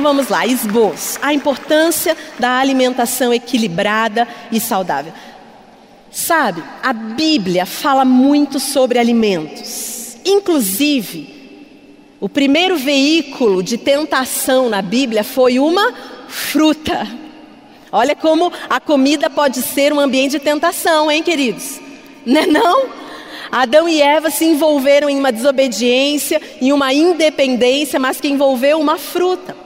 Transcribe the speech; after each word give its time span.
Então 0.00 0.14
vamos 0.14 0.30
lá, 0.30 0.46
esboço. 0.46 1.18
A 1.20 1.34
importância 1.34 2.16
da 2.38 2.56
alimentação 2.56 3.34
equilibrada 3.34 4.26
e 4.50 4.58
saudável. 4.58 5.12
Sabe, 6.10 6.64
a 6.82 6.90
Bíblia 6.90 7.66
fala 7.66 8.02
muito 8.02 8.58
sobre 8.58 8.98
alimentos. 8.98 10.16
Inclusive, 10.24 11.28
o 12.18 12.30
primeiro 12.30 12.78
veículo 12.78 13.62
de 13.62 13.76
tentação 13.76 14.70
na 14.70 14.80
Bíblia 14.80 15.22
foi 15.22 15.58
uma 15.58 15.92
fruta. 16.28 17.06
Olha 17.92 18.16
como 18.16 18.50
a 18.70 18.80
comida 18.80 19.28
pode 19.28 19.60
ser 19.60 19.92
um 19.92 20.00
ambiente 20.00 20.30
de 20.30 20.38
tentação, 20.38 21.10
hein, 21.10 21.22
queridos? 21.22 21.78
Não 22.24 22.40
é 22.40 22.46
não? 22.46 22.88
Adão 23.52 23.86
e 23.86 24.00
Eva 24.00 24.30
se 24.30 24.46
envolveram 24.46 25.10
em 25.10 25.18
uma 25.18 25.30
desobediência, 25.30 26.40
em 26.58 26.72
uma 26.72 26.90
independência, 26.90 28.00
mas 28.00 28.18
que 28.18 28.28
envolveu 28.28 28.80
uma 28.80 28.96
fruta. 28.96 29.59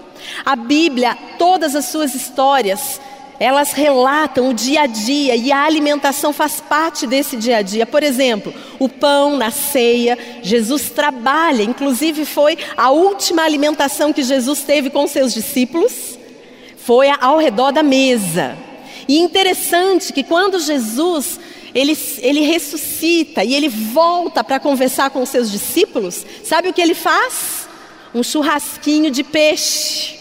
A 0.44 0.56
Bíblia, 0.56 1.16
todas 1.38 1.74
as 1.74 1.86
suas 1.86 2.14
histórias, 2.14 3.00
elas 3.38 3.72
relatam 3.72 4.50
o 4.50 4.54
dia 4.54 4.82
a 4.82 4.86
dia 4.86 5.34
e 5.34 5.50
a 5.50 5.64
alimentação 5.64 6.32
faz 6.32 6.60
parte 6.60 7.06
desse 7.06 7.36
dia 7.36 7.58
a 7.58 7.62
dia. 7.62 7.84
Por 7.84 8.02
exemplo, 8.02 8.54
o 8.78 8.88
pão 8.88 9.36
na 9.36 9.50
ceia, 9.50 10.16
Jesus 10.42 10.90
trabalha, 10.90 11.62
inclusive 11.62 12.24
foi 12.24 12.56
a 12.76 12.90
última 12.90 13.42
alimentação 13.42 14.12
que 14.12 14.22
Jesus 14.22 14.60
teve 14.60 14.90
com 14.90 15.06
seus 15.06 15.34
discípulos, 15.34 16.18
foi 16.76 17.08
ao 17.20 17.38
redor 17.38 17.72
da 17.72 17.82
mesa. 17.82 18.56
E 19.08 19.18
interessante 19.18 20.12
que 20.12 20.22
quando 20.22 20.60
Jesus 20.60 21.40
ele, 21.74 21.98
ele 22.18 22.40
ressuscita 22.40 23.42
e 23.42 23.52
ele 23.52 23.68
volta 23.68 24.44
para 24.44 24.60
conversar 24.60 25.10
com 25.10 25.26
seus 25.26 25.50
discípulos, 25.50 26.24
sabe 26.44 26.68
o 26.68 26.72
que 26.72 26.80
ele 26.80 26.94
faz? 26.94 27.63
Um 28.14 28.22
churrasquinho 28.22 29.10
de 29.10 29.24
peixe. 29.24 30.14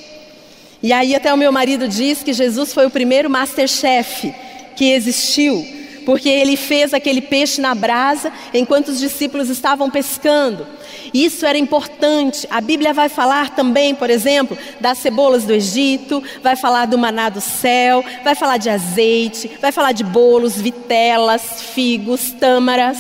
E 0.82 0.92
aí 0.92 1.16
até 1.16 1.34
o 1.34 1.38
meu 1.38 1.52
marido 1.52 1.88
diz 1.88 2.24
que 2.24 2.34
Jesus 2.34 2.74
foi 2.74 2.86
o 2.86 2.90
primeiro 2.90 3.30
masterchef 3.30 4.34
que 4.76 4.92
existiu, 4.92 5.66
porque 6.06 6.28
ele 6.28 6.58
fez 6.58 6.94
aquele 6.94 7.22
peixe 7.22 7.62
na 7.62 7.74
brasa 7.74 8.34
enquanto 8.54 8.90
os 8.90 9.00
discípulos 9.00 9.50
estavam 9.50 9.90
pescando. 9.90 10.66
Isso 11.14 11.46
era 11.46 11.58
importante. 11.58 12.48
A 12.50 12.60
Bíblia 12.60 12.94
vai 12.94 13.08
falar 13.08 13.52
também, 13.52 13.94
por 13.94 14.10
exemplo, 14.10 14.58
das 14.82 14.98
cebolas 14.98 15.44
do 15.44 15.54
Egito, 15.54 16.24
vai 16.42 16.56
falar 16.56 16.88
do 16.88 16.98
maná 16.98 17.30
do 17.30 17.40
céu, 17.40 18.04
vai 18.24 18.34
falar 18.34 18.58
de 18.58 18.70
azeite, 18.70 19.52
vai 19.62 19.72
falar 19.72 19.92
de 19.92 20.04
bolos, 20.04 20.60
vitelas, 20.60 21.62
figos, 21.74 22.32
tâmaras. 22.32 22.98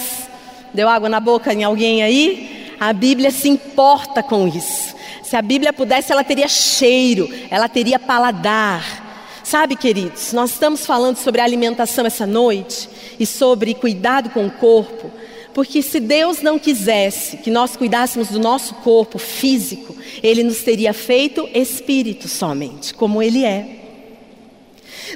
Deu 0.73 0.87
água 0.87 1.09
na 1.09 1.19
boca 1.19 1.51
em 1.51 1.63
alguém 1.63 2.03
aí? 2.03 2.62
A 2.79 2.91
Bíblia 2.93 3.31
se 3.31 3.47
importa 3.49 4.21
com 4.21 4.47
isso. 4.47 4.95
Se 5.23 5.35
a 5.35 5.41
Bíblia 5.41 5.73
pudesse, 5.73 6.11
ela 6.11 6.23
teria 6.23 6.47
cheiro, 6.47 7.29
ela 7.49 7.67
teria 7.67 7.97
paladar. 7.97 9.41
Sabe, 9.43 9.75
queridos, 9.75 10.31
nós 10.31 10.51
estamos 10.51 10.85
falando 10.85 11.17
sobre 11.17 11.41
alimentação 11.41 12.05
essa 12.05 12.25
noite 12.25 12.87
e 13.19 13.25
sobre 13.25 13.73
cuidado 13.73 14.29
com 14.29 14.45
o 14.45 14.51
corpo, 14.51 15.11
porque 15.53 15.81
se 15.81 15.99
Deus 15.99 16.41
não 16.41 16.57
quisesse 16.57 17.37
que 17.37 17.51
nós 17.51 17.75
cuidássemos 17.75 18.29
do 18.29 18.39
nosso 18.39 18.75
corpo 18.75 19.17
físico, 19.19 19.95
Ele 20.21 20.43
nos 20.43 20.61
teria 20.61 20.93
feito 20.93 21.49
espírito 21.53 22.27
somente, 22.27 22.93
como 22.93 23.21
Ele 23.21 23.43
é. 23.43 23.79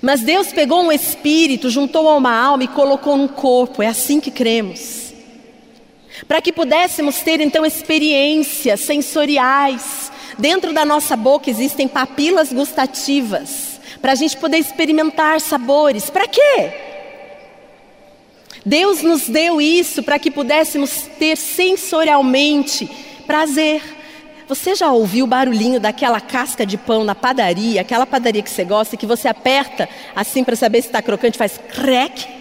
Mas 0.02 0.22
Deus 0.22 0.52
pegou 0.52 0.84
um 0.84 0.92
espírito, 0.92 1.70
juntou 1.70 2.08
a 2.10 2.16
uma 2.16 2.36
alma 2.36 2.64
e 2.64 2.68
colocou 2.68 3.16
num 3.16 3.28
corpo, 3.28 3.81
é 3.81 3.88
assim 3.88 4.20
que 4.20 4.30
cremos 4.30 5.06
para 6.26 6.42
que 6.42 6.52
pudéssemos 6.52 7.22
ter 7.22 7.42
então 7.42 7.66
experiências 7.66 8.80
sensoriais. 8.82 10.12
Dentro 10.38 10.72
da 10.72 10.86
nossa 10.86 11.16
boca 11.16 11.50
existem 11.50 11.88
papilas 11.88 12.54
gustativas, 12.54 13.80
para 14.02 14.12
a 14.12 14.16
gente 14.16 14.38
poder 14.38 14.58
experimentar 14.58 15.42
sabores. 15.42 16.10
Para 16.10 16.28
quê? 16.28 16.72
Deus 18.66 19.02
nos 19.02 19.28
deu 19.28 19.60
isso 19.62 20.04
para 20.04 20.20
que 20.20 20.30
pudéssemos 20.30 21.04
ter 21.18 21.38
sensorialmente 21.38 22.86
prazer. 23.26 23.82
Você 24.48 24.76
já 24.76 24.92
ouviu 24.92 25.26
o 25.26 25.28
barulhinho 25.28 25.80
daquela 25.80 26.22
casca 26.22 26.66
de 26.66 26.78
pão 26.78 27.04
na 27.04 27.16
padaria, 27.16 27.82
aquela 27.82 28.06
padaria 28.06 28.42
que 28.42 28.50
você 28.50 28.64
gosta, 28.64 28.96
que 28.96 29.06
você 29.06 29.28
aperta 29.28 29.90
assim 30.16 30.44
para 30.44 30.56
saber 30.56 30.82
se 30.82 30.88
está 30.88 31.02
crocante, 31.02 31.38
faz 31.38 31.60
crack? 31.74 32.37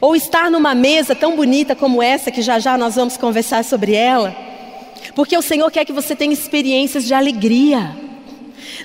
Ou 0.00 0.14
estar 0.14 0.50
numa 0.50 0.74
mesa 0.74 1.14
tão 1.14 1.36
bonita 1.36 1.74
como 1.74 2.02
essa, 2.02 2.30
que 2.30 2.42
já 2.42 2.58
já 2.58 2.76
nós 2.76 2.96
vamos 2.96 3.16
conversar 3.16 3.64
sobre 3.64 3.94
ela. 3.94 4.36
Porque 5.14 5.36
o 5.36 5.42
Senhor 5.42 5.70
quer 5.70 5.84
que 5.84 5.92
você 5.92 6.14
tenha 6.14 6.32
experiências 6.32 7.04
de 7.04 7.14
alegria. 7.14 7.96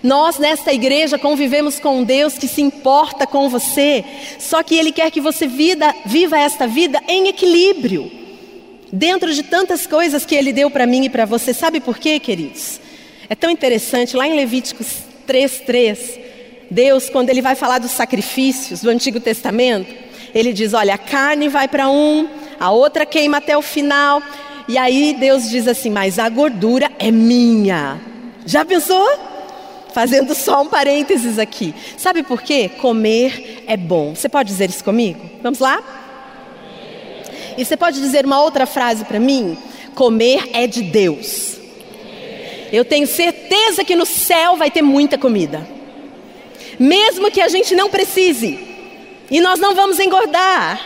Nós 0.04 0.40
nesta 0.40 0.74
igreja 0.74 1.18
convivemos 1.18 1.80
com 1.80 2.00
um 2.00 2.04
Deus 2.04 2.38
que 2.38 2.48
se 2.48 2.62
importa 2.62 3.28
com 3.28 3.50
você, 3.50 4.04
só 4.40 4.64
que 4.64 4.76
Ele 4.76 4.92
quer 4.92 5.12
que 5.12 5.22
você 5.22 5.48
vida, 5.48 5.94
viva 6.06 6.40
esta 6.40 6.68
vida 6.68 7.02
em 7.08 7.28
equilíbrio, 7.28 8.12
dentro 8.92 9.34
de 9.34 9.44
tantas 9.44 9.86
coisas 9.86 10.26
que 10.26 10.36
Ele 10.36 10.52
deu 10.54 10.72
para 10.72 10.88
mim 10.88 11.06
e 11.06 11.10
para 11.10 11.26
você. 11.26 11.54
Sabe 11.54 11.80
por 11.80 11.98
quê, 11.98 12.20
queridos? 12.20 12.80
É 13.30 13.36
tão 13.36 13.50
interessante, 13.50 14.16
lá 14.16 14.28
em 14.28 14.36
Levíticos 14.36 14.88
3,3, 15.28 16.20
Deus, 16.70 17.10
quando 17.10 17.30
Ele 17.30 17.42
vai 17.42 17.56
falar 17.56 17.80
dos 17.80 17.92
sacrifícios 17.92 18.82
do 18.82 18.90
Antigo 18.90 19.20
Testamento, 19.20 19.94
ele 20.34 20.54
diz: 20.54 20.74
olha, 20.74 20.96
a 20.96 20.98
carne 20.98 21.48
vai 21.48 21.68
para 21.68 21.90
um, 21.90 22.28
a 22.60 22.72
outra 22.72 23.06
queima 23.06 23.38
até 23.38 23.58
o 23.58 23.62
final. 23.62 24.22
E 24.68 24.78
aí 24.78 25.16
Deus 25.20 25.50
diz 25.50 25.68
assim: 25.68 25.90
mas 25.90 26.20
a 26.20 26.30
gordura 26.30 26.92
é 27.00 27.12
minha. 27.12 28.00
Já 28.46 28.66
pensou? 28.66 29.08
Fazendo 29.94 30.34
só 30.34 30.62
um 30.62 30.68
parênteses 30.68 31.38
aqui. 31.38 31.76
Sabe 31.98 32.24
por 32.24 32.42
quê? 32.42 32.70
Comer 32.80 33.64
é 33.68 33.76
bom. 33.76 34.16
Você 34.16 34.30
pode 34.30 34.50
dizer 34.50 34.70
isso 34.70 34.84
comigo? 34.84 35.30
Vamos 35.42 35.60
lá? 35.60 35.84
E 37.58 37.66
você 37.66 37.76
pode 37.76 38.00
dizer 38.00 38.26
uma 38.26 38.42
outra 38.42 38.66
frase 38.66 39.04
para 39.04 39.20
mim? 39.20 39.58
Comer 39.94 40.50
é 40.54 40.66
de 40.66 40.82
Deus. 40.82 41.58
Eu 42.72 42.86
tenho 42.86 43.06
certeza 43.06 43.84
que 43.84 43.96
no 43.96 44.06
céu 44.06 44.56
vai 44.56 44.72
ter 44.72 44.82
muita 44.82 45.18
comida. 45.18 45.68
Mesmo 46.80 47.30
que 47.30 47.42
a 47.42 47.50
gente 47.50 47.76
não 47.76 47.90
precise. 47.90 48.71
E 49.32 49.40
nós 49.40 49.60
não 49.62 49.74
vamos 49.74 49.98
engordar. 49.98 50.80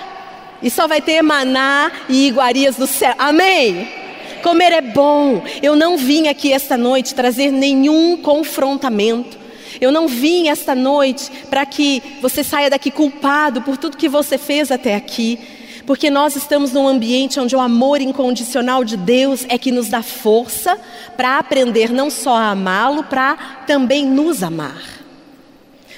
E 0.61 0.69
só 0.69 0.87
vai 0.87 1.01
ter 1.01 1.21
maná 1.23 1.91
e 2.07 2.27
iguarias 2.27 2.75
do 2.75 2.85
céu. 2.85 3.15
Amém? 3.17 3.87
Comer 4.43 4.71
é 4.71 4.81
bom. 4.81 5.43
Eu 5.63 5.75
não 5.75 5.97
vim 5.97 6.27
aqui 6.27 6.53
esta 6.53 6.77
noite 6.77 7.15
trazer 7.15 7.51
nenhum 7.51 8.15
confrontamento. 8.15 9.35
Eu 9.81 9.91
não 9.91 10.07
vim 10.07 10.47
esta 10.47 10.75
noite 10.75 11.31
para 11.49 11.65
que 11.65 12.01
você 12.21 12.43
saia 12.43 12.69
daqui 12.69 12.91
culpado 12.91 13.63
por 13.63 13.77
tudo 13.77 13.97
que 13.97 14.07
você 14.07 14.37
fez 14.37 14.71
até 14.71 14.93
aqui. 14.93 15.39
Porque 15.87 16.09
nós 16.09 16.35
estamos 16.35 16.71
num 16.71 16.87
ambiente 16.87 17.39
onde 17.39 17.55
o 17.55 17.59
amor 17.59 17.99
incondicional 17.99 18.83
de 18.83 18.95
Deus 18.95 19.45
é 19.49 19.57
que 19.57 19.71
nos 19.71 19.89
dá 19.89 20.03
força 20.03 20.79
para 21.17 21.39
aprender 21.39 21.91
não 21.91 22.11
só 22.11 22.35
a 22.35 22.51
amá-lo, 22.51 23.03
para 23.03 23.35
também 23.67 24.05
nos 24.05 24.41
amar. 24.41 24.94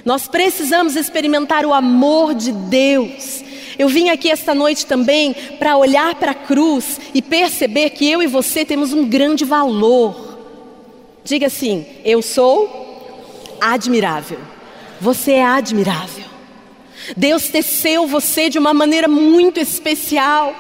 Nós 0.07 0.25
precisamos 0.25 0.95
experimentar 0.95 1.65
o 1.65 1.73
amor 1.73 2.33
de 2.33 2.53
Deus. 2.53 3.43
Eu 3.77 3.89
vim 3.89 4.07
aqui 4.07 4.31
esta 4.31 4.55
noite 4.55 4.85
também 4.85 5.35
para 5.59 5.75
olhar 5.75 6.15
para 6.15 6.31
a 6.31 6.33
cruz 6.33 6.97
e 7.13 7.21
perceber 7.21 7.89
que 7.89 8.09
eu 8.09 8.23
e 8.23 8.25
você 8.25 8.63
temos 8.63 8.93
um 8.93 9.05
grande 9.05 9.43
valor. 9.43 10.39
Diga 11.25 11.47
assim: 11.47 11.85
eu 12.05 12.21
sou 12.21 13.57
admirável. 13.59 14.39
Você 15.01 15.33
é 15.33 15.45
admirável. 15.45 16.23
Deus 17.15 17.47
teceu 17.49 18.07
você 18.07 18.49
de 18.49 18.59
uma 18.59 18.73
maneira 18.73 19.07
muito 19.07 19.59
especial. 19.59 20.55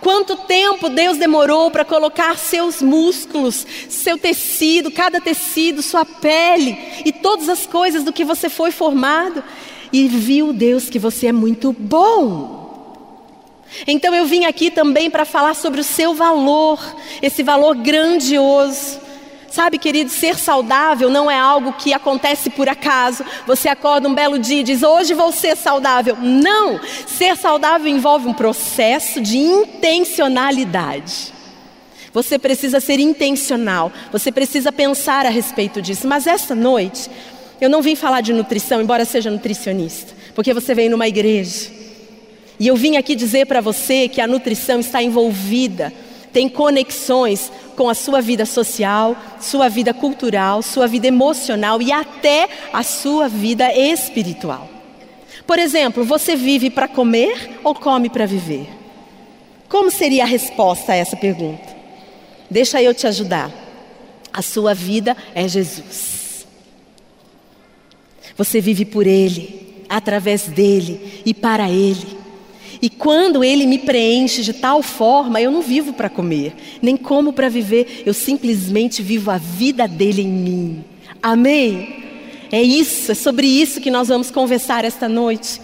Quanto 0.00 0.36
tempo 0.36 0.88
Deus 0.88 1.16
demorou 1.16 1.70
para 1.70 1.84
colocar 1.84 2.36
seus 2.36 2.82
músculos, 2.82 3.66
seu 3.88 4.18
tecido, 4.18 4.90
cada 4.90 5.20
tecido, 5.20 5.80
sua 5.80 6.04
pele 6.04 6.76
e 7.04 7.12
todas 7.12 7.48
as 7.48 7.66
coisas 7.66 8.02
do 8.02 8.12
que 8.12 8.24
você 8.24 8.48
foi 8.48 8.70
formado. 8.72 9.42
E 9.92 10.08
viu 10.08 10.52
Deus 10.52 10.88
que 10.88 10.98
você 10.98 11.28
é 11.28 11.32
muito 11.32 11.72
bom. 11.72 12.60
Então 13.86 14.14
eu 14.14 14.26
vim 14.26 14.44
aqui 14.44 14.70
também 14.70 15.10
para 15.10 15.24
falar 15.24 15.54
sobre 15.54 15.80
o 15.80 15.84
seu 15.84 16.14
valor, 16.14 16.80
esse 17.20 17.42
valor 17.42 17.76
grandioso. 17.76 19.00
Sabe, 19.52 19.76
querido, 19.76 20.10
ser 20.10 20.38
saudável 20.38 21.10
não 21.10 21.30
é 21.30 21.38
algo 21.38 21.74
que 21.74 21.92
acontece 21.92 22.48
por 22.48 22.70
acaso. 22.70 23.22
Você 23.46 23.68
acorda 23.68 24.08
um 24.08 24.14
belo 24.14 24.38
dia 24.38 24.60
e 24.60 24.62
diz: 24.62 24.82
Hoje 24.82 25.12
vou 25.12 25.30
ser 25.30 25.58
saudável. 25.58 26.16
Não! 26.16 26.80
Ser 27.06 27.36
saudável 27.36 27.86
envolve 27.86 28.26
um 28.26 28.32
processo 28.32 29.20
de 29.20 29.36
intencionalidade. 29.36 31.34
Você 32.14 32.38
precisa 32.38 32.80
ser 32.80 32.98
intencional, 32.98 33.92
você 34.10 34.32
precisa 34.32 34.72
pensar 34.72 35.26
a 35.26 35.28
respeito 35.30 35.82
disso. 35.82 36.08
Mas 36.08 36.26
esta 36.26 36.54
noite, 36.54 37.10
eu 37.60 37.68
não 37.68 37.82
vim 37.82 37.94
falar 37.94 38.22
de 38.22 38.32
nutrição, 38.32 38.80
embora 38.80 39.04
seja 39.04 39.30
nutricionista, 39.30 40.14
porque 40.34 40.54
você 40.54 40.74
veio 40.74 40.90
numa 40.90 41.06
igreja. 41.06 41.70
E 42.58 42.68
eu 42.68 42.76
vim 42.76 42.96
aqui 42.96 43.14
dizer 43.14 43.46
para 43.46 43.60
você 43.60 44.08
que 44.08 44.20
a 44.22 44.26
nutrição 44.26 44.80
está 44.80 45.02
envolvida, 45.02 45.92
tem 46.32 46.48
conexões 46.48 47.52
com 47.76 47.88
a 47.88 47.94
sua 47.94 48.20
vida 48.20 48.46
social, 48.46 49.16
sua 49.40 49.68
vida 49.68 49.92
cultural, 49.92 50.62
sua 50.62 50.86
vida 50.86 51.06
emocional 51.06 51.82
e 51.82 51.92
até 51.92 52.48
a 52.72 52.82
sua 52.82 53.28
vida 53.28 53.72
espiritual. 53.74 54.68
Por 55.46 55.58
exemplo, 55.58 56.04
você 56.04 56.34
vive 56.34 56.70
para 56.70 56.88
comer 56.88 57.58
ou 57.62 57.74
come 57.74 58.08
para 58.08 58.26
viver? 58.26 58.68
Como 59.68 59.90
seria 59.90 60.24
a 60.24 60.26
resposta 60.26 60.92
a 60.92 60.96
essa 60.96 61.16
pergunta? 61.16 61.76
Deixa 62.50 62.82
eu 62.82 62.94
te 62.94 63.06
ajudar. 63.06 63.50
A 64.32 64.40
sua 64.40 64.74
vida 64.74 65.16
é 65.34 65.46
Jesus. 65.46 66.46
Você 68.36 68.60
vive 68.60 68.84
por 68.84 69.06
Ele, 69.06 69.84
através 69.88 70.46
dele 70.46 71.22
e 71.26 71.34
para 71.34 71.70
Ele. 71.70 72.21
E 72.82 72.90
quando 72.90 73.44
Ele 73.44 73.64
me 73.64 73.78
preenche 73.78 74.42
de 74.42 74.52
tal 74.52 74.82
forma, 74.82 75.40
eu 75.40 75.52
não 75.52 75.62
vivo 75.62 75.92
para 75.92 76.10
comer, 76.10 76.52
nem 76.82 76.96
como 76.96 77.32
para 77.32 77.48
viver, 77.48 78.02
eu 78.04 78.12
simplesmente 78.12 79.00
vivo 79.00 79.30
a 79.30 79.38
vida 79.38 79.86
dele 79.86 80.22
em 80.22 80.28
mim. 80.28 80.84
Amém? 81.22 82.02
É 82.50 82.60
isso, 82.60 83.12
é 83.12 83.14
sobre 83.14 83.46
isso 83.46 83.80
que 83.80 83.88
nós 83.88 84.08
vamos 84.08 84.32
conversar 84.32 84.84
esta 84.84 85.08
noite. 85.08 85.60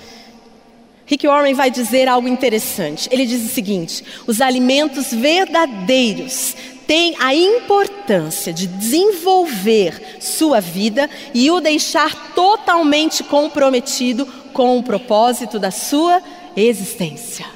Rick 1.06 1.26
Warren 1.26 1.54
vai 1.54 1.72
dizer 1.72 2.06
algo 2.06 2.28
interessante. 2.28 3.08
Ele 3.10 3.26
diz 3.26 3.44
o 3.44 3.52
seguinte: 3.52 4.04
os 4.24 4.40
alimentos 4.40 5.12
verdadeiros 5.12 6.54
têm 6.86 7.16
a 7.18 7.34
importância 7.34 8.52
de 8.52 8.68
desenvolver 8.68 10.18
sua 10.20 10.60
vida 10.60 11.10
e 11.34 11.50
o 11.50 11.60
deixar 11.60 12.32
totalmente 12.32 13.24
comprometido 13.24 14.24
com 14.52 14.78
o 14.78 14.82
propósito 14.84 15.58
da 15.58 15.72
sua 15.72 16.20
vida 16.20 16.37
existência. 16.60 17.46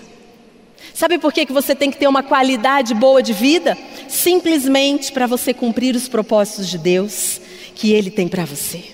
Sabe 0.95 1.19
por 1.19 1.33
que, 1.33 1.47
que 1.47 1.53
você 1.53 1.75
tem 1.75 1.91
que 1.91 1.97
ter 1.97 2.07
uma 2.07 2.23
qualidade 2.23 2.95
boa 2.95 3.23
de 3.23 3.33
vida? 3.33 3.77
Simplesmente 4.09 5.11
para 5.11 5.27
você 5.27 5.53
cumprir 5.55 5.97
os 5.97 6.09
propósitos 6.09 6.69
de 6.69 6.79
Deus 6.79 7.41
que 7.75 7.93
Ele 7.93 8.11
tem 8.11 8.29
para 8.29 8.45
você. 8.45 8.85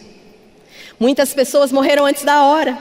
Muitas 0.99 1.35
pessoas 1.35 1.71
morreram 1.71 2.07
antes 2.07 2.25
da 2.25 2.43
hora, 2.45 2.79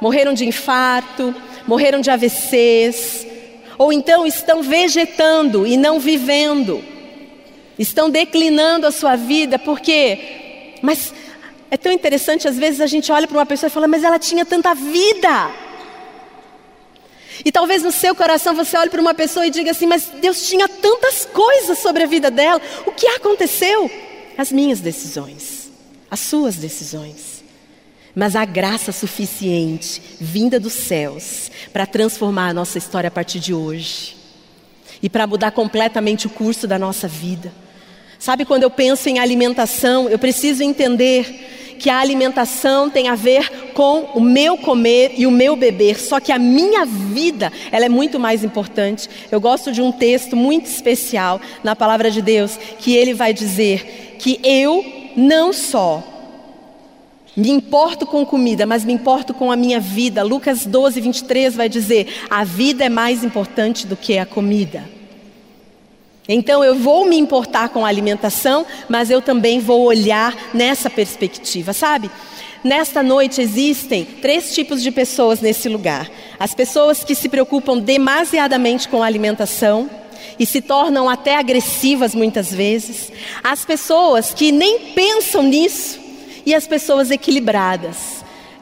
morreram 0.00 0.32
de 0.32 0.46
infarto, 0.46 1.34
morreram 1.66 2.00
de 2.00 2.10
AVCs, 2.10 3.26
ou 3.76 3.92
então 3.92 4.26
estão 4.26 4.62
vegetando 4.62 5.66
e 5.66 5.76
não 5.76 6.00
vivendo, 6.00 6.82
estão 7.78 8.10
declinando 8.10 8.86
a 8.86 8.90
sua 8.90 9.16
vida, 9.16 9.58
porque, 9.58 10.74
mas 10.82 11.12
é 11.70 11.76
tão 11.76 11.92
interessante, 11.92 12.48
às 12.48 12.56
vezes 12.56 12.80
a 12.80 12.86
gente 12.86 13.12
olha 13.12 13.26
para 13.26 13.36
uma 13.36 13.46
pessoa 13.46 13.68
e 13.68 13.70
fala, 13.70 13.86
mas 13.86 14.02
ela 14.02 14.18
tinha 14.18 14.44
tanta 14.44 14.74
vida. 14.74 15.67
E 17.44 17.52
talvez 17.52 17.82
no 17.82 17.92
seu 17.92 18.14
coração 18.14 18.54
você 18.54 18.76
olhe 18.76 18.90
para 18.90 19.00
uma 19.00 19.14
pessoa 19.14 19.46
e 19.46 19.50
diga 19.50 19.70
assim: 19.70 19.86
Mas 19.86 20.10
Deus 20.20 20.48
tinha 20.48 20.68
tantas 20.68 21.24
coisas 21.26 21.78
sobre 21.78 22.02
a 22.02 22.06
vida 22.06 22.30
dela, 22.30 22.60
o 22.86 22.92
que 22.92 23.06
aconteceu? 23.08 23.90
As 24.36 24.52
minhas 24.52 24.80
decisões, 24.80 25.70
as 26.10 26.20
suas 26.20 26.56
decisões. 26.56 27.44
Mas 28.14 28.34
há 28.34 28.44
graça 28.44 28.90
suficiente 28.90 30.02
vinda 30.20 30.58
dos 30.58 30.72
céus 30.72 31.50
para 31.72 31.86
transformar 31.86 32.48
a 32.48 32.54
nossa 32.54 32.78
história 32.78 33.08
a 33.08 33.12
partir 33.12 33.38
de 33.38 33.54
hoje 33.54 34.16
e 35.02 35.08
para 35.08 35.26
mudar 35.26 35.52
completamente 35.52 36.26
o 36.26 36.30
curso 36.30 36.66
da 36.66 36.78
nossa 36.78 37.06
vida. 37.06 37.52
Sabe, 38.18 38.44
quando 38.44 38.64
eu 38.64 38.70
penso 38.70 39.08
em 39.08 39.20
alimentação, 39.20 40.08
eu 40.08 40.18
preciso 40.18 40.62
entender 40.64 41.57
que 41.78 41.88
a 41.88 41.98
alimentação 41.98 42.90
tem 42.90 43.08
a 43.08 43.14
ver 43.14 43.72
com 43.72 44.00
o 44.14 44.20
meu 44.20 44.56
comer 44.58 45.12
e 45.16 45.26
o 45.26 45.30
meu 45.30 45.56
beber, 45.56 45.98
só 45.98 46.20
que 46.20 46.32
a 46.32 46.38
minha 46.38 46.84
vida, 46.84 47.52
ela 47.70 47.86
é 47.86 47.88
muito 47.88 48.18
mais 48.18 48.42
importante. 48.42 49.08
Eu 49.30 49.40
gosto 49.40 49.70
de 49.70 49.80
um 49.80 49.92
texto 49.92 50.36
muito 50.36 50.66
especial 50.66 51.40
na 51.62 51.76
palavra 51.76 52.10
de 52.10 52.20
Deus, 52.20 52.58
que 52.78 52.94
ele 52.94 53.14
vai 53.14 53.32
dizer 53.32 54.16
que 54.18 54.40
eu 54.42 54.84
não 55.16 55.52
só 55.52 56.02
me 57.36 57.50
importo 57.50 58.04
com 58.04 58.26
comida, 58.26 58.66
mas 58.66 58.84
me 58.84 58.92
importo 58.92 59.32
com 59.32 59.52
a 59.52 59.56
minha 59.56 59.78
vida. 59.78 60.24
Lucas 60.24 60.66
12, 60.66 61.00
23 61.00 61.54
vai 61.54 61.68
dizer: 61.68 62.24
a 62.28 62.42
vida 62.42 62.84
é 62.84 62.88
mais 62.88 63.22
importante 63.22 63.86
do 63.86 63.96
que 63.96 64.18
a 64.18 64.26
comida. 64.26 64.97
Então 66.28 66.62
eu 66.62 66.74
vou 66.74 67.06
me 67.06 67.16
importar 67.16 67.70
com 67.70 67.86
a 67.86 67.88
alimentação, 67.88 68.66
mas 68.86 69.10
eu 69.10 69.22
também 69.22 69.60
vou 69.60 69.84
olhar 69.84 70.36
nessa 70.52 70.90
perspectiva, 70.90 71.72
sabe? 71.72 72.10
Nesta 72.62 73.02
noite 73.02 73.40
existem 73.40 74.04
três 74.04 74.54
tipos 74.54 74.82
de 74.82 74.90
pessoas 74.90 75.40
nesse 75.40 75.68
lugar: 75.68 76.10
as 76.38 76.52
pessoas 76.52 77.02
que 77.02 77.14
se 77.14 77.28
preocupam 77.28 77.78
demasiadamente 77.78 78.88
com 78.88 79.02
a 79.02 79.06
alimentação 79.06 79.88
e 80.38 80.44
se 80.44 80.60
tornam 80.60 81.08
até 81.08 81.36
agressivas 81.36 82.14
muitas 82.14 82.52
vezes, 82.52 83.10
as 83.42 83.64
pessoas 83.64 84.34
que 84.34 84.52
nem 84.52 84.92
pensam 84.92 85.42
nisso 85.42 85.98
e 86.44 86.54
as 86.54 86.66
pessoas 86.66 87.10
equilibradas. 87.10 88.17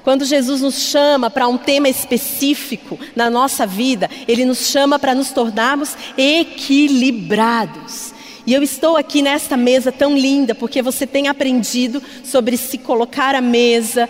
Quando 0.07 0.25
Jesus 0.25 0.61
nos 0.61 0.83
chama 0.83 1.29
para 1.29 1.49
um 1.49 1.59
tema 1.59 1.89
específico 1.89 2.97
na 3.17 3.29
nossa 3.29 3.67
vida, 3.67 4.09
Ele 4.29 4.45
nos 4.45 4.69
chama 4.69 5.01
para 5.01 5.17
nos 5.17 5.33
tornarmos 5.33 5.97
equilibrados. 6.17 8.15
E 8.47 8.55
eu 8.55 8.63
estou 8.63 8.97
aqui 8.97 9.21
nesta 9.21 9.57
mesa 9.57 9.91
tão 9.91 10.17
linda 10.17 10.55
porque 10.55 10.81
você 10.81 11.09
tem 11.09 11.27
aprendido 11.27 12.01
sobre 12.23 12.57
se 12.57 12.79
colocar 12.79 13.35
à 13.35 13.41
mesa, 13.41 14.09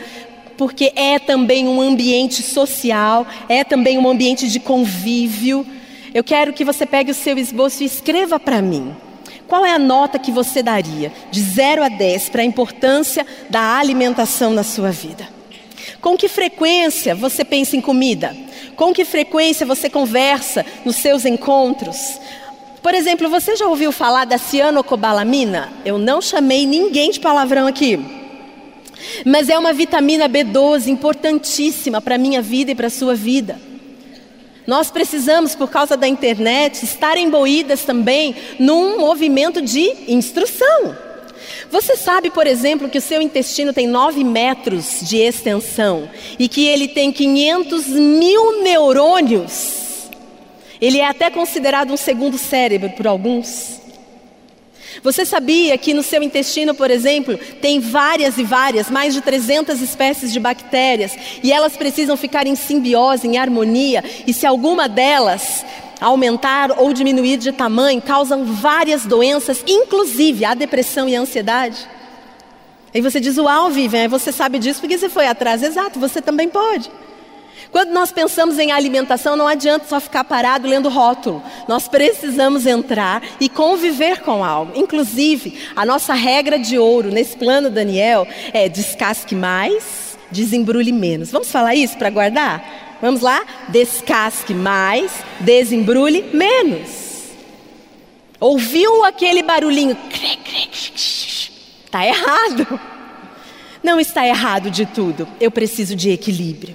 porque 0.58 0.92
é 0.94 1.18
também 1.18 1.66
um 1.66 1.80
ambiente 1.80 2.42
social, 2.42 3.26
é 3.48 3.64
também 3.64 3.96
um 3.96 4.06
ambiente 4.06 4.50
de 4.50 4.60
convívio. 4.60 5.66
Eu 6.12 6.22
quero 6.22 6.52
que 6.52 6.62
você 6.62 6.84
pegue 6.84 7.10
o 7.10 7.14
seu 7.14 7.38
esboço 7.38 7.82
e 7.82 7.86
escreva 7.86 8.38
para 8.38 8.60
mim. 8.60 8.94
Qual 9.48 9.64
é 9.64 9.72
a 9.72 9.78
nota 9.78 10.18
que 10.18 10.30
você 10.30 10.62
daria 10.62 11.10
de 11.30 11.40
0 11.40 11.82
a 11.82 11.88
10 11.88 12.28
para 12.28 12.42
a 12.42 12.44
importância 12.44 13.26
da 13.48 13.78
alimentação 13.78 14.52
na 14.52 14.62
sua 14.62 14.90
vida? 14.90 15.35
Com 16.00 16.16
que 16.16 16.28
frequência 16.28 17.14
você 17.14 17.44
pensa 17.44 17.76
em 17.76 17.80
comida? 17.80 18.36
Com 18.74 18.92
que 18.92 19.04
frequência 19.04 19.66
você 19.66 19.88
conversa 19.88 20.64
nos 20.84 20.96
seus 20.96 21.24
encontros? 21.24 22.18
Por 22.82 22.94
exemplo, 22.94 23.28
você 23.28 23.56
já 23.56 23.66
ouviu 23.66 23.90
falar 23.90 24.24
da 24.24 24.38
cianocobalamina? 24.38 25.72
Eu 25.84 25.98
não 25.98 26.22
chamei 26.22 26.66
ninguém 26.66 27.10
de 27.10 27.18
palavrão 27.18 27.66
aqui. 27.66 27.98
Mas 29.24 29.48
é 29.48 29.58
uma 29.58 29.72
vitamina 29.72 30.28
B12 30.28 30.86
importantíssima 30.86 32.00
para 32.00 32.14
a 32.14 32.18
minha 32.18 32.40
vida 32.40 32.70
e 32.70 32.74
para 32.74 32.86
a 32.86 32.90
sua 32.90 33.14
vida. 33.14 33.60
Nós 34.66 34.90
precisamos, 34.90 35.54
por 35.54 35.68
causa 35.68 35.96
da 35.96 36.08
internet, 36.08 36.84
estar 36.84 37.16
imbuídas 37.16 37.84
também 37.84 38.34
num 38.58 38.98
movimento 38.98 39.62
de 39.62 39.92
instrução. 40.08 40.96
Você 41.70 41.96
sabe, 41.96 42.30
por 42.30 42.46
exemplo, 42.46 42.88
que 42.88 42.98
o 42.98 43.02
seu 43.02 43.20
intestino 43.20 43.72
tem 43.72 43.86
9 43.86 44.22
metros 44.24 45.00
de 45.02 45.18
extensão 45.18 46.08
e 46.38 46.48
que 46.48 46.66
ele 46.66 46.88
tem 46.88 47.12
500 47.12 47.86
mil 47.88 48.62
neurônios? 48.62 50.08
Ele 50.80 50.98
é 50.98 51.06
até 51.06 51.30
considerado 51.30 51.92
um 51.92 51.96
segundo 51.96 52.36
cérebro 52.36 52.90
por 52.90 53.06
alguns. 53.06 53.80
Você 55.02 55.24
sabia 55.24 55.76
que 55.76 55.94
no 55.94 56.02
seu 56.02 56.22
intestino, 56.22 56.74
por 56.74 56.90
exemplo, 56.90 57.38
tem 57.60 57.80
várias 57.80 58.38
e 58.38 58.42
várias, 58.42 58.90
mais 58.90 59.14
de 59.14 59.20
300 59.20 59.80
espécies 59.80 60.32
de 60.32 60.40
bactérias, 60.40 61.12
e 61.42 61.52
elas 61.52 61.76
precisam 61.76 62.16
ficar 62.16 62.46
em 62.46 62.54
simbiose, 62.54 63.26
em 63.26 63.36
harmonia, 63.36 64.02
e 64.26 64.32
se 64.32 64.46
alguma 64.46 64.88
delas 64.88 65.64
aumentar 66.00 66.78
ou 66.78 66.92
diminuir 66.92 67.36
de 67.36 67.52
tamanho 67.52 68.02
causam 68.02 68.44
várias 68.44 69.04
doenças, 69.04 69.62
inclusive 69.66 70.44
a 70.44 70.54
depressão 70.54 71.08
e 71.08 71.16
a 71.16 71.20
ansiedade. 71.20 71.88
Aí 72.94 73.00
você 73.00 73.20
diz, 73.20 73.36
uau, 73.36 73.70
Vivian, 73.70 74.08
você 74.08 74.32
sabe 74.32 74.58
disso 74.58 74.80
porque 74.80 74.96
você 74.96 75.08
foi 75.08 75.26
atrás. 75.26 75.62
Exato, 75.62 75.98
você 75.98 76.22
também 76.22 76.48
pode. 76.48 76.90
Quando 77.70 77.90
nós 77.90 78.12
pensamos 78.12 78.58
em 78.58 78.72
alimentação, 78.72 79.36
não 79.36 79.46
adianta 79.46 79.86
só 79.86 80.00
ficar 80.00 80.24
parado 80.24 80.68
lendo 80.68 80.88
rótulo. 80.88 81.42
Nós 81.68 81.88
precisamos 81.88 82.64
entrar 82.64 83.22
e 83.40 83.48
conviver 83.48 84.22
com 84.22 84.44
algo. 84.44 84.72
Inclusive, 84.74 85.58
a 85.74 85.84
nossa 85.84 86.14
regra 86.14 86.58
de 86.58 86.78
ouro 86.78 87.10
nesse 87.10 87.36
plano 87.36 87.68
Daniel 87.68 88.26
é 88.52 88.68
descasque 88.68 89.34
mais, 89.34 90.05
desembrulhe 90.30 90.92
menos. 90.92 91.30
Vamos 91.30 91.50
falar 91.50 91.74
isso 91.74 91.96
para 91.96 92.10
guardar? 92.10 92.98
Vamos 93.00 93.20
lá? 93.20 93.44
Descasque 93.68 94.54
mais, 94.54 95.12
desembrulhe 95.40 96.24
menos. 96.32 97.06
Ouviu 98.40 99.04
aquele 99.04 99.42
barulhinho? 99.42 99.96
Está 101.84 102.06
errado. 102.06 102.80
Não 103.82 104.00
está 104.00 104.26
errado 104.26 104.70
de 104.70 104.84
tudo. 104.84 105.28
Eu 105.40 105.50
preciso 105.50 105.94
de 105.94 106.10
equilíbrio. 106.10 106.74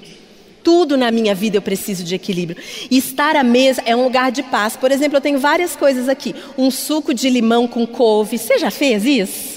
Tudo 0.64 0.96
na 0.96 1.12
minha 1.12 1.34
vida 1.34 1.58
eu 1.58 1.62
preciso 1.62 2.04
de 2.04 2.16
equilíbrio. 2.16 2.62
Estar 2.90 3.36
à 3.36 3.44
mesa 3.44 3.82
é 3.86 3.96
um 3.96 4.04
lugar 4.04 4.32
de 4.32 4.44
paz. 4.44 4.78
Por 4.78 4.92
exemplo, 4.92 5.18
eu 5.18 5.22
tenho 5.22 5.40
várias 5.40 5.76
coisas 5.76 6.08
aqui. 6.08 6.36
Um 6.58 6.70
suco 6.70 7.14
de 7.14 7.30
limão 7.30 7.68
com 7.68 7.86
couve. 7.86 8.38
Você 8.38 8.58
já 8.60 8.72
fez 8.72 9.06
isso? 9.06 9.51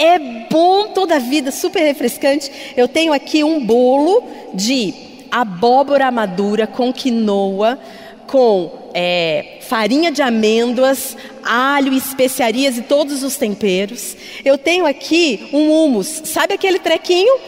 É 0.00 0.18
bom 0.50 0.88
toda 0.94 1.16
a 1.16 1.18
vida, 1.18 1.50
super 1.50 1.82
refrescante. 1.82 2.50
Eu 2.74 2.88
tenho 2.88 3.12
aqui 3.12 3.44
um 3.44 3.62
bolo 3.62 4.24
de 4.54 4.94
abóbora 5.30 6.10
madura 6.10 6.66
com 6.66 6.90
quinoa, 6.90 7.78
com 8.26 8.88
é, 8.94 9.58
farinha 9.60 10.10
de 10.10 10.22
amêndoas, 10.22 11.14
alho, 11.44 11.92
especiarias 11.92 12.78
e 12.78 12.82
todos 12.82 13.22
os 13.22 13.36
temperos. 13.36 14.16
Eu 14.42 14.56
tenho 14.56 14.86
aqui 14.86 15.50
um 15.52 15.70
hummus, 15.70 16.22
sabe 16.24 16.54
aquele 16.54 16.78
trequinho 16.78 17.38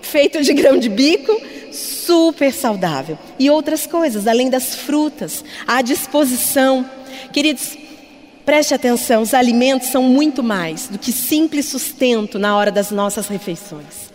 feito 0.00 0.42
de 0.42 0.54
grão 0.54 0.78
de 0.78 0.88
bico? 0.88 1.38
Super 1.70 2.50
saudável. 2.50 3.18
E 3.38 3.50
outras 3.50 3.86
coisas, 3.86 4.26
além 4.26 4.48
das 4.48 4.74
frutas, 4.74 5.44
à 5.66 5.82
disposição. 5.82 6.88
Queridos, 7.30 7.76
preste 8.44 8.74
atenção: 8.74 9.22
os 9.22 9.34
alimentos 9.34 9.88
são 9.88 10.02
muito 10.02 10.42
mais 10.42 10.88
do 10.88 10.98
que 10.98 11.12
simples 11.12 11.66
sustento 11.66 12.38
na 12.38 12.56
hora 12.56 12.70
das 12.70 12.90
nossas 12.90 13.28
refeições. 13.28 14.12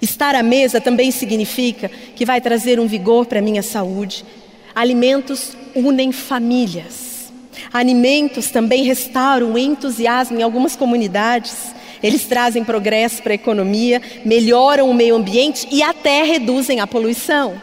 Estar 0.00 0.34
à 0.34 0.42
mesa 0.42 0.80
também 0.80 1.10
significa 1.10 1.88
que 2.16 2.26
vai 2.26 2.40
trazer 2.40 2.80
um 2.80 2.86
vigor 2.86 3.26
para 3.26 3.38
a 3.38 3.42
minha 3.42 3.62
saúde. 3.62 4.24
Alimentos 4.74 5.52
unem 5.74 6.10
famílias. 6.10 7.32
Alimentos 7.72 8.50
também 8.50 8.82
restauram 8.84 9.52
o 9.52 9.58
entusiasmo 9.58 10.38
em 10.38 10.42
algumas 10.42 10.74
comunidades. 10.74 11.72
Eles 12.02 12.24
trazem 12.24 12.64
progresso 12.64 13.22
para 13.22 13.32
a 13.32 13.34
economia, 13.34 14.02
melhoram 14.24 14.90
o 14.90 14.94
meio 14.94 15.14
ambiente 15.14 15.68
e 15.70 15.82
até 15.82 16.24
reduzem 16.24 16.80
a 16.80 16.86
poluição. 16.86 17.60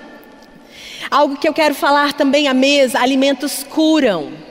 Algo 1.12 1.38
que 1.38 1.48
eu 1.48 1.54
quero 1.54 1.76
falar 1.76 2.14
também 2.14 2.48
à 2.48 2.54
mesa: 2.54 3.00
alimentos 3.00 3.64
curam. 3.64 4.49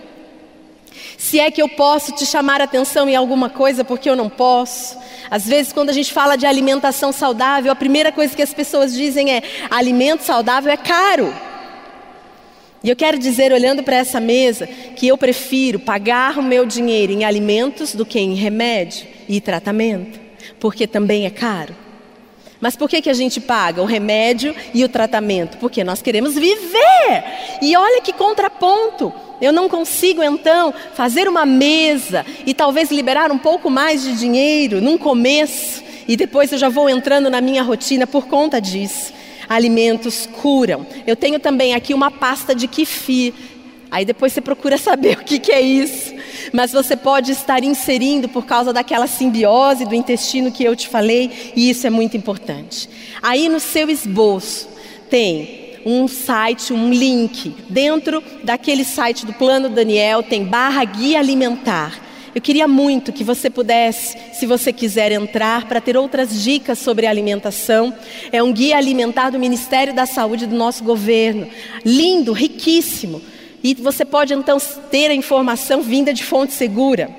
Se 1.19 1.41
é 1.41 1.51
que 1.51 1.61
eu 1.61 1.69
posso 1.69 2.13
te 2.13 2.25
chamar 2.25 2.61
a 2.61 2.65
atenção 2.65 3.09
em 3.09 3.17
alguma 3.17 3.51
coisa, 3.51 3.85
porque 3.85 4.09
eu 4.09 4.15
não 4.15 4.29
posso. 4.29 4.97
Às 5.29 5.45
vezes, 5.45 5.73
quando 5.73 5.91
a 5.91 5.93
gente 5.93 6.13
fala 6.13 6.37
de 6.37 6.47
alimentação 6.47 7.11
saudável, 7.11 7.73
a 7.73 7.75
primeira 7.75 8.13
coisa 8.13 8.37
que 8.37 8.41
as 8.41 8.55
pessoas 8.55 8.95
dizem 8.95 9.33
é: 9.33 9.43
alimento 9.69 10.23
saudável 10.23 10.73
é 10.73 10.77
caro. 10.77 11.35
E 12.85 12.89
eu 12.89 12.95
quero 12.95 13.19
dizer, 13.19 13.53
olhando 13.53 13.83
para 13.83 13.97
essa 13.97 14.21
mesa, 14.21 14.69
que 14.69 15.09
eu 15.09 15.19
prefiro 15.19 15.81
pagar 15.81 16.39
o 16.39 16.43
meu 16.43 16.65
dinheiro 16.65 17.13
em 17.13 17.25
alimentos 17.25 17.97
do 17.97 18.07
que 18.07 18.21
em 18.21 18.35
remédio 18.35 19.09
e 19.29 19.41
tratamento, 19.41 20.21
porque 20.61 20.87
também 20.87 21.27
é 21.27 21.31
caro. 21.31 21.75
Mas 22.61 22.77
por 22.77 22.89
que, 22.89 23.03
que 23.03 23.11
a 23.11 23.15
gente 23.15 23.41
paga 23.41 23.83
o 23.83 23.87
remédio 23.87 24.55
e 24.73 24.85
o 24.85 24.89
tratamento? 24.89 25.59
Porque 25.59 25.83
nós 25.83 26.01
queremos 26.01 26.37
viver. 26.37 27.25
E 27.61 27.77
olha 27.77 28.01
que 28.01 28.13
contraponto. 28.13 29.13
Eu 29.41 29.53
não 29.53 29.69
consigo 29.69 30.23
então 30.23 30.75
fazer 30.95 31.29
uma 31.29 31.47
mesa 31.47 32.25
e 32.45 32.53
talvez 32.53 32.91
liberar 32.91 33.31
um 33.31 33.39
pouco 33.39 33.71
mais 33.71 34.03
de 34.03 34.19
dinheiro 34.19 34.81
num 34.81 34.99
começo 34.99 35.83
e 36.09 36.17
depois 36.17 36.51
eu 36.51 36.59
já 36.59 36.71
vou 36.71 36.89
entrando 36.89 37.29
na 37.29 37.41
minha 37.41 37.63
rotina 37.63 38.07
por 38.07 38.27
conta 38.27 38.61
disso. 38.61 39.13
Alimentos 39.47 40.27
curam. 40.27 40.87
Eu 41.07 41.15
tenho 41.15 41.39
também 41.39 41.75
aqui 41.75 41.93
uma 41.93 42.11
pasta 42.11 42.55
de 42.55 42.67
kifi. 42.67 43.35
Aí 43.91 44.05
depois 44.05 44.33
você 44.33 44.41
procura 44.41 44.77
saber 44.79 45.19
o 45.19 45.25
que, 45.25 45.39
que 45.39 45.53
é 45.53 45.61
isso. 45.61 46.15
Mas 46.53 46.73
você 46.73 46.97
pode 46.97 47.33
estar 47.33 47.63
inserindo 47.63 48.27
por 48.27 48.47
causa 48.47 48.73
daquela 48.73 49.07
simbiose 49.07 49.85
do 49.85 49.95
intestino 49.95 50.51
que 50.51 50.65
eu 50.65 50.75
te 50.75 50.89
falei, 50.89 51.53
e 51.55 51.69
isso 51.69 51.87
é 51.87 51.91
muito 51.91 52.17
importante. 52.17 52.89
Aí 53.21 53.49
no 53.49 53.61
seu 53.61 53.91
esboço 53.91 54.69
tem 55.11 55.58
um 55.85 56.09
site, 56.09 56.73
um 56.73 56.91
link. 56.93 57.55
Dentro 57.69 58.23
daquele 58.43 58.85
site 58.85 59.25
do 59.25 59.33
Plano 59.33 59.69
Daniel 59.69 60.23
tem 60.23 60.45
barra 60.45 60.85
guia 60.85 61.19
alimentar. 61.19 62.09
Eu 62.35 62.43
queria 62.43 62.69
muito 62.69 63.13
que 63.13 63.25
você 63.25 63.49
pudesse, 63.49 64.17
se 64.35 64.47
você 64.47 64.73
quiser 64.73 65.11
entrar, 65.13 65.67
para 65.67 65.81
ter 65.81 65.97
outras 65.97 66.43
dicas 66.43 66.79
sobre 66.79 67.07
alimentação. 67.07 67.93
É 68.31 68.43
um 68.43 68.53
guia 68.53 68.77
alimentar 68.77 69.31
do 69.31 69.39
Ministério 69.39 69.95
da 69.95 70.07
Saúde 70.07 70.47
do 70.47 70.55
nosso 70.55 70.85
governo. 70.85 71.49
Lindo, 71.85 72.33
riquíssimo. 72.33 73.21
E 73.63 73.75
você 73.75 74.05
pode 74.05 74.35
então 74.35 74.59
ter 74.91 75.11
a 75.11 75.15
informação 75.15 75.83
vinda 75.83 76.13
de 76.13 76.23
fonte 76.23 76.53
segura. 76.53 77.11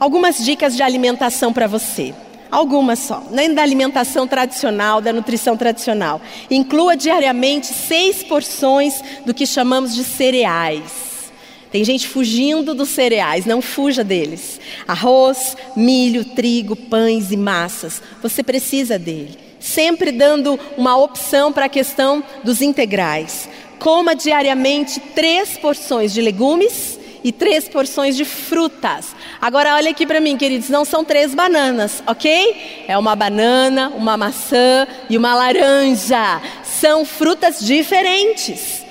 Algumas 0.00 0.44
dicas 0.44 0.74
de 0.74 0.82
alimentação 0.82 1.52
para 1.52 1.66
você. 1.66 2.12
Algumas 2.54 3.00
só, 3.00 3.20
nem 3.32 3.52
da 3.52 3.62
alimentação 3.62 4.28
tradicional, 4.28 5.00
da 5.00 5.12
nutrição 5.12 5.56
tradicional. 5.56 6.20
Inclua 6.48 6.96
diariamente 6.96 7.66
seis 7.66 8.22
porções 8.22 8.94
do 9.26 9.34
que 9.34 9.44
chamamos 9.44 9.92
de 9.92 10.04
cereais. 10.04 11.32
Tem 11.72 11.82
gente 11.82 12.06
fugindo 12.06 12.72
dos 12.72 12.90
cereais, 12.90 13.44
não 13.44 13.60
fuja 13.60 14.04
deles. 14.04 14.60
Arroz, 14.86 15.56
milho, 15.74 16.24
trigo, 16.24 16.76
pães 16.76 17.32
e 17.32 17.36
massas. 17.36 18.00
Você 18.22 18.40
precisa 18.40 19.00
dele. 19.00 19.36
Sempre 19.58 20.12
dando 20.12 20.56
uma 20.76 20.96
opção 20.96 21.52
para 21.52 21.64
a 21.64 21.68
questão 21.68 22.22
dos 22.44 22.62
integrais. 22.62 23.48
Coma 23.80 24.14
diariamente 24.14 25.00
três 25.00 25.58
porções 25.58 26.14
de 26.14 26.22
legumes 26.22 27.00
e 27.24 27.32
três 27.32 27.68
porções 27.68 28.16
de 28.16 28.24
frutas. 28.24 29.06
Agora 29.44 29.74
olha 29.74 29.90
aqui 29.90 30.06
para 30.06 30.22
mim, 30.22 30.38
queridos, 30.38 30.70
não 30.70 30.86
são 30.86 31.04
três 31.04 31.34
bananas, 31.34 32.02
ok? 32.06 32.86
É 32.88 32.96
uma 32.96 33.14
banana, 33.14 33.90
uma 33.90 34.16
maçã 34.16 34.88
e 35.10 35.18
uma 35.18 35.34
laranja. 35.34 36.40
São 36.62 37.04
frutas 37.04 37.60
diferentes. 37.60 38.83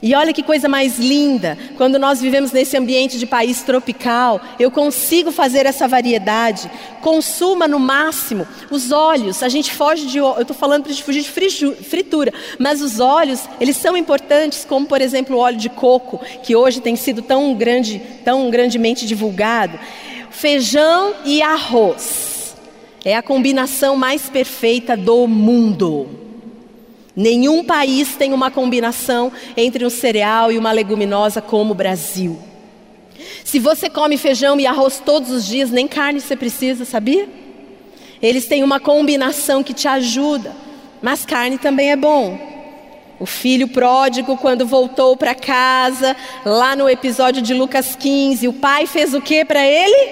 E 0.00 0.14
olha 0.14 0.32
que 0.32 0.44
coisa 0.44 0.68
mais 0.68 0.96
linda, 0.96 1.58
quando 1.76 1.98
nós 1.98 2.20
vivemos 2.20 2.52
nesse 2.52 2.76
ambiente 2.76 3.18
de 3.18 3.26
país 3.26 3.62
tropical, 3.62 4.40
eu 4.58 4.70
consigo 4.70 5.32
fazer 5.32 5.66
essa 5.66 5.88
variedade. 5.88 6.70
Consuma 7.00 7.66
no 7.66 7.80
máximo 7.80 8.46
os 8.70 8.92
óleos. 8.92 9.42
A 9.42 9.48
gente 9.48 9.72
foge 9.72 10.06
de, 10.06 10.18
eu 10.18 10.40
estou 10.40 10.56
falando 10.56 10.84
para 10.84 10.92
a 10.92 10.94
gente 10.94 11.04
fugir 11.04 11.22
de 11.22 11.82
fritura, 11.82 12.32
mas 12.60 12.80
os 12.80 13.00
óleos 13.00 13.48
eles 13.60 13.76
são 13.76 13.96
importantes, 13.96 14.64
como 14.64 14.86
por 14.86 15.00
exemplo 15.00 15.36
o 15.36 15.40
óleo 15.40 15.56
de 15.56 15.68
coco, 15.68 16.20
que 16.44 16.54
hoje 16.54 16.80
tem 16.80 16.94
sido 16.94 17.20
tão 17.20 17.52
grande, 17.54 18.00
tão 18.24 18.50
grandemente 18.50 19.04
divulgado. 19.04 19.80
Feijão 20.30 21.14
e 21.24 21.42
arroz 21.42 22.54
é 23.04 23.16
a 23.16 23.22
combinação 23.22 23.96
mais 23.96 24.28
perfeita 24.28 24.96
do 24.96 25.26
mundo. 25.26 26.27
Nenhum 27.18 27.64
país 27.64 28.14
tem 28.14 28.32
uma 28.32 28.48
combinação 28.48 29.32
entre 29.56 29.84
um 29.84 29.90
cereal 29.90 30.52
e 30.52 30.56
uma 30.56 30.70
leguminosa 30.70 31.42
como 31.42 31.72
o 31.72 31.74
Brasil. 31.74 32.38
Se 33.42 33.58
você 33.58 33.90
come 33.90 34.16
feijão 34.16 34.60
e 34.60 34.68
arroz 34.68 35.02
todos 35.04 35.28
os 35.32 35.44
dias, 35.44 35.68
nem 35.68 35.88
carne 35.88 36.20
você 36.20 36.36
precisa, 36.36 36.84
sabia? 36.84 37.28
Eles 38.22 38.46
têm 38.46 38.62
uma 38.62 38.78
combinação 38.78 39.64
que 39.64 39.74
te 39.74 39.88
ajuda, 39.88 40.54
mas 41.02 41.26
carne 41.26 41.58
também 41.58 41.90
é 41.90 41.96
bom. 41.96 42.38
O 43.18 43.26
filho 43.26 43.66
pródigo, 43.66 44.36
quando 44.36 44.64
voltou 44.64 45.16
para 45.16 45.34
casa, 45.34 46.16
lá 46.44 46.76
no 46.76 46.88
episódio 46.88 47.42
de 47.42 47.52
Lucas 47.52 47.96
15, 47.96 48.46
o 48.46 48.52
pai 48.52 48.86
fez 48.86 49.12
o 49.12 49.20
que 49.20 49.44
para 49.44 49.66
ele? 49.66 50.08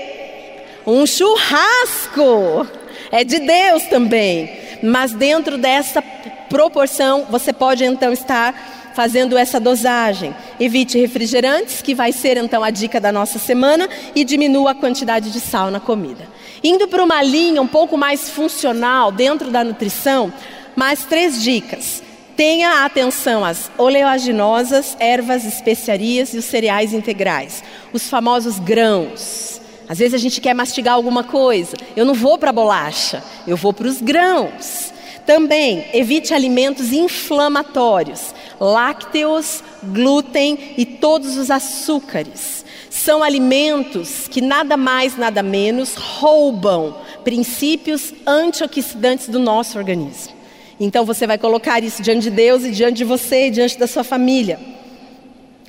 Um 0.85 1.07
churrasco. 1.07 2.67
É 3.13 3.23
de 3.23 3.39
Deus 3.39 3.85
também. 3.85 4.66
Mas 4.83 5.13
dentro 5.13 5.59
dessa 5.59 6.03
proporção, 6.49 7.27
você 7.31 7.53
pode 7.53 7.85
então 7.85 8.13
estar 8.13 8.93
fazendo 8.95 9.37
essa 9.37 9.61
dosagem. 9.61 10.35
Evite 10.59 10.99
refrigerantes, 10.99 11.83
que 11.83 11.95
vai 11.95 12.13
ser 12.13 12.39
então 12.39 12.65
a 12.65 12.71
dica 12.71 12.99
da 12.99 13.13
nossa 13.13 13.39
semana, 13.39 13.89
e 14.15 14.25
diminua 14.25 14.71
a 14.71 14.75
quantidade 14.75 15.31
de 15.31 15.39
sal 15.39 15.71
na 15.71 15.79
comida. 15.79 16.27
Indo 16.65 16.89
para 16.89 17.05
uma 17.05 17.23
linha 17.23 17.61
um 17.61 17.67
pouco 17.67 17.99
mais 17.99 18.31
funcional 18.31 19.13
dentro 19.13 19.51
da 19.51 19.63
nutrição, 19.63 20.33
mais 20.75 21.05
três 21.05 21.43
dicas. 21.43 22.03
Tenha 22.35 22.85
atenção 22.85 23.45
às 23.45 23.71
oleaginosas, 23.79 24.97
ervas, 24.99 25.45
especiarias 25.45 26.35
e 26.35 26.39
os 26.39 26.45
cereais 26.45 26.93
integrais, 26.93 27.63
os 27.93 28.09
famosos 28.09 28.59
grãos. 28.59 29.61
Às 29.89 29.99
vezes 29.99 30.15
a 30.15 30.19
gente 30.19 30.41
quer 30.41 30.55
mastigar 30.55 30.95
alguma 30.95 31.23
coisa, 31.23 31.77
eu 31.95 32.05
não 32.05 32.15
vou 32.15 32.39
para 32.39 32.51
a 32.51 32.53
bolacha, 32.53 33.23
eu 33.47 33.57
vou 33.57 33.73
para 33.73 33.87
os 33.87 34.01
grãos. 34.01 34.93
Também 35.25 35.87
evite 35.93 36.33
alimentos 36.33 36.93
inflamatórios, 36.93 38.35
lácteos, 38.61 39.63
glúten 39.83 40.75
e 40.77 40.87
todos 40.87 41.37
os 41.37 41.51
açúcares. 41.51 42.65
São 42.89 43.23
alimentos 43.23 44.29
que 44.29 44.41
nada 44.41 44.77
mais, 44.77 45.17
nada 45.17 45.43
menos 45.43 45.95
roubam 45.95 46.97
princípios 47.25 48.15
antioxidantes 48.27 49.29
do 49.29 49.39
nosso 49.39 49.79
organismo. 49.79 50.33
Então 50.79 51.05
você 51.05 51.27
vai 51.27 51.39
colocar 51.39 51.83
isso 51.83 52.03
diante 52.03 52.23
de 52.23 52.31
Deus 52.31 52.63
e 52.65 52.71
diante 52.71 52.99
de 52.99 53.05
você 53.05 53.49
e 53.49 53.51
diante 53.51 53.79
da 53.79 53.87
sua 53.87 54.05
família. 54.05 54.59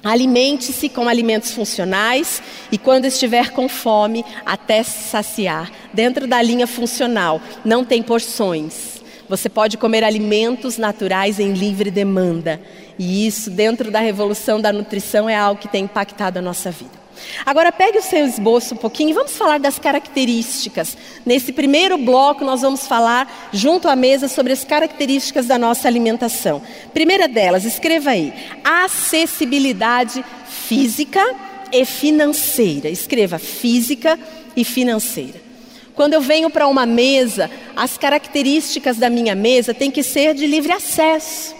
Alimente-se 0.04 0.89
com 0.89 1.08
alimentos 1.08 1.51
funcionais 1.51 2.42
e, 2.72 2.77
quando 2.77 3.06
estiver 3.06 3.51
com 3.51 3.68
fome, 3.68 4.24
até 4.46 4.84
se 4.84 5.10
saciar. 5.10 5.72
Dentro 5.94 6.27
da 6.27 6.42
linha 6.42 6.68
funcional, 6.68 7.42
não 7.66 7.84
tem 7.84 8.01
porções. 8.04 9.01
Você 9.27 9.50
pode 9.50 9.77
comer 9.77 10.04
alimentos 10.04 10.77
naturais 10.77 11.39
em 11.39 11.54
livre 11.54 11.92
demanda. 11.92 12.62
E 12.98 13.27
isso, 13.27 13.50
dentro 13.50 13.92
da 13.92 14.00
revolução 14.00 14.62
da 14.62 14.72
nutrição, 14.72 15.30
é 15.30 15.36
algo 15.36 15.60
que 15.60 15.68
tem 15.68 15.84
impactado 15.84 16.39
a 16.39 16.42
nossa 16.42 16.72
vida. 16.72 17.06
Agora 17.45 17.71
pegue 17.71 17.97
o 17.97 18.01
seu 18.01 18.25
esboço 18.25 18.74
um 18.74 18.77
pouquinho 18.77 19.09
e 19.12 19.13
vamos 19.13 19.38
falar 19.38 19.59
das 19.59 19.79
características. 19.79 20.97
Nesse 21.25 21.51
primeiro 21.51 21.97
bloco 21.97 22.43
nós 22.43 22.62
vamos 22.62 22.88
falar 22.88 23.50
junto 23.51 23.88
à 23.88 23.95
mesa 23.95 24.27
sobre 24.27 24.53
as 24.53 24.63
características 24.63 25.45
da 25.45 25.57
nossa 25.57 25.88
alimentação. 25.88 26.62
Primeira 26.93 27.27
delas, 27.27 27.65
escreva 27.65 28.12
aí: 28.12 28.33
acessibilidade 28.63 30.24
física 30.47 31.24
e 31.71 31.86
financeira. 31.86 32.89
Escreva 32.89 33.38
física 33.38 34.19
e 34.55 34.63
financeira. 34.63 35.47
Quando 35.95 36.13
eu 36.13 36.21
venho 36.21 36.50
para 36.50 36.67
uma 36.67 36.86
mesa, 36.86 37.50
as 37.75 37.97
características 37.97 38.97
da 38.97 39.09
minha 39.09 39.33
mesa 39.33 39.74
têm 39.74 39.89
que 39.89 40.03
ser 40.03 40.36
de 40.36 40.45
livre 40.45 40.71
acesso. 40.71 41.55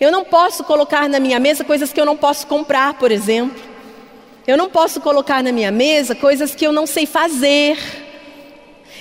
Eu 0.00 0.10
não 0.10 0.24
posso 0.24 0.64
colocar 0.64 1.08
na 1.08 1.20
minha 1.20 1.38
mesa 1.38 1.64
coisas 1.64 1.92
que 1.92 2.00
eu 2.00 2.04
não 2.04 2.16
posso 2.16 2.46
comprar, 2.46 2.94
por 2.94 3.10
exemplo. 3.10 3.75
Eu 4.46 4.56
não 4.56 4.70
posso 4.70 5.00
colocar 5.00 5.42
na 5.42 5.50
minha 5.50 5.72
mesa 5.72 6.14
coisas 6.14 6.54
que 6.54 6.64
eu 6.64 6.72
não 6.72 6.86
sei 6.86 7.04
fazer. 7.04 7.76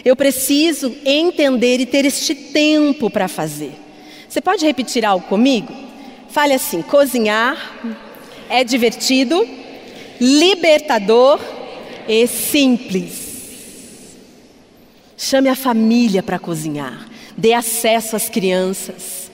Eu 0.03 0.15
preciso 0.15 0.95
entender 1.05 1.79
e 1.79 1.85
ter 1.85 2.03
este 2.03 2.33
tempo 2.33 3.11
para 3.11 3.27
fazer. 3.27 3.73
Você 4.27 4.41
pode 4.41 4.65
repetir 4.65 5.05
algo 5.05 5.27
comigo? 5.27 5.71
Fale 6.29 6.53
assim: 6.53 6.81
cozinhar 6.81 7.57
é 8.49 8.63
divertido, 8.63 9.47
libertador 10.19 11.39
e 12.07 12.25
simples. 12.25 13.23
Chame 15.15 15.47
a 15.47 15.55
família 15.55 16.23
para 16.23 16.39
cozinhar, 16.39 17.07
dê 17.37 17.53
acesso 17.53 18.15
às 18.15 18.29
crianças. 18.29 19.31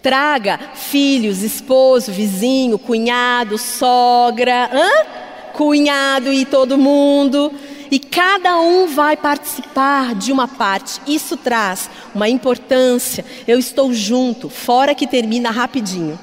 Traga 0.00 0.58
filhos, 0.74 1.42
esposo, 1.42 2.12
vizinho, 2.12 2.78
cunhado, 2.78 3.56
sogra. 3.58 4.70
Hã? 4.72 5.23
Cunhado 5.54 6.32
e 6.32 6.44
todo 6.44 6.76
mundo, 6.76 7.50
e 7.90 7.98
cada 7.98 8.60
um 8.60 8.88
vai 8.88 9.16
participar 9.16 10.14
de 10.14 10.32
uma 10.32 10.48
parte. 10.48 11.00
Isso 11.06 11.36
traz 11.36 11.88
uma 12.14 12.28
importância. 12.28 13.24
Eu 13.46 13.58
estou 13.58 13.94
junto, 13.94 14.50
fora 14.50 14.94
que 14.94 15.06
termina 15.06 15.50
rapidinho. 15.50 16.18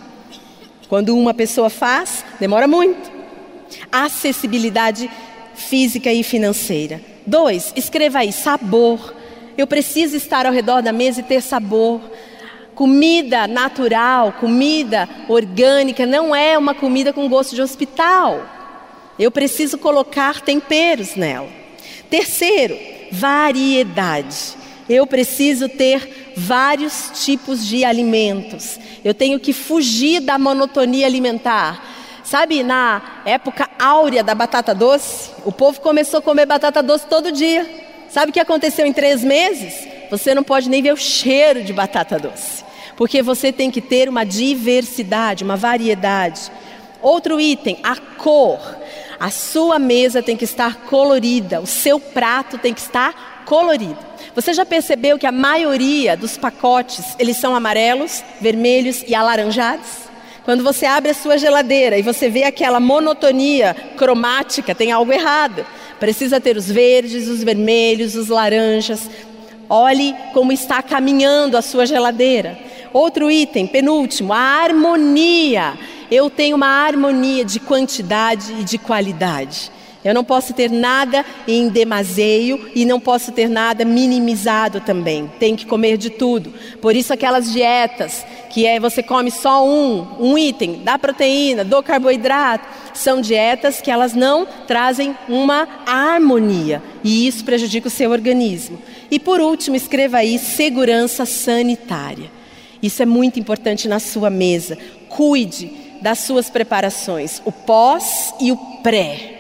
Quando 0.90 1.18
uma 1.18 1.34
pessoa 1.34 1.70
faz, 1.70 2.26
demora 2.40 2.68
muito. 2.68 3.10
Acessibilidade 3.90 5.10
física 5.56 6.12
e 6.12 6.24
financeira. 6.24 7.02
Dois, 7.26 7.72
escreva 7.76 8.20
aí, 8.20 8.34
sabor. 8.34 9.16
Eu 9.58 9.66
preciso 9.66 10.18
estar 10.18 10.46
ao 10.46 10.52
redor 10.52 10.82
da 10.82 10.92
mesa 10.92 11.22
e 11.22 11.24
ter 11.24 11.42
sabor. 11.42 12.02
Comida 12.76 13.48
natural, 13.48 14.34
comida 14.34 15.08
orgânica, 15.30 16.06
não 16.06 16.36
é 16.36 16.58
uma 16.58 16.74
comida 16.74 17.14
com 17.14 17.30
gosto 17.30 17.56
de 17.56 17.62
hospital. 17.62 18.61
Eu 19.22 19.30
preciso 19.30 19.78
colocar 19.78 20.42
temperos 20.42 21.16
nela. 21.16 21.48
Terceiro, 22.10 22.76
variedade. 23.12 24.58
Eu 24.90 25.06
preciso 25.06 25.70
ter 25.70 26.34
vários 26.36 27.12
tipos 27.24 27.64
de 27.64 27.86
alimentos. 27.86 28.80
Eu 29.06 29.14
tenho 29.14 29.40
que 29.40 29.54
fugir 29.54 30.22
da 30.22 30.40
monotonia 30.40 31.06
alimentar. 31.06 31.86
Sabe, 32.24 32.64
na 32.64 33.22
época 33.24 33.70
áurea 33.78 34.24
da 34.24 34.34
batata 34.34 34.74
doce, 34.74 35.30
o 35.46 35.52
povo 35.52 35.80
começou 35.82 36.18
a 36.18 36.24
comer 36.24 36.48
batata 36.48 36.82
doce 36.82 37.06
todo 37.06 37.32
dia. 37.32 37.70
Sabe 38.10 38.32
o 38.32 38.34
que 38.34 38.40
aconteceu 38.40 38.88
em 38.88 38.94
três 38.94 39.24
meses? 39.24 39.88
Você 40.10 40.34
não 40.34 40.42
pode 40.42 40.68
nem 40.68 40.82
ver 40.82 40.94
o 40.94 40.98
cheiro 40.98 41.64
de 41.64 41.72
batata 41.72 42.18
doce. 42.18 42.64
Porque 42.98 43.22
você 43.22 43.52
tem 43.52 43.70
que 43.70 43.82
ter 43.82 44.10
uma 44.10 44.24
diversidade, 44.24 45.44
uma 45.44 45.56
variedade. 45.56 46.52
Outro 47.04 47.40
item, 47.40 47.78
a 47.84 47.96
cor. 47.96 48.81
A 49.22 49.30
sua 49.30 49.78
mesa 49.78 50.24
tem 50.24 50.36
que 50.36 50.46
estar 50.46 50.78
colorida, 50.88 51.62
o 51.62 51.68
seu 51.68 52.00
prato 52.00 52.58
tem 52.58 52.74
que 52.74 52.82
estar 52.82 53.44
colorido. 53.46 54.00
Você 54.34 54.52
já 54.52 54.66
percebeu 54.66 55.20
que 55.20 55.28
a 55.28 55.32
maioria 55.32 56.18
dos 56.18 56.40
pacotes, 56.40 57.06
eles 57.20 57.38
são 57.38 57.56
amarelos, 57.56 58.24
vermelhos 58.42 59.04
e 59.08 59.14
alaranjados? 59.14 60.10
Quando 60.44 60.64
você 60.64 60.88
abre 60.88 61.12
a 61.12 61.14
sua 61.14 61.38
geladeira 61.38 62.00
e 62.00 62.02
você 62.02 62.30
vê 62.30 62.46
aquela 62.46 62.80
monotonia 62.80 63.76
cromática, 63.96 64.74
tem 64.74 64.92
algo 64.92 65.14
errado. 65.14 65.64
Precisa 66.00 66.42
ter 66.42 66.58
os 66.58 66.68
verdes, 66.68 67.28
os 67.28 67.44
vermelhos, 67.44 68.16
os 68.16 68.28
laranjas. 68.28 69.08
Olhe 69.70 70.16
como 70.34 70.52
está 70.52 70.82
caminhando 70.82 71.58
a 71.58 71.62
sua 71.62 71.86
geladeira. 71.86 72.58
Outro 72.92 73.30
item, 73.30 73.68
penúltimo, 73.68 74.34
a 74.34 74.40
harmonia 74.40 75.78
eu 76.12 76.30
tenho 76.30 76.58
uma 76.58 76.68
harmonia 76.68 77.46
de 77.46 77.58
quantidade 77.58 78.52
e 78.60 78.64
de 78.66 78.78
qualidade. 78.78 79.72
Eu 80.04 80.16
não 80.16 80.24
posso 80.24 80.52
ter 80.52 80.70
nada 80.70 81.24
em 81.48 81.70
demaseio 81.70 82.70
e 82.76 82.86
não 82.86 83.00
posso 83.00 83.32
ter 83.32 83.48
nada 83.48 83.86
minimizado 83.86 84.82
também. 84.82 85.32
Tem 85.40 85.56
que 85.56 85.66
comer 85.66 85.96
de 85.96 86.10
tudo. 86.10 86.52
Por 86.82 86.96
isso 86.96 87.14
aquelas 87.14 87.52
dietas 87.52 88.26
que 88.50 88.66
é 88.66 88.80
você 88.80 89.02
come 89.02 89.32
só 89.32 89.66
um, 89.66 90.06
um 90.20 90.38
item, 90.38 90.82
dá 90.84 91.00
proteína, 91.00 91.64
do 91.64 91.82
carboidrato, 91.82 92.68
são 92.94 93.22
dietas 93.22 93.80
que 93.80 93.90
elas 93.90 94.14
não 94.14 94.46
trazem 94.68 95.16
uma 95.30 95.66
harmonia 95.86 96.84
e 97.04 97.26
isso 97.28 97.46
prejudica 97.46 97.88
o 97.88 97.92
seu 97.92 98.12
organismo. 98.12 98.82
E 99.10 99.20
por 99.20 99.40
último, 99.40 99.76
escreva 99.76 100.18
aí 100.18 100.38
segurança 100.38 101.26
sanitária. 101.26 102.30
Isso 102.82 103.02
é 103.04 103.06
muito 103.06 103.40
importante 103.40 103.88
na 103.88 104.00
sua 104.00 104.30
mesa. 104.30 104.78
Cuide 105.08 105.81
das 106.02 106.20
suas 106.20 106.50
preparações, 106.50 107.42
o 107.46 107.52
pós 107.52 108.34
e 108.40 108.52
o 108.52 108.58
pré. 108.82 109.38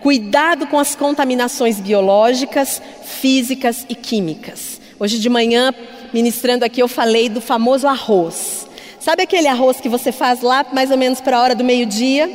Cuidado 0.00 0.66
com 0.66 0.78
as 0.78 0.94
contaminações 0.94 1.80
biológicas, 1.80 2.80
físicas 3.02 3.84
e 3.88 3.94
químicas. 3.94 4.80
Hoje 4.98 5.18
de 5.18 5.28
manhã, 5.28 5.74
ministrando 6.12 6.64
aqui, 6.64 6.80
eu 6.80 6.88
falei 6.88 7.28
do 7.28 7.40
famoso 7.40 7.88
arroz. 7.88 8.68
Sabe 9.00 9.22
aquele 9.22 9.48
arroz 9.48 9.80
que 9.80 9.88
você 9.88 10.12
faz 10.12 10.40
lá 10.40 10.64
mais 10.72 10.90
ou 10.90 10.96
menos 10.96 11.20
para 11.20 11.36
a 11.36 11.42
hora 11.42 11.54
do 11.54 11.64
meio-dia? 11.64 12.30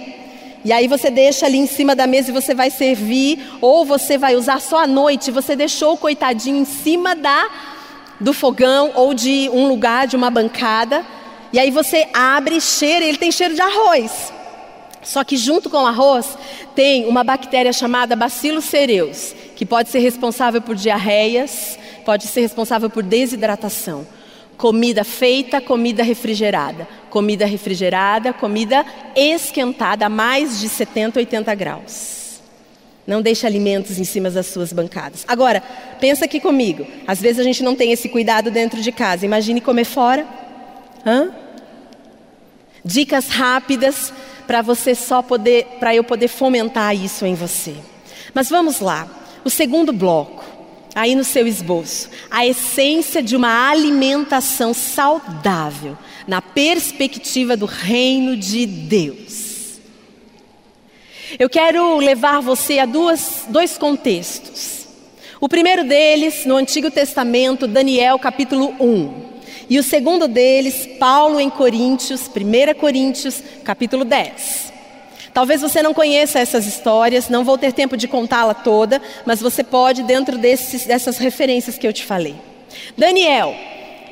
E 0.65 0.73
aí 0.73 0.87
você 0.87 1.09
deixa 1.09 1.45
ali 1.45 1.57
em 1.57 1.67
cima 1.67 1.95
da 1.95 2.05
mesa 2.05 2.31
e 2.31 2.33
você 2.33 2.53
vai 2.53 2.69
servir, 2.69 3.39
ou 3.61 3.85
você 3.85 4.17
vai 4.17 4.35
usar 4.35 4.59
só 4.59 4.83
à 4.83 4.87
noite, 4.87 5.31
você 5.31 5.55
deixou 5.55 5.93
o 5.93 5.97
coitadinho 5.97 6.57
em 6.57 6.65
cima 6.65 7.15
da 7.15 7.49
do 8.19 8.33
fogão 8.33 8.91
ou 8.95 9.13
de 9.13 9.49
um 9.53 9.67
lugar, 9.67 10.05
de 10.05 10.17
uma 10.17 10.29
bancada, 10.29 11.05
e 11.51 11.59
aí 11.59 11.71
você 11.71 12.07
abre, 12.13 12.61
cheira, 12.61 13.05
ele 13.05 13.17
tem 13.17 13.31
cheiro 13.31 13.55
de 13.55 13.61
arroz. 13.61 14.31
Só 15.01 15.23
que 15.23 15.37
junto 15.37 15.69
com 15.69 15.77
o 15.77 15.87
arroz 15.87 16.37
tem 16.75 17.07
uma 17.07 17.23
bactéria 17.23 17.73
chamada 17.73 18.15
Bacillus 18.15 18.65
cereus, 18.65 19.33
que 19.55 19.65
pode 19.65 19.89
ser 19.89 19.99
responsável 19.99 20.61
por 20.61 20.75
diarreias, 20.75 21.79
pode 22.05 22.27
ser 22.27 22.41
responsável 22.41 22.89
por 22.89 23.03
desidratação. 23.03 24.05
Comida 24.57 25.05
feita, 25.05 25.61
comida 25.61 26.03
refrigerada. 26.03 26.87
Comida 27.09 27.45
refrigerada, 27.45 28.33
comida 28.33 28.85
esquentada 29.15 30.05
a 30.05 30.09
mais 30.09 30.59
de 30.59 30.67
70, 30.67 31.17
80 31.19 31.55
graus. 31.55 32.41
Não 33.07 33.21
deixe 33.21 33.47
alimentos 33.47 33.97
em 33.97 34.03
cima 34.03 34.29
das 34.29 34.47
suas 34.47 34.71
bancadas. 34.71 35.25
Agora, 35.27 35.63
pensa 35.99 36.25
aqui 36.25 36.39
comigo. 36.39 36.85
Às 37.07 37.19
vezes 37.19 37.39
a 37.39 37.43
gente 37.43 37.63
não 37.63 37.73
tem 37.73 37.91
esse 37.91 38.09
cuidado 38.09 38.51
dentro 38.51 38.81
de 38.81 38.91
casa. 38.91 39.25
Imagine 39.25 39.61
comer 39.61 39.85
fora. 39.85 40.27
Hã? 41.05 41.31
Dicas 42.83 43.27
rápidas 43.27 44.13
para 44.47 44.61
você 44.61 44.95
só 44.95 45.21
poder, 45.21 45.65
para 45.79 45.93
eu 45.93 46.03
poder 46.03 46.27
fomentar 46.27 46.95
isso 46.95 47.25
em 47.25 47.35
você. 47.35 47.75
Mas 48.33 48.49
vamos 48.49 48.79
lá. 48.79 49.07
O 49.43 49.49
segundo 49.49 49.93
bloco, 49.93 50.43
aí 50.95 51.15
no 51.15 51.23
seu 51.23 51.47
esboço, 51.47 52.09
a 52.29 52.45
essência 52.45 53.21
de 53.21 53.35
uma 53.35 53.69
alimentação 53.69 54.73
saudável 54.73 55.97
na 56.27 56.41
perspectiva 56.41 57.55
do 57.55 57.65
reino 57.65 58.35
de 58.35 58.65
Deus. 58.65 59.79
Eu 61.37 61.49
quero 61.49 61.97
levar 61.97 62.39
você 62.39 62.79
a 62.79 62.85
duas, 62.85 63.45
dois 63.49 63.77
contextos. 63.77 64.87
O 65.39 65.47
primeiro 65.47 65.83
deles, 65.83 66.45
no 66.45 66.55
Antigo 66.55 66.89
Testamento, 66.89 67.67
Daniel 67.67 68.17
capítulo 68.17 68.75
1. 68.79 69.28
E 69.69 69.77
o 69.77 69.83
segundo 69.83 70.27
deles, 70.27 70.87
Paulo 70.99 71.39
em 71.39 71.49
Coríntios, 71.49 72.27
1 72.27 72.79
Coríntios, 72.79 73.43
capítulo 73.63 74.03
10. 74.03 74.73
Talvez 75.31 75.61
você 75.61 75.83
não 75.83 75.93
conheça 75.93 76.39
essas 76.39 76.65
histórias, 76.65 77.29
não 77.29 77.43
vou 77.43 77.57
ter 77.57 77.71
tempo 77.71 77.95
de 77.95 78.07
contá-la 78.07 78.55
toda, 78.55 78.99
mas 79.25 79.39
você 79.39 79.63
pode 79.63 80.01
dentro 80.01 80.39
desses, 80.39 80.85
dessas 80.87 81.19
referências 81.19 81.77
que 81.77 81.85
eu 81.85 81.93
te 81.93 82.03
falei. 82.03 82.35
Daniel, 82.97 83.55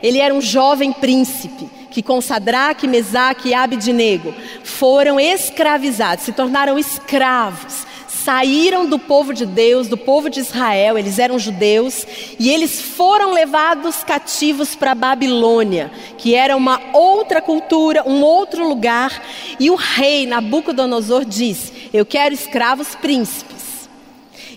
ele 0.04 0.20
era 0.20 0.34
um 0.34 0.42
jovem 0.42 0.94
príncipe 0.94 1.68
que 1.90 2.04
com 2.04 2.22
Sadraque, 2.22 2.88
Mesaque 2.88 3.50
e 3.50 3.54
Abidnego 3.56 4.32
foram 4.64 5.20
escravizados, 5.20 6.26
se 6.26 6.32
tornaram 6.32 6.78
escravos, 6.78 7.88
saíram 8.28 8.86
do 8.86 9.00
povo 9.00 9.34
de 9.34 9.46
Deus, 9.46 9.88
do 9.88 9.96
povo 9.96 10.30
de 10.30 10.42
Israel, 10.42 10.98
eles 10.98 11.18
eram 11.18 11.40
judeus, 11.40 12.06
e 12.38 12.50
eles 12.50 12.82
foram 12.82 13.32
levados 13.32 14.04
cativos 14.04 14.76
para 14.76 14.94
Babilônia, 14.94 15.90
que 16.18 16.36
era 16.36 16.58
uma 16.58 16.78
outra 16.92 17.42
cultura, 17.42 18.04
um 18.06 18.22
outro 18.22 18.68
lugar, 18.68 19.24
e 19.58 19.70
o 19.72 19.76
rei 19.76 20.28
Nabucodonosor 20.28 21.24
disse: 21.24 21.72
Eu 21.94 22.06
quero 22.06 22.34
escravos 22.34 22.96
príncipes. 22.96 23.88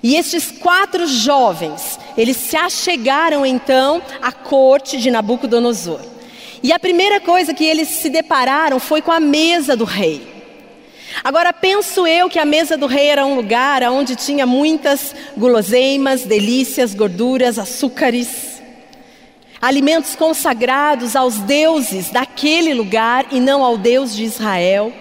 E 0.02 0.16
estes 0.16 0.50
quatro 0.50 1.06
jovens, 1.06 1.96
eles 2.18 2.38
se 2.38 2.56
achegaram 2.56 3.46
então 3.46 4.02
à 4.20 4.32
corte 4.32 4.98
de 4.98 5.12
Nabucodonosor. 5.12 6.00
E 6.60 6.72
a 6.72 6.78
primeira 6.80 7.20
coisa 7.20 7.54
que 7.54 7.64
eles 7.64 7.86
se 7.86 8.10
depararam 8.10 8.80
foi 8.80 9.00
com 9.00 9.12
a 9.12 9.20
mesa 9.20 9.76
do 9.76 9.84
rei. 9.84 10.39
Agora 11.22 11.52
penso 11.52 12.06
eu 12.06 12.28
que 12.28 12.38
a 12.38 12.44
mesa 12.44 12.76
do 12.76 12.86
rei 12.86 13.08
era 13.08 13.26
um 13.26 13.34
lugar 13.34 13.82
onde 13.84 14.16
tinha 14.16 14.46
muitas 14.46 15.14
guloseimas, 15.36 16.22
delícias, 16.22 16.94
gorduras, 16.94 17.58
açúcares, 17.58 18.60
alimentos 19.60 20.14
consagrados 20.14 21.14
aos 21.14 21.38
deuses 21.38 22.10
daquele 22.10 22.72
lugar 22.72 23.26
e 23.30 23.40
não 23.40 23.62
ao 23.62 23.76
Deus 23.76 24.14
de 24.14 24.24
Israel. 24.24 24.92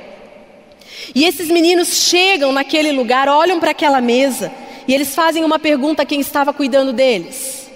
E 1.15 1.23
esses 1.25 1.47
meninos 1.47 1.87
chegam 2.09 2.51
naquele 2.51 2.91
lugar, 2.91 3.29
olham 3.29 3.59
para 3.59 3.71
aquela 3.71 4.01
mesa 4.01 4.51
e 4.87 4.93
eles 4.93 5.15
fazem 5.15 5.43
uma 5.43 5.59
pergunta 5.59 6.01
a 6.01 6.05
quem 6.05 6.19
estava 6.19 6.51
cuidando 6.51 6.91
deles: 6.91 7.69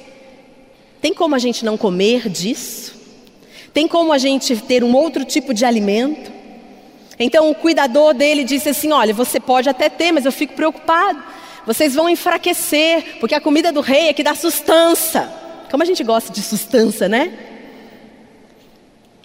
Tem 1.02 1.14
como 1.14 1.36
a 1.36 1.40
gente 1.40 1.64
não 1.64 1.78
comer 1.78 2.28
disso? 2.28 2.94
Tem 3.74 3.88
como 3.88 4.12
a 4.12 4.18
gente 4.18 4.56
ter 4.58 4.84
um 4.84 4.94
outro 4.96 5.24
tipo 5.24 5.54
de 5.54 5.64
alimento? 5.64 6.43
Então 7.20 7.50
o 7.50 7.56
cuidador 7.56 8.14
dele 8.14 8.44
disse 8.44 8.70
assim: 8.70 8.92
Olha, 8.92 9.14
você 9.14 9.40
pode 9.40 9.70
até 9.70 9.90
ter, 9.90 10.12
mas 10.12 10.26
eu 10.26 10.32
fico 10.32 10.54
preocupado. 10.54 11.24
Vocês 11.66 11.96
vão 11.96 12.10
enfraquecer, 12.10 13.20
porque 13.20 13.36
a 13.36 13.42
comida 13.42 13.72
do 13.72 13.82
rei 13.82 14.10
é 14.10 14.14
que 14.14 14.24
dá 14.24 14.36
sustância. 14.36 15.30
Como 15.72 15.82
a 15.82 15.86
gente 15.86 16.04
gosta 16.04 16.32
de 16.32 16.42
sustância, 16.42 17.08
né? 17.08 17.34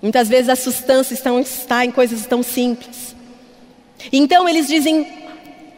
Muitas 0.01 0.29
vezes 0.29 0.49
a 0.49 0.57
sustância 0.57 1.15
está 1.15 1.85
em 1.85 1.91
coisas 1.91 2.25
tão 2.27 2.43
simples. 2.43 3.17
Então 4.13 4.49
eles 4.49 4.69
dizem 4.69 5.07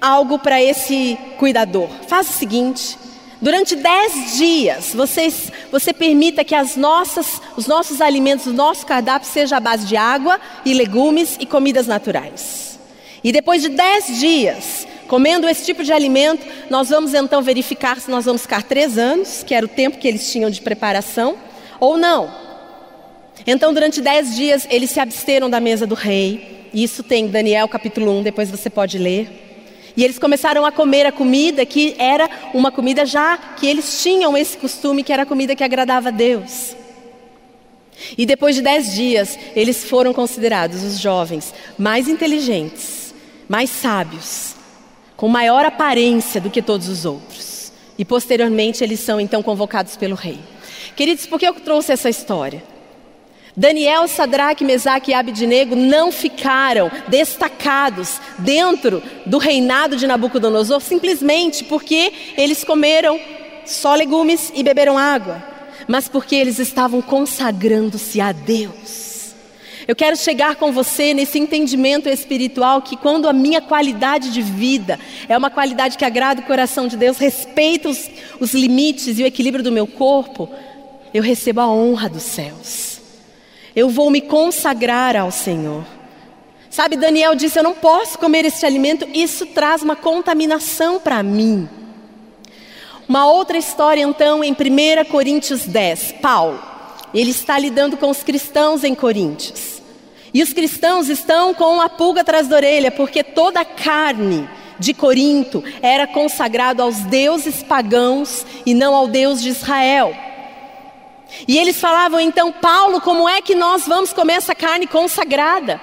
algo 0.01 0.38
para 0.38 0.62
esse 0.62 1.18
cuidador: 1.38 1.88
Faça 2.07 2.31
o 2.31 2.35
seguinte, 2.35 2.99
Durante 3.40 3.74
dez 3.74 4.37
dias, 4.37 4.92
vocês, 4.94 5.50
você 5.72 5.94
permita 5.94 6.44
que 6.44 6.55
as 6.55 6.76
nossas, 6.76 7.40
os 7.57 7.66
nossos 7.66 8.03
alimentos, 8.03 8.46
o 8.46 8.53
nosso 8.53 8.85
cardápio 8.85 9.26
seja 9.26 9.57
à 9.57 9.61
base 9.61 9.87
de 9.87 9.96
água 9.96 10.38
e 10.62 10.74
legumes 10.74 11.38
e 11.40 11.46
comidas 11.46 11.87
naturais. 11.87 12.79
E 13.24 13.33
depois 13.33 13.62
de 13.62 13.70
dez 13.70 14.18
dias, 14.18 14.87
comendo 15.09 15.48
esse 15.48 15.64
tipo 15.64 15.83
de 15.83 15.90
alimento, 15.90 16.46
nós 16.68 16.90
vamos 16.90 17.14
então 17.14 17.40
verificar 17.40 17.98
se 17.98 18.11
nós 18.11 18.26
vamos 18.26 18.42
ficar 18.42 18.62
três 18.62 18.98
anos, 18.98 19.42
que 19.42 19.55
era 19.55 19.64
o 19.64 19.68
tempo 19.68 19.96
que 19.96 20.07
eles 20.07 20.31
tinham 20.31 20.50
de 20.50 20.61
preparação, 20.61 21.37
ou 21.79 21.96
não. 21.96 22.31
Então, 23.46 23.72
durante 23.72 24.03
dez 24.03 24.37
dias, 24.37 24.66
eles 24.70 24.90
se 24.90 25.00
absteram 25.00 25.48
da 25.48 25.61
mesa 25.61 25.87
do 25.87 25.94
rei. 25.94 26.68
Isso 26.74 27.03
tem 27.03 27.26
Daniel 27.26 27.66
capítulo 27.68 28.18
1, 28.18 28.22
depois 28.22 28.50
você 28.50 28.68
pode 28.68 28.98
ler. 28.98 29.50
E 30.01 30.05
eles 30.05 30.19
começaram 30.19 30.65
a 30.65 30.73
comer 30.73 31.05
a 31.05 31.13
comida 31.13 31.67
que 31.67 31.95
era 31.99 32.27
uma 32.55 32.73
comida 32.73 33.05
já 33.05 33.37
que 33.37 33.67
eles 33.67 34.03
tinham 34.03 34.35
esse 34.35 34.57
costume, 34.57 35.05
que 35.05 35.13
era 35.13 35.25
a 35.25 35.27
comida 35.27 35.55
que 35.55 35.63
agradava 35.63 36.09
a 36.09 36.11
Deus. 36.11 36.75
E 38.17 38.25
depois 38.25 38.57
de 38.57 38.63
dez 38.63 38.95
dias, 38.95 39.39
eles 39.55 39.85
foram 39.85 40.15
considerados 40.15 40.83
os 40.83 40.99
jovens 40.99 41.53
mais 41.77 42.09
inteligentes, 42.09 43.13
mais 43.47 43.69
sábios, 43.69 44.55
com 45.19 45.29
maior 45.29 45.67
aparência 45.67 46.41
do 46.41 46.49
que 46.49 46.63
todos 46.63 46.89
os 46.89 47.05
outros. 47.05 47.71
E 47.99 48.03
posteriormente 48.03 48.83
eles 48.83 49.01
são 49.01 49.21
então 49.21 49.43
convocados 49.43 49.99
pelo 49.99 50.15
rei. 50.15 50.39
Queridos, 50.97 51.27
por 51.27 51.39
que 51.39 51.47
eu 51.47 51.53
trouxe 51.53 51.93
essa 51.93 52.09
história? 52.09 52.63
Daniel, 53.57 54.07
Sadraque, 54.07 54.65
Mesaque 54.65 55.11
e 55.11 55.15
Abidnego 55.15 55.75
não 55.75 56.13
ficaram 56.13 56.91
destacados 57.09 58.21
dentro 58.39 59.03
do 59.27 59.39
reinado 59.39 59.97
de 59.97 60.07
Nabucodonosor 60.07 60.81
simplesmente 60.81 61.65
porque 61.65 62.13
eles 62.37 62.63
comeram 62.63 63.19
só 63.67 63.95
legumes 63.95 64.53
e 64.55 64.63
beberam 64.63 64.97
água, 64.97 65.43
mas 65.89 66.09
porque 66.09 66.37
eles 66.37 66.59
estavam 66.59 67.03
consagrando-se 67.03 68.21
a 68.21 68.33
Deus. 68.33 69.11
Eu 69.89 69.97
quero 69.97 70.17
chegar 70.17 70.55
com 70.55 70.71
você 70.71 71.13
nesse 71.13 71.39
entendimento 71.39 72.09
espiritual 72.09 72.81
que 72.81 72.97
quando 72.97 73.29
a 73.29 73.33
minha 73.33 73.61
qualidade 73.61 74.31
de 74.31 74.41
vida 74.41 75.01
é 75.29 75.37
uma 75.37 75.51
qualidade 75.51 75.99
que 75.99 76.05
agrada 76.05 76.41
o 76.41 76.47
coração 76.47 76.87
de 76.87 76.97
Deus, 76.97 77.19
respeita 77.19 77.89
os, 77.89 78.09
os 78.39 78.55
limites 78.55 79.19
e 79.19 79.25
o 79.25 79.27
equilíbrio 79.27 79.65
do 79.65 79.73
meu 79.73 79.89
corpo, 79.89 80.49
eu 81.13 81.23
recebo 81.23 81.61
a 81.61 81.69
honra 81.69 82.09
dos 82.09 82.23
céus. 82.23 82.89
Eu 83.75 83.89
vou 83.89 84.11
me 84.11 84.21
consagrar 84.21 85.17
ao 85.17 85.31
Senhor. 85.31 85.85
Sabe, 86.71 86.97
Daniel 86.97 87.35
disse: 87.35 87.59
Eu 87.59 87.65
não 87.65 87.75
posso 87.75 88.19
comer 88.19 88.45
este 88.45 88.65
alimento, 88.65 89.07
isso 89.13 89.47
traz 89.47 89.83
uma 89.83 89.97
contaminação 89.97 91.01
para 91.01 91.23
mim. 91.23 91.69
Uma 93.09 93.27
outra 93.27 93.59
história, 93.59 94.03
então, 94.03 94.45
em 94.45 94.53
1 94.53 95.05
Coríntios 95.11 95.67
10, 95.67 96.13
Paulo. 96.23 96.63
Ele 97.13 97.31
está 97.31 97.59
lidando 97.59 97.97
com 97.97 98.09
os 98.09 98.23
cristãos 98.23 98.85
em 98.85 98.95
Coríntios. 98.95 99.83
E 100.33 100.43
os 100.45 100.53
cristãos 100.53 101.09
estão 101.09 101.53
com 101.53 101.81
a 101.81 101.89
pulga 101.89 102.21
atrás 102.21 102.47
da 102.47 102.55
orelha, 102.55 102.93
porque 102.93 103.25
toda 103.25 103.61
a 103.61 103.65
carne 103.65 104.49
de 104.79 104.95
Corinto 104.95 105.63
era 105.83 106.07
consagrado 106.07 106.83
aos 106.83 107.01
deuses 107.01 107.65
pagãos 107.65 108.47
e 108.65 108.73
não 108.75 108.95
ao 108.95 109.09
Deus 109.09 109.43
de 109.43 109.49
Israel. 109.49 110.15
E 111.47 111.59
eles 111.59 111.81
falavam 111.81 112.21
então, 112.21 112.53
Paulo, 112.53 113.01
como 113.01 113.29
é 113.29 113.40
que 113.40 113.55
nós 113.55 113.87
vamos 113.87 114.12
comer 114.12 114.35
essa 114.35 114.55
carne 114.55 114.87
consagrada? 114.87 115.81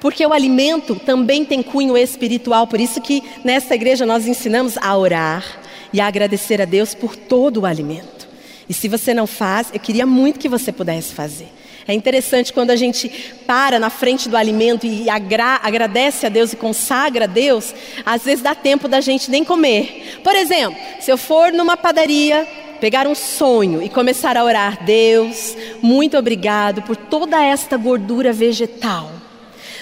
Porque 0.00 0.24
o 0.24 0.32
alimento 0.32 0.94
também 0.94 1.44
tem 1.44 1.62
cunho 1.62 1.96
espiritual, 1.96 2.66
por 2.66 2.80
isso 2.80 3.00
que 3.00 3.22
nesta 3.44 3.74
igreja 3.74 4.06
nós 4.06 4.26
ensinamos 4.26 4.76
a 4.78 4.96
orar 4.96 5.44
e 5.92 6.00
a 6.00 6.06
agradecer 6.06 6.60
a 6.62 6.64
Deus 6.64 6.94
por 6.94 7.16
todo 7.16 7.62
o 7.62 7.66
alimento. 7.66 8.28
E 8.68 8.74
se 8.74 8.86
você 8.86 9.14
não 9.14 9.26
faz, 9.26 9.70
eu 9.72 9.80
queria 9.80 10.06
muito 10.06 10.38
que 10.38 10.48
você 10.48 10.70
pudesse 10.70 11.14
fazer. 11.14 11.48
É 11.86 11.94
interessante 11.94 12.52
quando 12.52 12.70
a 12.70 12.76
gente 12.76 13.08
para 13.46 13.78
na 13.78 13.88
frente 13.88 14.28
do 14.28 14.36
alimento 14.36 14.86
e 14.86 15.08
agra 15.08 15.58
agradece 15.62 16.26
a 16.26 16.28
Deus 16.28 16.52
e 16.52 16.56
consagra 16.56 17.24
a 17.24 17.26
Deus, 17.26 17.74
às 18.04 18.24
vezes 18.24 18.44
dá 18.44 18.54
tempo 18.54 18.86
da 18.86 19.00
gente 19.00 19.30
nem 19.30 19.42
comer. 19.42 20.20
Por 20.22 20.36
exemplo, 20.36 20.78
se 21.00 21.10
eu 21.10 21.16
for 21.16 21.50
numa 21.50 21.78
padaria 21.78 22.46
pegar 22.80 23.06
um 23.06 23.14
sonho 23.14 23.82
e 23.82 23.88
começar 23.88 24.36
a 24.36 24.44
orar: 24.44 24.84
Deus, 24.84 25.56
muito 25.82 26.16
obrigado 26.16 26.82
por 26.82 26.96
toda 26.96 27.42
esta 27.42 27.76
gordura 27.76 28.32
vegetal. 28.32 29.10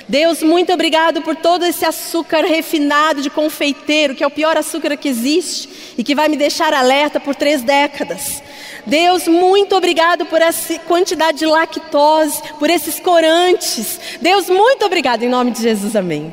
Deus, 0.08 0.40
muito 0.40 0.72
obrigado 0.72 1.20
por 1.22 1.34
todo 1.34 1.64
esse 1.64 1.84
açúcar 1.84 2.42
refinado 2.44 3.20
de 3.20 3.28
confeiteiro, 3.28 4.14
que 4.14 4.22
é 4.22 4.26
o 4.26 4.30
pior 4.30 4.56
açúcar 4.56 4.96
que 4.96 5.08
existe 5.08 5.68
e 5.98 6.04
que 6.04 6.14
vai 6.14 6.28
me 6.28 6.36
deixar 6.36 6.72
alerta 6.72 7.18
por 7.18 7.34
três 7.34 7.62
décadas. 7.62 8.40
Deus, 8.86 9.26
muito 9.26 9.74
obrigado 9.74 10.24
por 10.26 10.40
essa 10.40 10.78
quantidade 10.80 11.38
de 11.38 11.46
lactose, 11.46 12.40
por 12.56 12.70
esses 12.70 13.00
corantes. 13.00 13.98
Deus, 14.22 14.48
muito 14.48 14.86
obrigado 14.86 15.24
em 15.24 15.28
nome 15.28 15.50
de 15.50 15.60
Jesus, 15.60 15.96
amém. 15.96 16.32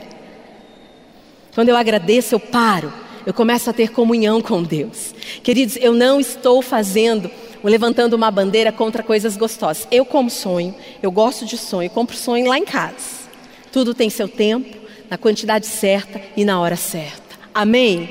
Quando 1.56 1.70
eu 1.70 1.78
agradeço, 1.78 2.36
eu 2.36 2.40
paro 2.40 2.94
eu 3.26 3.34
começo 3.34 3.70
a 3.70 3.74
ter 3.74 3.92
comunhão 3.92 4.42
com 4.42 4.62
Deus. 4.62 5.14
Queridos, 5.42 5.78
eu 5.78 5.94
não 5.94 6.20
estou 6.20 6.62
fazendo, 6.62 7.30
levantando 7.64 8.16
uma 8.16 8.30
bandeira 8.30 8.72
contra 8.72 9.02
coisas 9.02 9.38
gostosas. 9.38 9.88
Eu 9.90 10.06
como 10.06 10.30
sonho, 10.30 10.76
eu 11.02 11.12
gosto 11.12 11.46
de 11.46 11.58
sonho, 11.58 11.90
compro 11.90 12.16
sonho 12.16 12.48
lá 12.48 12.58
em 12.58 12.66
casa. 12.66 13.24
Tudo 13.72 13.94
tem 13.94 14.10
seu 14.10 14.28
tempo, 14.28 14.78
na 15.10 15.18
quantidade 15.18 15.66
certa 15.68 16.22
e 16.36 16.44
na 16.44 16.60
hora 16.60 16.76
certa. 16.76 17.22
Amém? 17.54 18.10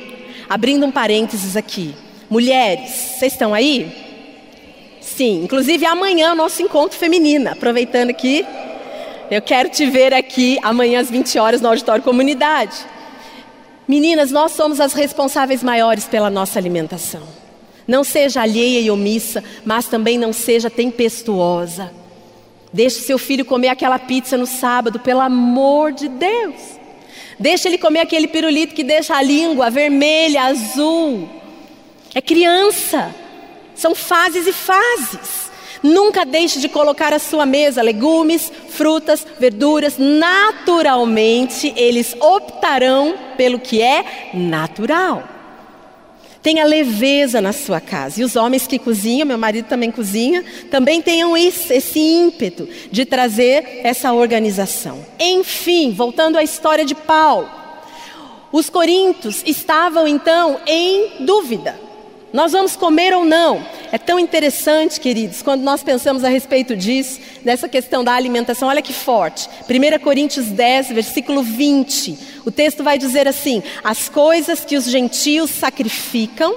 Abrindo 0.48 0.86
um 0.86 0.90
parênteses 0.90 1.56
aqui. 1.56 1.94
Mulheres, 2.30 2.90
vocês 2.90 3.32
estão 3.32 3.52
aí? 3.52 3.92
Sim, 5.00 5.44
inclusive 5.44 5.84
amanhã 5.84 6.32
o 6.32 6.36
nosso 6.36 6.62
encontro 6.62 6.98
feminino. 6.98 7.50
Aproveitando 7.50 8.10
aqui, 8.10 8.46
eu 9.30 9.42
quero 9.42 9.68
te 9.68 9.84
ver 9.86 10.14
aqui 10.14 10.58
amanhã 10.62 11.00
às 11.00 11.10
20 11.10 11.38
horas 11.38 11.60
no 11.60 11.68
Auditório 11.68 12.02
Comunidade. 12.02 12.76
Meninas, 13.86 14.30
nós 14.30 14.52
somos 14.52 14.80
as 14.80 14.92
responsáveis 14.92 15.62
maiores 15.62 16.04
pela 16.04 16.30
nossa 16.30 16.58
alimentação. 16.58 17.22
Não 17.86 18.04
seja 18.04 18.42
alheia 18.42 18.80
e 18.80 18.90
omissa, 18.90 19.42
mas 19.64 19.86
também 19.86 20.16
não 20.16 20.32
seja 20.32 20.70
tempestuosa. 20.70 21.92
Deixe 22.72 23.00
seu 23.00 23.18
filho 23.18 23.44
comer 23.44 23.68
aquela 23.68 23.98
pizza 23.98 24.36
no 24.36 24.46
sábado, 24.46 25.00
pelo 25.00 25.20
amor 25.20 25.92
de 25.92 26.08
Deus. 26.08 26.54
Deixe 27.38 27.68
ele 27.68 27.76
comer 27.76 28.00
aquele 28.00 28.28
pirulito 28.28 28.74
que 28.74 28.84
deixa 28.84 29.16
a 29.16 29.22
língua 29.22 29.68
vermelha, 29.68 30.44
azul. 30.44 31.28
É 32.14 32.20
criança. 32.20 33.14
São 33.74 33.94
fases 33.94 34.46
e 34.46 34.52
fases. 34.52 35.51
Nunca 35.82 36.24
deixe 36.24 36.60
de 36.60 36.68
colocar 36.68 37.12
à 37.12 37.18
sua 37.18 37.44
mesa 37.44 37.82
legumes, 37.82 38.52
frutas, 38.68 39.26
verduras. 39.38 39.96
Naturalmente, 39.98 41.72
eles 41.76 42.14
optarão 42.20 43.14
pelo 43.36 43.58
que 43.58 43.82
é 43.82 44.30
natural. 44.32 45.28
Tenha 46.40 46.64
leveza 46.64 47.40
na 47.40 47.52
sua 47.52 47.80
casa. 47.80 48.20
E 48.20 48.24
os 48.24 48.34
homens 48.34 48.66
que 48.66 48.78
cozinham, 48.78 49.26
meu 49.26 49.38
marido 49.38 49.66
também 49.66 49.90
cozinha, 49.90 50.44
também 50.70 51.00
tenham 51.00 51.36
esse, 51.36 51.72
esse 51.72 51.98
ímpeto 51.98 52.68
de 52.90 53.04
trazer 53.04 53.80
essa 53.84 54.12
organização. 54.12 55.04
Enfim, 55.20 55.92
voltando 55.92 56.36
à 56.36 56.42
história 56.42 56.84
de 56.84 56.94
Paulo. 56.94 57.48
Os 58.50 58.68
coríntios 58.68 59.42
estavam 59.46 60.06
então 60.06 60.60
em 60.66 61.24
dúvida. 61.24 61.78
Nós 62.32 62.52
vamos 62.52 62.76
comer 62.76 63.14
ou 63.14 63.24
não? 63.24 63.64
É 63.92 63.98
tão 63.98 64.18
interessante, 64.18 64.98
queridos, 64.98 65.42
quando 65.42 65.60
nós 65.60 65.82
pensamos 65.82 66.24
a 66.24 66.28
respeito 66.30 66.74
disso, 66.74 67.20
dessa 67.44 67.68
questão 67.68 68.02
da 68.02 68.14
alimentação. 68.14 68.70
Olha 68.70 68.80
que 68.80 68.94
forte. 68.94 69.46
1 69.68 70.02
Coríntios 70.02 70.46
10, 70.46 70.88
versículo 70.88 71.42
20. 71.42 72.18
O 72.46 72.50
texto 72.50 72.82
vai 72.82 72.96
dizer 72.96 73.28
assim: 73.28 73.62
As 73.84 74.08
coisas 74.08 74.64
que 74.64 74.78
os 74.78 74.86
gentios 74.86 75.50
sacrificam, 75.50 76.56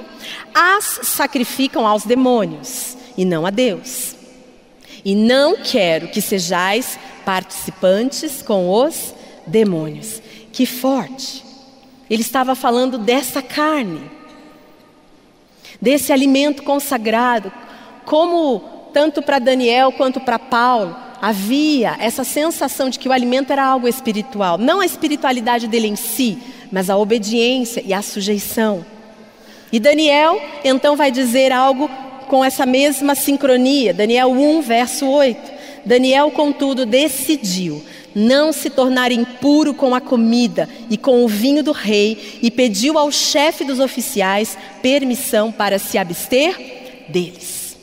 as 0.53 1.01
sacrificam 1.03 1.85
aos 1.85 2.05
demônios 2.05 2.95
e 3.17 3.25
não 3.25 3.45
a 3.45 3.49
Deus. 3.49 4.15
E 5.03 5.13
não 5.13 5.57
quero 5.57 6.07
que 6.07 6.21
sejais 6.21 6.97
participantes 7.25 8.41
com 8.41 8.69
os 8.69 9.13
demônios. 9.45 10.21
Que 10.53 10.65
forte. 10.65 11.43
Ele 12.09 12.21
estava 12.21 12.55
falando 12.55 12.97
dessa 12.97 13.41
carne 13.41 14.15
desse 15.85 16.11
alimento 16.11 16.63
consagrado, 16.63 17.53
como 18.05 18.89
tanto 18.91 19.21
para 19.21 19.37
Daniel 19.37 19.91
quanto 19.91 20.19
para 20.19 20.39
Paulo, 20.39 20.95
havia 21.21 21.95
essa 21.99 22.23
sensação 22.23 22.89
de 22.89 22.97
que 22.97 23.07
o 23.07 23.11
alimento 23.11 23.53
era 23.53 23.63
algo 23.63 23.87
espiritual, 23.87 24.57
não 24.57 24.81
a 24.81 24.85
espiritualidade 24.85 25.67
dele 25.67 25.87
em 25.87 25.95
si, 25.95 26.39
mas 26.71 26.89
a 26.89 26.97
obediência 26.97 27.83
e 27.85 27.93
a 27.93 28.01
sujeição. 28.01 28.83
E 29.71 29.79
Daniel 29.79 30.41
então 30.63 30.95
vai 30.95 31.11
dizer 31.11 31.51
algo 31.51 31.87
com 32.27 32.43
essa 32.43 32.65
mesma 32.65 33.13
sincronia, 33.13 33.93
Daniel 33.93 34.31
1, 34.31 34.61
verso 34.63 35.07
8. 35.07 35.53
Daniel, 35.85 36.31
contudo, 36.31 36.83
decidiu 36.83 37.83
não 38.15 38.53
se 38.53 38.69
tornar 38.69 39.11
impuro 39.11 39.73
com 39.73 39.93
a 39.93 39.99
comida 39.99 40.69
e 40.89 40.97
com 40.97 41.25
o 41.25 41.27
vinho 41.27 41.61
do 41.61 41.73
rei, 41.73 42.39
e 42.41 42.49
pediu 42.49 42.97
ao 42.97 43.11
chefe 43.11 43.65
dos 43.65 43.79
oficiais 43.81 44.57
permissão 44.81 45.51
para 45.51 45.77
se 45.77 45.97
abster 45.97 47.05
deles. 47.09 47.75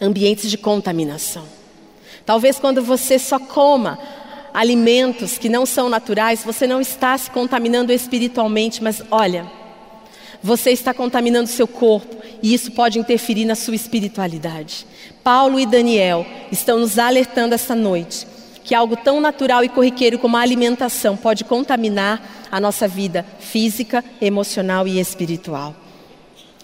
Ambientes 0.00 0.50
de 0.50 0.56
contaminação. 0.56 1.44
Talvez 2.24 2.58
quando 2.58 2.82
você 2.82 3.18
só 3.18 3.38
coma 3.38 3.98
alimentos 4.54 5.36
que 5.36 5.48
não 5.48 5.66
são 5.66 5.90
naturais, 5.90 6.42
você 6.42 6.66
não 6.66 6.80
está 6.80 7.16
se 7.18 7.30
contaminando 7.30 7.92
espiritualmente, 7.92 8.82
mas 8.82 9.02
olha, 9.10 9.46
você 10.42 10.70
está 10.70 10.94
contaminando 10.94 11.48
seu 11.48 11.66
corpo 11.66 12.16
e 12.42 12.54
isso 12.54 12.72
pode 12.72 12.98
interferir 12.98 13.44
na 13.44 13.54
sua 13.54 13.74
espiritualidade. 13.74 14.86
Paulo 15.22 15.58
e 15.58 15.66
Daniel 15.66 16.24
estão 16.50 16.78
nos 16.78 16.98
alertando 16.98 17.54
essa 17.54 17.74
noite 17.74 18.26
que 18.68 18.74
algo 18.74 18.96
tão 18.96 19.18
natural 19.18 19.64
e 19.64 19.68
corriqueiro 19.70 20.18
como 20.18 20.36
a 20.36 20.42
alimentação 20.42 21.16
pode 21.16 21.42
contaminar 21.42 22.20
a 22.52 22.60
nossa 22.60 22.86
vida 22.86 23.24
física, 23.40 24.04
emocional 24.20 24.86
e 24.86 25.00
espiritual. 25.00 25.74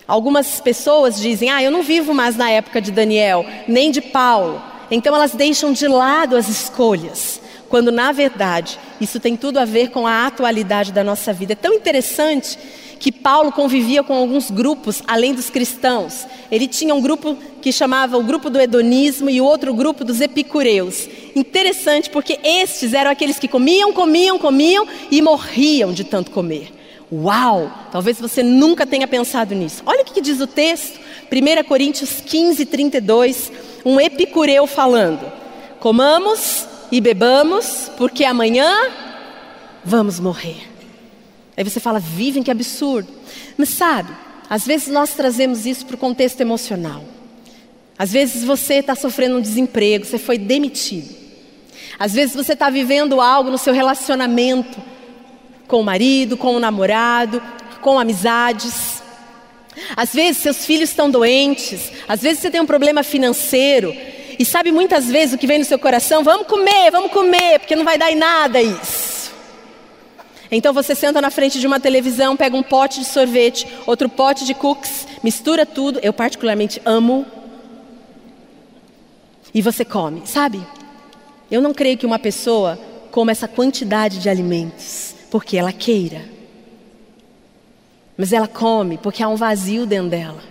Algumas 0.07 0.61
pessoas 0.61 1.19
dizem: 1.19 1.49
Ah, 1.49 1.62
eu 1.62 1.71
não 1.71 1.83
vivo 1.83 2.12
mais 2.12 2.37
na 2.37 2.51
época 2.51 2.79
de 2.79 2.93
Daniel, 2.93 3.47
nem 3.67 3.90
de 3.90 4.03
Paulo. 4.03 4.62
Então 4.90 5.17
elas 5.17 5.33
deixam 5.33 5.73
de 5.73 5.88
lado 5.88 6.37
as 6.37 6.47
escolhas, 6.47 7.40
quando 7.71 7.90
na 7.90 8.12
verdade 8.12 8.79
isso 9.01 9.19
tem 9.19 9.35
tudo 9.35 9.59
a 9.59 9.64
ver 9.64 9.88
com 9.88 10.07
a 10.07 10.27
atualidade 10.27 10.93
da 10.93 11.03
nossa 11.03 11.33
vida. 11.33 11.55
É 11.55 11.57
tão 11.57 11.73
interessante 11.73 12.59
que 13.01 13.11
Paulo 13.24 13.50
convivia 13.50 14.02
com 14.02 14.12
alguns 14.12 14.50
grupos 14.50 15.02
além 15.06 15.32
dos 15.32 15.48
cristãos. 15.48 16.26
Ele 16.50 16.68
tinha 16.68 16.94
um 16.94 17.00
grupo 17.00 17.34
que 17.62 17.72
chamava 17.72 18.18
o 18.18 18.22
grupo 18.22 18.50
do 18.50 18.60
hedonismo 18.60 19.30
e 19.30 19.40
o 19.40 19.46
outro 19.46 19.72
grupo 19.72 20.04
dos 20.04 20.20
epicureus. 20.20 21.08
Interessante 21.34 22.10
porque 22.10 22.38
estes 22.44 22.92
eram 22.92 23.10
aqueles 23.10 23.38
que 23.38 23.48
comiam, 23.48 23.94
comiam, 23.94 24.38
comiam 24.38 24.87
e 25.10 25.22
morriam 25.22 25.90
de 25.90 26.04
tanto 26.04 26.30
comer. 26.30 26.70
Uau! 27.10 27.72
Talvez 27.90 28.20
você 28.20 28.42
nunca 28.42 28.87
tenha 28.87 29.08
pensado 29.08 29.54
nisso. 29.54 29.82
Olha 29.87 30.02
o 30.02 30.04
que 30.04 30.20
diz 30.20 30.38
o 30.42 30.46
texto, 30.46 31.00
1 31.32 31.64
Coríntios 31.64 32.20
15, 32.20 32.66
32, 32.66 33.50
um 33.87 33.98
epicureu 33.98 34.66
falando: 34.66 35.32
Comamos 35.80 36.66
e 36.92 37.00
bebamos, 37.00 37.90
porque 37.96 38.22
amanhã 38.22 38.70
vamos 39.82 40.20
morrer. 40.20 40.73
Aí 41.57 41.62
você 41.64 41.79
fala, 41.79 41.99
vivem, 41.99 42.43
que 42.43 42.51
absurdo. 42.51 43.09
Mas 43.57 43.69
sabe, 43.71 44.11
às 44.49 44.67
vezes 44.67 44.88
nós 44.88 45.14
trazemos 45.14 45.67
isso 45.67 45.87
para 45.87 45.95
o 45.95 45.99
contexto 45.99 46.40
emocional. 46.40 47.05
Às 47.99 48.12
vezes 48.12 48.45
você 48.45 48.75
está 48.75 48.95
sofrendo 48.95 49.37
um 49.37 49.40
desemprego, 49.40 50.05
você 50.05 50.19
foi 50.19 50.37
demitido. 50.37 51.14
Às 51.99 52.12
vezes 52.12 52.35
você 52.35 52.55
está 52.55 52.69
vivendo 52.69 53.21
algo 53.21 53.51
no 53.51 53.59
seu 53.59 53.73
relacionamento 53.73 54.83
com 55.69 55.81
o 55.81 55.85
marido, 55.85 56.37
com 56.37 56.55
o 56.55 56.61
namorado, 56.61 57.40
com 57.81 57.99
amizades. 57.99 59.03
Às 59.97 60.12
vezes 60.12 60.43
seus 60.43 60.67
filhos 60.67 60.90
estão 60.90 61.11
doentes, 61.11 61.93
às 62.09 62.21
vezes 62.21 62.40
você 62.40 62.51
tem 62.51 62.61
um 62.61 62.67
problema 62.67 63.03
financeiro. 63.03 63.95
E 64.37 64.45
sabe 64.45 64.73
muitas 64.73 65.07
vezes 65.07 65.35
o 65.35 65.38
que 65.38 65.47
vem 65.47 65.61
no 65.61 65.64
seu 65.64 65.79
coração? 65.79 66.25
Vamos 66.25 66.49
comer, 66.49 66.90
vamos 66.90 67.12
comer, 67.12 67.61
porque 67.61 67.77
não 67.77 67.85
vai 67.85 67.97
dar 67.97 68.11
em 68.11 68.17
nada 68.17 68.61
isso. 68.61 69.13
Então 70.57 70.73
você 70.73 70.95
senta 70.95 71.21
na 71.21 71.33
frente 71.33 71.59
de 71.59 71.67
uma 71.67 71.81
televisão, 71.81 72.37
pega 72.37 72.57
um 72.57 72.62
pote 72.62 73.01
de 73.01 73.07
sorvete, 73.07 73.67
outro 73.87 74.09
pote 74.09 74.45
de 74.45 74.55
cookies, 74.55 75.05
mistura 75.21 75.67
tudo. 75.67 75.99
Eu 76.01 76.12
particularmente 76.12 76.81
amo. 76.85 77.27
E 79.53 79.61
você 79.61 79.85
come, 79.85 80.23
sabe? 80.27 80.64
Eu 81.51 81.61
não 81.61 81.75
creio 81.75 81.99
que 81.99 82.07
uma 82.07 82.21
pessoa 82.21 82.79
coma 83.11 83.33
essa 83.33 83.49
quantidade 83.49 84.21
de 84.21 84.29
alimentos 84.29 85.14
porque 85.29 85.57
ela 85.57 85.73
queira. 85.73 86.25
Mas 88.17 88.33
ela 88.33 88.47
come 88.47 88.97
porque 88.97 89.25
há 89.25 89.29
um 89.29 89.37
vazio 89.37 89.85
dentro 89.85 90.11
dela. 90.11 90.43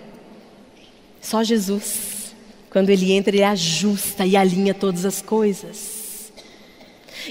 Só 1.22 1.42
Jesus, 1.44 2.36
quando 2.70 2.90
ele 2.90 3.14
entra, 3.14 3.34
ele 3.34 3.44
ajusta 3.44 4.26
e 4.26 4.36
alinha 4.36 4.74
todas 4.74 5.06
as 5.06 5.22
coisas. 5.22 6.34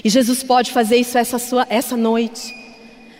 E 0.03 0.09
Jesus 0.09 0.41
pode 0.41 0.71
fazer 0.71 0.95
isso 0.95 1.19
essa, 1.19 1.37
sua, 1.37 1.67
essa 1.69 1.95
noite. 1.95 2.62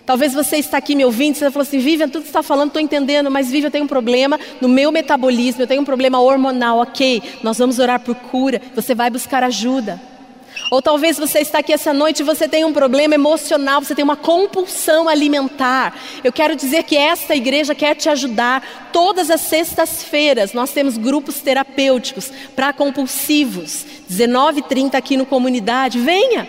Talvez 0.05 0.33
você 0.33 0.57
está 0.57 0.77
aqui 0.77 0.95
me 0.95 1.05
ouvindo 1.05 1.35
você 1.35 1.49
falou 1.49 1.61
assim, 1.61 1.79
Vivian, 1.79 2.09
tudo 2.09 2.23
que 2.23 2.27
está 2.29 2.43
falando, 2.43 2.67
estou 2.67 2.81
entendendo, 2.81 3.31
mas 3.31 3.49
Vivian, 3.49 3.67
eu 3.67 3.71
tenho 3.71 3.85
um 3.85 3.87
problema 3.87 4.37
no 4.59 4.67
meu 4.67 4.91
metabolismo, 4.91 5.61
eu 5.61 5.67
tenho 5.67 5.81
um 5.81 5.85
problema 5.85 6.19
hormonal, 6.19 6.79
ok, 6.79 7.21
nós 7.41 7.57
vamos 7.57 7.79
orar 7.79 8.01
por 8.01 8.15
cura, 8.15 8.61
você 8.75 8.93
vai 8.93 9.09
buscar 9.09 9.43
ajuda. 9.43 10.01
Ou 10.69 10.81
talvez 10.81 11.17
você 11.17 11.39
está 11.39 11.59
aqui 11.59 11.73
essa 11.73 11.93
noite 11.93 12.19
e 12.19 12.23
você 12.23 12.47
tem 12.47 12.65
um 12.65 12.73
problema 12.73 13.15
emocional, 13.15 13.81
você 13.81 13.95
tem 13.95 14.03
uma 14.03 14.15
compulsão 14.15 15.07
alimentar. 15.09 15.97
Eu 16.23 16.31
quero 16.31 16.55
dizer 16.55 16.83
que 16.83 16.95
esta 16.95 17.35
igreja 17.35 17.73
quer 17.73 17.95
te 17.95 18.09
ajudar. 18.09 18.89
Todas 18.91 19.29
as 19.29 19.41
sextas-feiras 19.41 20.53
nós 20.53 20.71
temos 20.71 20.97
grupos 20.97 21.41
terapêuticos 21.41 22.31
para 22.55 22.73
compulsivos. 22.73 23.85
19h30 24.11 24.95
aqui 24.95 25.17
no 25.17 25.25
comunidade. 25.25 25.99
Venha! 25.99 26.47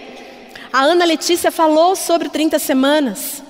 A 0.72 0.82
Ana 0.82 1.04
Letícia 1.04 1.50
falou 1.52 1.94
sobre 1.94 2.28
30 2.28 2.58
semanas. 2.58 3.43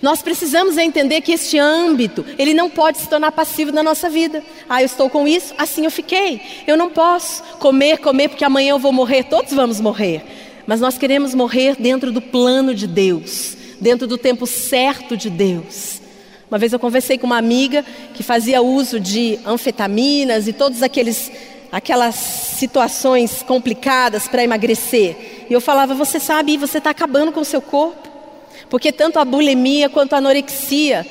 Nós 0.00 0.22
precisamos 0.22 0.76
entender 0.76 1.20
que 1.20 1.32
este 1.32 1.58
âmbito, 1.58 2.24
ele 2.38 2.54
não 2.54 2.70
pode 2.70 2.98
se 2.98 3.08
tornar 3.08 3.32
passivo 3.32 3.72
na 3.72 3.82
nossa 3.82 4.08
vida. 4.08 4.42
Ah, 4.68 4.82
eu 4.82 4.86
estou 4.86 5.10
com 5.10 5.26
isso, 5.26 5.54
assim 5.58 5.84
eu 5.84 5.90
fiquei. 5.90 6.40
Eu 6.66 6.76
não 6.76 6.90
posso 6.90 7.42
comer, 7.58 7.98
comer, 7.98 8.28
porque 8.28 8.44
amanhã 8.44 8.70
eu 8.70 8.78
vou 8.78 8.92
morrer. 8.92 9.24
Todos 9.24 9.52
vamos 9.52 9.80
morrer. 9.80 10.22
Mas 10.66 10.80
nós 10.80 10.96
queremos 10.98 11.34
morrer 11.34 11.76
dentro 11.76 12.12
do 12.12 12.20
plano 12.20 12.74
de 12.74 12.86
Deus, 12.86 13.56
dentro 13.80 14.06
do 14.06 14.16
tempo 14.16 14.46
certo 14.46 15.16
de 15.16 15.28
Deus. 15.28 16.00
Uma 16.50 16.58
vez 16.58 16.72
eu 16.72 16.78
conversei 16.78 17.16
com 17.16 17.26
uma 17.26 17.38
amiga 17.38 17.84
que 18.14 18.22
fazia 18.22 18.60
uso 18.60 18.98
de 18.98 19.38
anfetaminas 19.46 20.48
e 20.48 20.52
todos 20.52 20.82
aqueles 20.82 21.30
aquelas 21.72 22.16
situações 22.16 23.42
complicadas 23.42 24.26
para 24.26 24.42
emagrecer. 24.42 25.46
E 25.48 25.52
eu 25.52 25.60
falava, 25.60 25.94
você 25.94 26.18
sabe, 26.18 26.56
você 26.56 26.78
está 26.78 26.90
acabando 26.90 27.30
com 27.30 27.40
o 27.40 27.44
seu 27.44 27.62
corpo. 27.62 28.09
Porque 28.70 28.92
tanto 28.92 29.18
a 29.18 29.24
bulimia 29.24 29.88
quanto 29.88 30.14
a 30.14 30.18
anorexia, 30.18 31.04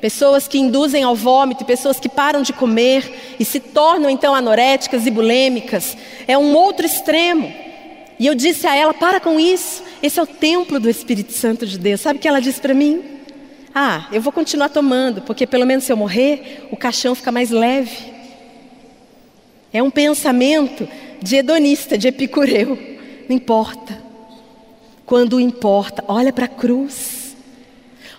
pessoas 0.00 0.48
que 0.48 0.58
induzem 0.58 1.04
ao 1.04 1.14
vômito, 1.14 1.64
pessoas 1.64 2.00
que 2.00 2.08
param 2.08 2.40
de 2.40 2.54
comer 2.54 3.36
e 3.38 3.44
se 3.44 3.60
tornam 3.60 4.08
então 4.08 4.34
anoréticas 4.34 5.06
e 5.06 5.10
bulêmicas, 5.10 5.96
é 6.26 6.36
um 6.36 6.54
outro 6.54 6.86
extremo. 6.86 7.52
E 8.18 8.26
eu 8.26 8.34
disse 8.34 8.66
a 8.66 8.74
ela: 8.74 8.94
para 8.94 9.20
com 9.20 9.38
isso, 9.38 9.82
esse 10.02 10.18
é 10.18 10.22
o 10.22 10.26
templo 10.26 10.80
do 10.80 10.88
Espírito 10.88 11.32
Santo 11.32 11.66
de 11.66 11.78
Deus. 11.78 12.00
Sabe 12.00 12.18
o 12.18 12.22
que 12.22 12.26
ela 12.26 12.40
disse 12.40 12.60
para 12.60 12.72
mim? 12.72 13.04
Ah, 13.74 14.08
eu 14.10 14.22
vou 14.22 14.32
continuar 14.32 14.70
tomando, 14.70 15.20
porque 15.20 15.46
pelo 15.46 15.66
menos 15.66 15.84
se 15.84 15.92
eu 15.92 15.98
morrer, 15.98 16.66
o 16.70 16.76
caixão 16.78 17.14
fica 17.14 17.30
mais 17.30 17.50
leve. 17.50 18.16
É 19.70 19.82
um 19.82 19.90
pensamento 19.90 20.88
de 21.22 21.36
hedonista, 21.36 21.98
de 21.98 22.08
epicureu. 22.08 22.78
Não 23.28 23.36
importa. 23.36 24.05
Quando 25.06 25.40
importa, 25.40 26.04
olha 26.08 26.32
para 26.32 26.46
a 26.46 26.48
cruz. 26.48 27.36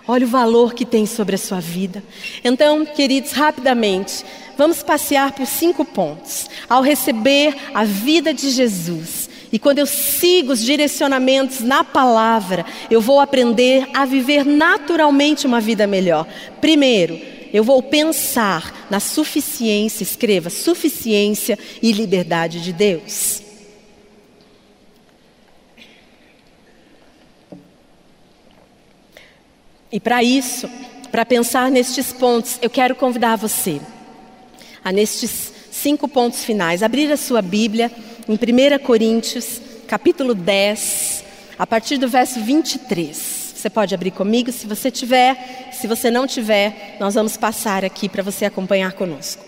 Olha 0.06 0.24
o 0.24 0.30
valor 0.30 0.72
que 0.72 0.86
tem 0.86 1.04
sobre 1.04 1.34
a 1.34 1.38
sua 1.38 1.60
vida. 1.60 2.02
Então, 2.42 2.86
queridos, 2.86 3.32
rapidamente, 3.32 4.24
vamos 4.56 4.82
passear 4.82 5.32
por 5.32 5.46
cinco 5.46 5.84
pontos. 5.84 6.48
Ao 6.66 6.80
receber 6.80 7.54
a 7.74 7.84
vida 7.84 8.32
de 8.32 8.48
Jesus, 8.48 9.28
e 9.52 9.58
quando 9.58 9.80
eu 9.80 9.86
sigo 9.86 10.52
os 10.52 10.64
direcionamentos 10.64 11.60
na 11.60 11.84
palavra, 11.84 12.64
eu 12.90 13.02
vou 13.02 13.20
aprender 13.20 13.86
a 13.92 14.06
viver 14.06 14.46
naturalmente 14.46 15.46
uma 15.46 15.60
vida 15.60 15.86
melhor. 15.86 16.26
Primeiro, 16.58 17.20
eu 17.52 17.62
vou 17.62 17.82
pensar 17.82 18.86
na 18.90 19.00
suficiência, 19.00 20.02
escreva, 20.02 20.48
suficiência 20.48 21.58
e 21.82 21.92
liberdade 21.92 22.62
de 22.62 22.72
Deus. 22.72 23.47
E 29.90 29.98
para 29.98 30.22
isso, 30.22 30.68
para 31.10 31.24
pensar 31.24 31.70
nestes 31.70 32.12
pontos, 32.12 32.58
eu 32.60 32.68
quero 32.68 32.94
convidar 32.94 33.36
você 33.36 33.80
a 34.84 34.92
nestes 34.92 35.52
cinco 35.70 36.06
pontos 36.06 36.44
finais, 36.44 36.82
abrir 36.82 37.10
a 37.10 37.16
sua 37.16 37.40
Bíblia 37.40 37.90
em 38.28 38.34
1 38.34 38.78
Coríntios, 38.84 39.60
capítulo 39.86 40.34
10, 40.34 41.24
a 41.58 41.66
partir 41.66 41.96
do 41.96 42.08
verso 42.08 42.40
23. 42.40 43.38
Você 43.54 43.70
pode 43.70 43.94
abrir 43.94 44.10
comigo, 44.10 44.52
se 44.52 44.66
você 44.66 44.90
tiver, 44.90 45.70
se 45.72 45.86
você 45.86 46.10
não 46.10 46.26
tiver, 46.26 46.96
nós 47.00 47.14
vamos 47.14 47.36
passar 47.36 47.84
aqui 47.84 48.08
para 48.08 48.22
você 48.22 48.44
acompanhar 48.44 48.92
conosco. 48.92 49.44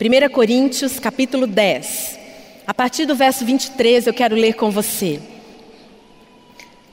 1 0.00 0.32
Coríntios, 0.32 0.98
capítulo 0.98 1.46
10. 1.46 2.18
A 2.66 2.74
partir 2.74 3.06
do 3.06 3.14
verso 3.14 3.44
23, 3.44 4.06
eu 4.08 4.14
quero 4.14 4.36
ler 4.36 4.54
com 4.54 4.70
você. 4.70 5.20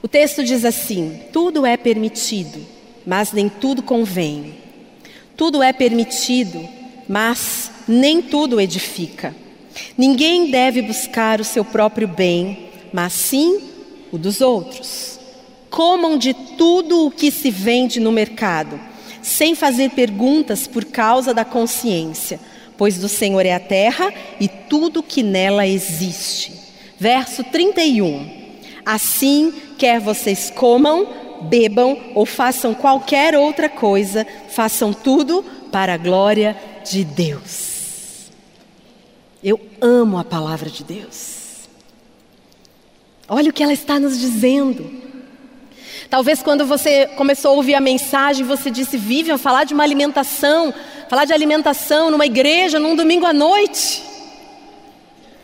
O 0.02 0.08
texto 0.08 0.44
diz 0.44 0.64
assim: 0.64 1.20
Tudo 1.32 1.64
é 1.64 1.76
permitido, 1.76 2.60
mas 3.06 3.32
nem 3.32 3.48
tudo 3.48 3.82
convém. 3.82 4.54
Tudo 5.36 5.62
é 5.62 5.72
permitido, 5.72 6.66
mas 7.08 7.70
nem 7.86 8.22
tudo 8.22 8.60
edifica. 8.60 9.34
Ninguém 9.96 10.50
deve 10.50 10.82
buscar 10.82 11.40
o 11.40 11.44
seu 11.44 11.64
próprio 11.64 12.08
bem, 12.08 12.70
mas 12.92 13.12
sim 13.12 13.60
o 14.10 14.18
dos 14.18 14.40
outros. 14.40 15.18
Comam 15.68 16.16
de 16.16 16.32
tudo 16.32 17.06
o 17.06 17.10
que 17.10 17.30
se 17.30 17.50
vende 17.50 18.00
no 18.00 18.10
mercado, 18.10 18.80
sem 19.20 19.54
fazer 19.54 19.90
perguntas 19.90 20.66
por 20.66 20.84
causa 20.84 21.34
da 21.34 21.44
consciência, 21.44 22.40
pois 22.78 22.96
do 22.96 23.08
Senhor 23.08 23.44
é 23.44 23.52
a 23.52 23.60
terra 23.60 24.12
e 24.40 24.48
tudo 24.48 25.02
que 25.02 25.22
nela 25.22 25.66
existe. 25.66 26.52
Verso 26.98 27.44
31. 27.44 28.45
Assim, 28.86 29.52
quer 29.76 29.98
vocês 29.98 30.48
comam, 30.48 31.08
bebam 31.42 31.98
ou 32.14 32.24
façam 32.24 32.72
qualquer 32.72 33.36
outra 33.36 33.68
coisa, 33.68 34.24
façam 34.48 34.92
tudo 34.92 35.44
para 35.72 35.94
a 35.94 35.96
glória 35.96 36.56
de 36.88 37.02
Deus. 37.02 38.30
Eu 39.42 39.60
amo 39.80 40.18
a 40.18 40.24
palavra 40.24 40.70
de 40.70 40.84
Deus. 40.84 41.66
Olha 43.28 43.50
o 43.50 43.52
que 43.52 43.64
ela 43.64 43.72
está 43.72 43.98
nos 43.98 44.20
dizendo. 44.20 44.88
Talvez 46.08 46.40
quando 46.40 46.64
você 46.64 47.08
começou 47.08 47.50
a 47.50 47.54
ouvir 47.54 47.74
a 47.74 47.80
mensagem, 47.80 48.46
você 48.46 48.70
disse: 48.70 48.96
Vivian, 48.96 49.36
falar 49.36 49.64
de 49.64 49.74
uma 49.74 49.82
alimentação, 49.82 50.72
falar 51.10 51.24
de 51.24 51.32
alimentação 51.32 52.08
numa 52.08 52.24
igreja, 52.24 52.78
num 52.78 52.94
domingo 52.94 53.26
à 53.26 53.32
noite. 53.32 54.00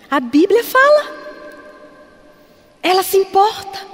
A 0.08 0.20
Bíblia 0.20 0.62
fala. 0.62 1.21
Ela 2.82 3.02
se 3.02 3.16
importa. 3.16 3.92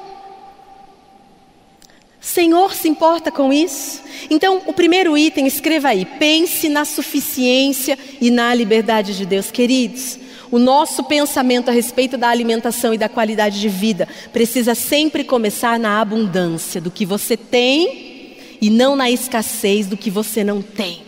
Senhor 2.21 2.75
se 2.75 2.89
importa 2.89 3.31
com 3.31 3.53
isso. 3.53 4.03
Então, 4.29 4.63
o 4.67 4.73
primeiro 4.73 5.17
item, 5.17 5.47
escreva 5.47 5.89
aí: 5.89 6.05
pense 6.05 6.69
na 6.69 6.85
suficiência 6.85 7.99
e 8.21 8.31
na 8.31 8.55
liberdade 8.55 9.17
de 9.17 9.25
Deus, 9.25 9.51
queridos. 9.51 10.19
O 10.51 10.59
nosso 10.59 11.05
pensamento 11.05 11.69
a 11.69 11.73
respeito 11.73 12.17
da 12.17 12.29
alimentação 12.29 12.95
e 12.95 12.99
da 12.99 13.09
qualidade 13.09 13.61
de 13.61 13.69
vida 13.69 14.09
precisa 14.33 14.75
sempre 14.75 15.23
começar 15.23 15.79
na 15.79 16.01
abundância 16.01 16.81
do 16.81 16.91
que 16.91 17.05
você 17.05 17.37
tem 17.37 18.37
e 18.61 18.71
não 18.71 18.97
na 18.97 19.11
escassez 19.11 19.87
do 19.87 19.97
que 19.97 20.11
você 20.11 20.43
não 20.43 20.63
tem. 20.63 21.08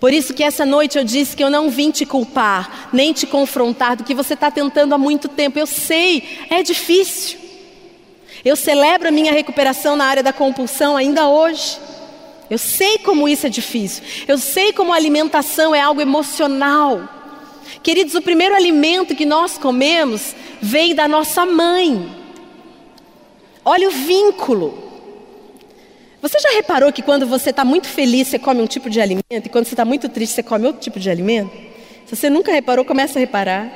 Por 0.00 0.14
isso 0.14 0.32
que 0.32 0.42
essa 0.42 0.64
noite 0.64 0.96
eu 0.96 1.04
disse 1.04 1.36
que 1.36 1.44
eu 1.44 1.50
não 1.50 1.68
vim 1.68 1.90
te 1.90 2.06
culpar, 2.06 2.88
nem 2.90 3.12
te 3.12 3.26
confrontar 3.26 3.96
do 3.96 4.02
que 4.02 4.14
você 4.14 4.32
está 4.32 4.50
tentando 4.50 4.94
há 4.94 4.98
muito 4.98 5.28
tempo. 5.28 5.58
Eu 5.58 5.66
sei, 5.66 6.46
é 6.48 6.62
difícil. 6.62 7.38
Eu 8.42 8.56
celebro 8.56 9.08
a 9.08 9.10
minha 9.10 9.30
recuperação 9.30 9.96
na 9.96 10.06
área 10.06 10.22
da 10.22 10.32
compulsão 10.32 10.96
ainda 10.96 11.28
hoje. 11.28 11.78
Eu 12.48 12.56
sei 12.56 12.96
como 12.98 13.28
isso 13.28 13.46
é 13.46 13.50
difícil. 13.50 14.02
Eu 14.26 14.38
sei 14.38 14.72
como 14.72 14.92
a 14.92 14.96
alimentação 14.96 15.74
é 15.74 15.80
algo 15.80 16.00
emocional. 16.00 17.06
Queridos, 17.82 18.14
o 18.14 18.22
primeiro 18.22 18.54
alimento 18.54 19.14
que 19.14 19.26
nós 19.26 19.58
comemos 19.58 20.34
veio 20.62 20.96
da 20.96 21.06
nossa 21.06 21.44
mãe. 21.44 22.10
Olha 23.62 23.86
o 23.86 23.92
vínculo. 23.92 24.89
Você 26.22 26.38
já 26.38 26.50
reparou 26.50 26.92
que 26.92 27.02
quando 27.02 27.26
você 27.26 27.48
está 27.50 27.64
muito 27.64 27.88
feliz, 27.88 28.28
você 28.28 28.38
come 28.38 28.60
um 28.60 28.66
tipo 28.66 28.90
de 28.90 29.00
alimento, 29.00 29.46
e 29.46 29.48
quando 29.48 29.64
você 29.64 29.72
está 29.72 29.84
muito 29.84 30.08
triste, 30.08 30.34
você 30.34 30.42
come 30.42 30.66
outro 30.66 30.82
tipo 30.82 31.00
de 31.00 31.08
alimento? 31.08 31.50
Se 32.04 32.14
você 32.14 32.28
nunca 32.28 32.52
reparou, 32.52 32.84
comece 32.84 33.16
a 33.16 33.20
reparar. 33.20 33.70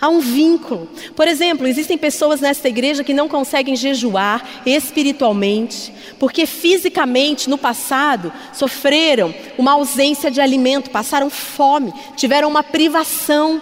Há 0.00 0.08
um 0.08 0.20
vínculo. 0.20 0.88
Por 1.14 1.28
exemplo, 1.28 1.66
existem 1.66 1.98
pessoas 1.98 2.40
nesta 2.40 2.66
igreja 2.66 3.04
que 3.04 3.12
não 3.12 3.28
conseguem 3.28 3.76
jejuar 3.76 4.62
espiritualmente, 4.64 5.92
porque 6.18 6.46
fisicamente, 6.46 7.50
no 7.50 7.58
passado, 7.58 8.32
sofreram 8.54 9.34
uma 9.58 9.72
ausência 9.72 10.30
de 10.30 10.40
alimento, 10.40 10.90
passaram 10.90 11.28
fome, 11.28 11.92
tiveram 12.16 12.48
uma 12.48 12.62
privação. 12.62 13.60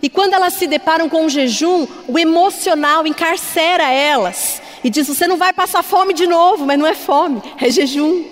E 0.00 0.08
quando 0.08 0.32
elas 0.32 0.54
se 0.54 0.66
deparam 0.66 1.06
com 1.10 1.26
o 1.26 1.28
jejum, 1.28 1.86
o 2.08 2.18
emocional 2.18 3.06
encarcera 3.06 3.90
elas 3.90 4.62
e 4.82 4.90
diz: 4.90 5.08
Você 5.08 5.26
não 5.26 5.36
vai 5.36 5.52
passar 5.52 5.82
fome 5.82 6.14
de 6.14 6.26
novo, 6.26 6.66
mas 6.66 6.78
não 6.78 6.86
é 6.86 6.94
fome, 6.94 7.42
é 7.60 7.70
jejum. 7.70 8.24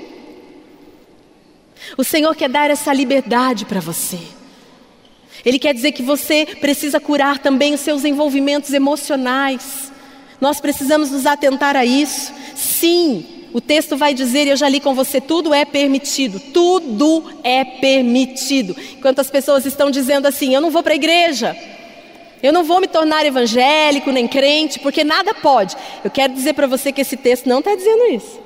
O 1.96 2.04
Senhor 2.04 2.34
quer 2.34 2.48
dar 2.48 2.70
essa 2.70 2.92
liberdade 2.92 3.64
para 3.64 3.80
você. 3.80 4.18
Ele 5.44 5.58
quer 5.58 5.72
dizer 5.72 5.92
que 5.92 6.02
você 6.02 6.46
precisa 6.60 6.98
curar 6.98 7.38
também 7.38 7.74
os 7.74 7.80
seus 7.80 8.04
envolvimentos 8.04 8.72
emocionais. 8.72 9.92
Nós 10.40 10.60
precisamos 10.60 11.10
nos 11.10 11.26
atentar 11.26 11.76
a 11.76 11.84
isso. 11.84 12.32
Sim, 12.54 13.24
o 13.52 13.60
texto 13.60 13.96
vai 13.96 14.12
dizer, 14.12 14.46
e 14.46 14.50
eu 14.50 14.56
já 14.56 14.68
li 14.68 14.80
com 14.80 14.94
você, 14.94 15.20
tudo 15.20 15.54
é 15.54 15.64
permitido, 15.64 16.38
tudo 16.52 17.24
é 17.42 17.64
permitido. 17.64 18.76
Enquanto 18.96 19.20
as 19.20 19.30
pessoas 19.30 19.64
estão 19.64 19.90
dizendo 19.90 20.26
assim, 20.26 20.54
eu 20.54 20.60
não 20.60 20.70
vou 20.70 20.82
para 20.82 20.92
a 20.92 20.96
igreja, 20.96 21.56
eu 22.42 22.52
não 22.52 22.64
vou 22.64 22.80
me 22.80 22.86
tornar 22.86 23.26
evangélico 23.26 24.10
nem 24.10 24.28
crente, 24.28 24.78
porque 24.78 25.02
nada 25.02 25.34
pode. 25.34 25.76
Eu 26.04 26.10
quero 26.10 26.32
dizer 26.32 26.54
para 26.54 26.66
você 26.66 26.92
que 26.92 27.00
esse 27.00 27.16
texto 27.16 27.48
não 27.48 27.58
está 27.58 27.74
dizendo 27.74 28.04
isso. 28.06 28.40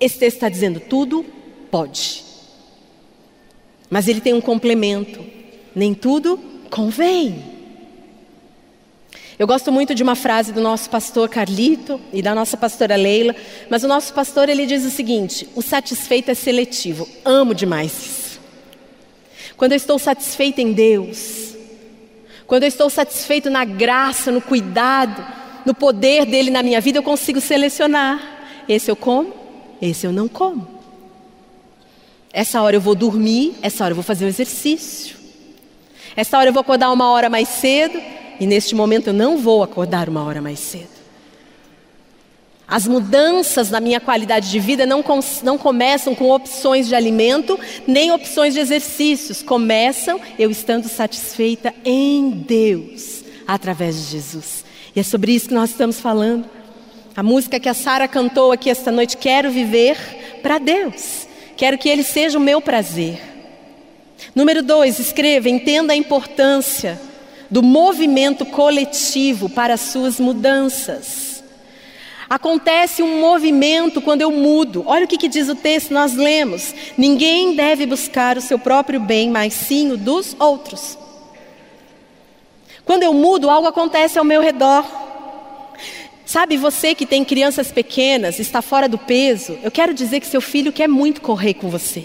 Esse 0.00 0.18
texto 0.18 0.36
está 0.36 0.48
dizendo 0.48 0.80
tudo 0.80 1.24
pode. 1.70 2.24
Mas 3.90 4.08
ele 4.08 4.20
tem 4.20 4.32
um 4.32 4.40
complemento 4.40 5.24
nem 5.74 5.94
tudo 5.94 6.38
convém. 6.70 7.52
Eu 9.38 9.46
gosto 9.46 9.72
muito 9.72 9.94
de 9.94 10.02
uma 10.02 10.14
frase 10.14 10.52
do 10.52 10.60
nosso 10.60 10.88
pastor 10.88 11.28
Carlito 11.28 12.00
e 12.12 12.22
da 12.22 12.34
nossa 12.34 12.56
pastora 12.56 12.96
Leila, 12.96 13.34
mas 13.68 13.82
o 13.82 13.88
nosso 13.88 14.12
pastor 14.14 14.48
ele 14.48 14.66
diz 14.66 14.84
o 14.84 14.90
seguinte: 14.90 15.48
o 15.54 15.62
satisfeito 15.62 16.30
é 16.30 16.34
seletivo. 16.34 17.08
Amo 17.24 17.54
demais. 17.54 18.38
Quando 19.56 19.72
eu 19.72 19.76
estou 19.76 19.98
satisfeito 19.98 20.60
em 20.60 20.72
Deus, 20.72 21.54
quando 22.46 22.64
eu 22.64 22.68
estou 22.68 22.90
satisfeito 22.90 23.48
na 23.50 23.64
graça, 23.64 24.30
no 24.30 24.40
cuidado, 24.40 25.24
no 25.64 25.74
poder 25.74 26.26
dele 26.26 26.50
na 26.50 26.62
minha 26.62 26.80
vida, 26.80 26.98
eu 26.98 27.02
consigo 27.02 27.40
selecionar. 27.40 28.20
Esse 28.68 28.90
eu 28.90 28.96
como, 28.96 29.32
esse 29.80 30.06
eu 30.06 30.12
não 30.12 30.28
como. 30.28 30.66
Essa 32.32 32.62
hora 32.62 32.76
eu 32.76 32.80
vou 32.80 32.94
dormir, 32.94 33.54
essa 33.62 33.84
hora 33.84 33.92
eu 33.92 33.96
vou 33.96 34.04
fazer 34.04 34.24
o 34.24 34.28
exercício. 34.28 35.16
Essa 36.16 36.38
hora 36.38 36.48
eu 36.48 36.52
vou 36.52 36.60
acordar 36.60 36.90
uma 36.90 37.10
hora 37.10 37.28
mais 37.28 37.48
cedo 37.48 38.00
e 38.40 38.46
neste 38.46 38.74
momento 38.74 39.08
eu 39.08 39.12
não 39.12 39.38
vou 39.38 39.62
acordar 39.62 40.08
uma 40.08 40.24
hora 40.24 40.40
mais 40.40 40.58
cedo. 40.58 40.91
As 42.72 42.88
mudanças 42.88 43.68
na 43.68 43.80
minha 43.80 44.00
qualidade 44.00 44.50
de 44.50 44.58
vida 44.58 44.86
não, 44.86 45.04
não 45.42 45.58
começam 45.58 46.14
com 46.14 46.30
opções 46.30 46.88
de 46.88 46.94
alimento, 46.94 47.60
nem 47.86 48.10
opções 48.10 48.54
de 48.54 48.60
exercícios. 48.60 49.42
Começam 49.42 50.18
eu 50.38 50.50
estando 50.50 50.88
satisfeita 50.88 51.74
em 51.84 52.30
Deus, 52.30 53.24
através 53.46 53.96
de 53.96 54.12
Jesus. 54.12 54.64
E 54.96 55.00
é 55.00 55.02
sobre 55.02 55.34
isso 55.34 55.48
que 55.48 55.54
nós 55.54 55.68
estamos 55.68 56.00
falando. 56.00 56.46
A 57.14 57.22
música 57.22 57.60
que 57.60 57.68
a 57.68 57.74
Sara 57.74 58.08
cantou 58.08 58.52
aqui 58.52 58.70
esta 58.70 58.90
noite, 58.90 59.18
Quero 59.18 59.50
Viver 59.50 60.40
para 60.42 60.56
Deus. 60.56 61.28
Quero 61.58 61.76
que 61.76 61.90
ele 61.90 62.02
seja 62.02 62.38
o 62.38 62.40
meu 62.40 62.58
prazer. 62.62 63.20
Número 64.34 64.62
dois, 64.62 64.98
escreva, 64.98 65.50
entenda 65.50 65.92
a 65.92 65.96
importância 65.96 66.98
do 67.50 67.62
movimento 67.62 68.46
coletivo 68.46 69.50
para 69.50 69.74
as 69.74 69.82
suas 69.82 70.18
mudanças. 70.18 71.31
Acontece 72.32 73.02
um 73.02 73.20
movimento 73.20 74.00
quando 74.00 74.22
eu 74.22 74.30
mudo. 74.30 74.84
Olha 74.86 75.04
o 75.04 75.06
que, 75.06 75.18
que, 75.18 75.28
diz 75.28 75.50
o 75.50 75.54
texto, 75.54 75.92
nós 75.92 76.14
lemos. 76.14 76.74
Ninguém 76.96 77.54
deve 77.54 77.84
buscar 77.84 78.38
o 78.38 78.40
seu 78.40 78.58
próprio 78.58 78.98
bem, 78.98 79.28
mas 79.28 79.52
sim 79.52 79.92
o 79.92 79.98
dos 79.98 80.34
outros. 80.38 80.96
Quando 82.86 83.02
eu 83.02 83.12
mudo, 83.12 83.50
algo 83.50 83.68
acontece 83.68 84.18
ao 84.18 84.24
meu 84.24 84.40
redor. 84.40 84.82
Sabe, 86.24 86.56
você 86.56 86.94
que 86.94 87.04
tem 87.04 87.22
crianças 87.22 87.70
pequenas, 87.70 88.38
está 88.38 88.62
fora 88.62 88.88
do 88.88 88.96
peso, 88.96 89.58
eu 89.62 89.70
quero 89.70 89.92
dizer 89.92 90.18
que 90.18 90.26
seu 90.26 90.40
filho 90.40 90.72
quer 90.72 90.88
muito 90.88 91.20
correr 91.20 91.52
com 91.52 91.68
você. 91.68 92.02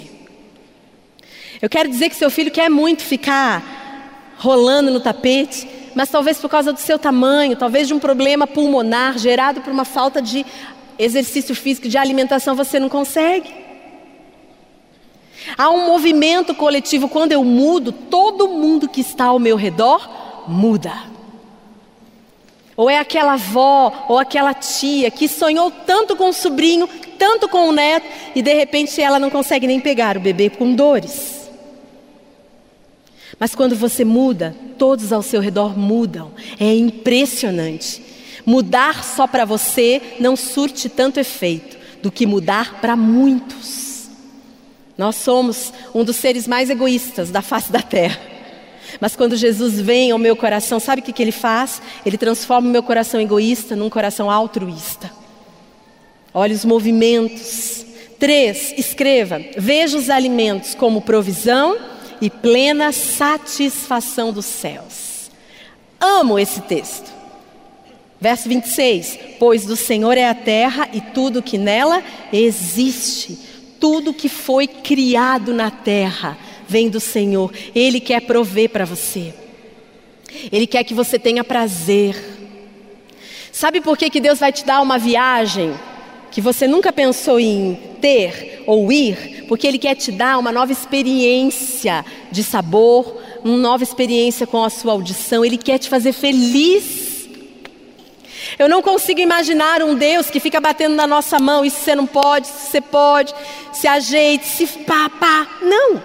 Eu 1.61 1.69
quero 1.69 1.87
dizer 1.87 2.09
que 2.09 2.17
seu 2.17 2.29
filho 2.29 2.51
quer 2.51 2.69
muito 2.69 3.01
ficar 3.01 4.35
rolando 4.35 4.91
no 4.91 4.99
tapete, 4.99 5.65
mas 5.97 6.09
talvez 6.09 6.37
por 6.37 6.47
causa 6.47 6.71
do 6.71 6.79
seu 6.79 6.99
tamanho, 6.99 7.55
talvez 7.55 7.87
de 7.87 7.93
um 7.95 7.97
problema 7.97 8.45
pulmonar 8.45 9.17
gerado 9.17 9.61
por 9.61 9.73
uma 9.73 9.83
falta 9.83 10.21
de 10.21 10.45
exercício 10.99 11.55
físico, 11.55 11.89
de 11.89 11.97
alimentação, 11.97 12.55
você 12.55 12.79
não 12.79 12.87
consegue. 12.87 13.51
Há 15.57 15.71
um 15.71 15.87
movimento 15.87 16.53
coletivo, 16.53 17.09
quando 17.09 17.31
eu 17.31 17.43
mudo, 17.43 17.91
todo 17.91 18.47
mundo 18.47 18.87
que 18.87 19.01
está 19.01 19.25
ao 19.25 19.39
meu 19.39 19.55
redor 19.55 20.07
muda. 20.47 20.93
Ou 22.75 22.91
é 22.91 22.99
aquela 22.99 23.33
avó 23.33 24.05
ou 24.07 24.19
aquela 24.19 24.53
tia 24.53 25.09
que 25.09 25.27
sonhou 25.27 25.71
tanto 25.71 26.15
com 26.15 26.29
o 26.29 26.33
sobrinho, 26.33 26.87
tanto 27.17 27.49
com 27.49 27.69
o 27.69 27.71
neto, 27.71 28.05
e 28.35 28.43
de 28.43 28.53
repente 28.53 29.01
ela 29.01 29.17
não 29.17 29.31
consegue 29.31 29.65
nem 29.65 29.79
pegar 29.79 30.15
o 30.15 30.19
bebê 30.19 30.47
com 30.47 30.75
dores. 30.75 31.36
Mas 33.39 33.53
quando 33.53 33.75
você 33.75 34.03
muda, 34.03 34.55
todos 34.77 35.13
ao 35.13 35.21
seu 35.21 35.39
redor 35.41 35.77
mudam. 35.77 36.31
É 36.59 36.73
impressionante. 36.73 38.01
Mudar 38.45 39.03
só 39.03 39.27
para 39.27 39.45
você 39.45 40.01
não 40.19 40.35
surte 40.35 40.89
tanto 40.89 41.19
efeito 41.19 41.77
do 42.01 42.11
que 42.11 42.25
mudar 42.25 42.79
para 42.79 42.95
muitos. 42.95 44.09
Nós 44.97 45.15
somos 45.17 45.71
um 45.93 46.03
dos 46.03 46.15
seres 46.15 46.47
mais 46.47 46.69
egoístas 46.69 47.29
da 47.29 47.41
face 47.41 47.71
da 47.71 47.81
terra. 47.81 48.19
Mas 48.99 49.15
quando 49.15 49.35
Jesus 49.35 49.79
vem 49.79 50.11
ao 50.11 50.17
meu 50.17 50.35
coração, 50.35 50.79
sabe 50.79 51.01
o 51.01 51.05
que, 51.05 51.13
que 51.13 51.21
ele 51.21 51.31
faz? 51.31 51.81
Ele 52.05 52.17
transforma 52.17 52.67
o 52.67 52.71
meu 52.71 52.81
coração 52.81 53.19
egoísta 53.19 53.75
num 53.75 53.89
coração 53.89 54.31
altruísta. 54.31 55.11
Olha 56.33 56.55
os 56.55 56.65
movimentos. 56.65 57.85
Três, 58.17 58.73
escreva: 58.77 59.39
veja 59.57 59.97
os 59.97 60.09
alimentos 60.09 60.73
como 60.73 61.01
provisão 61.01 61.77
e 62.21 62.29
plena 62.29 62.91
satisfação 62.91 64.31
dos 64.31 64.45
céus. 64.45 65.29
Amo 65.99 66.37
esse 66.37 66.61
texto. 66.61 67.11
Verso 68.19 68.49
26: 68.49 69.19
Pois 69.39 69.65
do 69.65 69.75
Senhor 69.75 70.17
é 70.17 70.27
a 70.27 70.33
terra 70.33 70.89
e 70.93 71.01
tudo 71.01 71.41
que 71.41 71.57
nela 71.57 72.03
existe, 72.33 73.37
tudo 73.79 74.13
que 74.13 74.29
foi 74.29 74.67
criado 74.67 75.53
na 75.53 75.69
terra 75.69 76.37
vem 76.67 76.89
do 76.89 76.99
Senhor. 76.99 77.51
Ele 77.75 77.99
quer 77.99 78.21
prover 78.21 78.69
para 78.69 78.85
você. 78.85 79.33
Ele 80.51 80.67
quer 80.67 80.83
que 80.83 80.93
você 80.93 81.17
tenha 81.17 81.43
prazer. 81.43 82.15
Sabe 83.51 83.81
por 83.81 83.97
que, 83.97 84.09
que 84.09 84.19
Deus 84.19 84.39
vai 84.39 84.51
te 84.51 84.65
dar 84.65 84.81
uma 84.81 84.97
viagem 84.97 85.73
que 86.31 86.41
você 86.41 86.67
nunca 86.67 86.91
pensou 86.91 87.39
em 87.39 87.79
ter 88.01 88.63
ou 88.67 88.91
ir? 88.91 89.36
Porque 89.47 89.65
Ele 89.67 89.77
quer 89.77 89.95
te 89.95 90.11
dar 90.11 90.37
uma 90.37 90.51
nova 90.51 90.71
experiência 90.71 92.03
de 92.31 92.43
sabor, 92.43 93.17
uma 93.43 93.57
nova 93.57 93.83
experiência 93.83 94.45
com 94.45 94.63
a 94.63 94.69
sua 94.69 94.93
audição. 94.93 95.43
Ele 95.43 95.57
quer 95.57 95.77
te 95.77 95.89
fazer 95.89 96.13
feliz. 96.13 97.27
Eu 98.57 98.67
não 98.67 98.81
consigo 98.81 99.19
imaginar 99.19 99.81
um 99.81 99.95
Deus 99.95 100.29
que 100.29 100.39
fica 100.39 100.59
batendo 100.59 100.95
na 100.95 101.05
nossa 101.05 101.39
mão, 101.39 101.65
isso 101.65 101.79
você 101.79 101.95
não 101.95 102.05
pode, 102.05 102.47
isso 102.47 102.71
você 102.71 102.81
pode, 102.81 103.33
se 103.73 103.87
ajeite, 103.87 104.45
se 104.45 104.67
pá, 104.67 105.09
pá. 105.09 105.47
Não. 105.61 106.01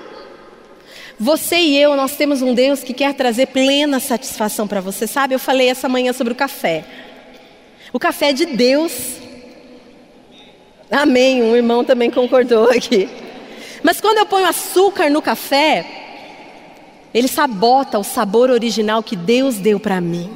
Você 1.19 1.57
e 1.57 1.79
eu, 1.79 1.95
nós 1.95 2.17
temos 2.17 2.43
um 2.43 2.53
Deus 2.53 2.83
que 2.83 2.93
quer 2.93 3.15
trazer 3.15 3.47
plena 3.47 4.01
satisfação 4.01 4.67
para 4.67 4.81
você, 4.81 5.07
sabe? 5.07 5.35
Eu 5.35 5.39
falei 5.39 5.69
essa 5.69 5.89
manhã 5.89 6.13
sobre 6.13 6.33
o 6.33 6.37
café. 6.37 6.85
O 7.93 7.99
café 7.99 8.31
é 8.31 8.33
de 8.33 8.47
Deus. 8.47 8.93
Amém. 10.91 11.43
Um 11.43 11.55
irmão 11.55 11.85
também 11.85 12.11
concordou 12.11 12.69
aqui. 12.71 13.09
Mas 13.83 14.01
quando 14.01 14.19
eu 14.19 14.27
ponho 14.27 14.47
açúcar 14.47 15.11
no 15.11 15.21
café, 15.21 15.85
ele 17.13 17.29
sabota 17.29 17.99
o 17.99 18.05
sabor 18.05 18.51
original 18.51 19.03
que 19.03 19.17
Deus 19.17 19.57
deu 19.57 19.79
para 19.79 20.01
mim. 20.01 20.31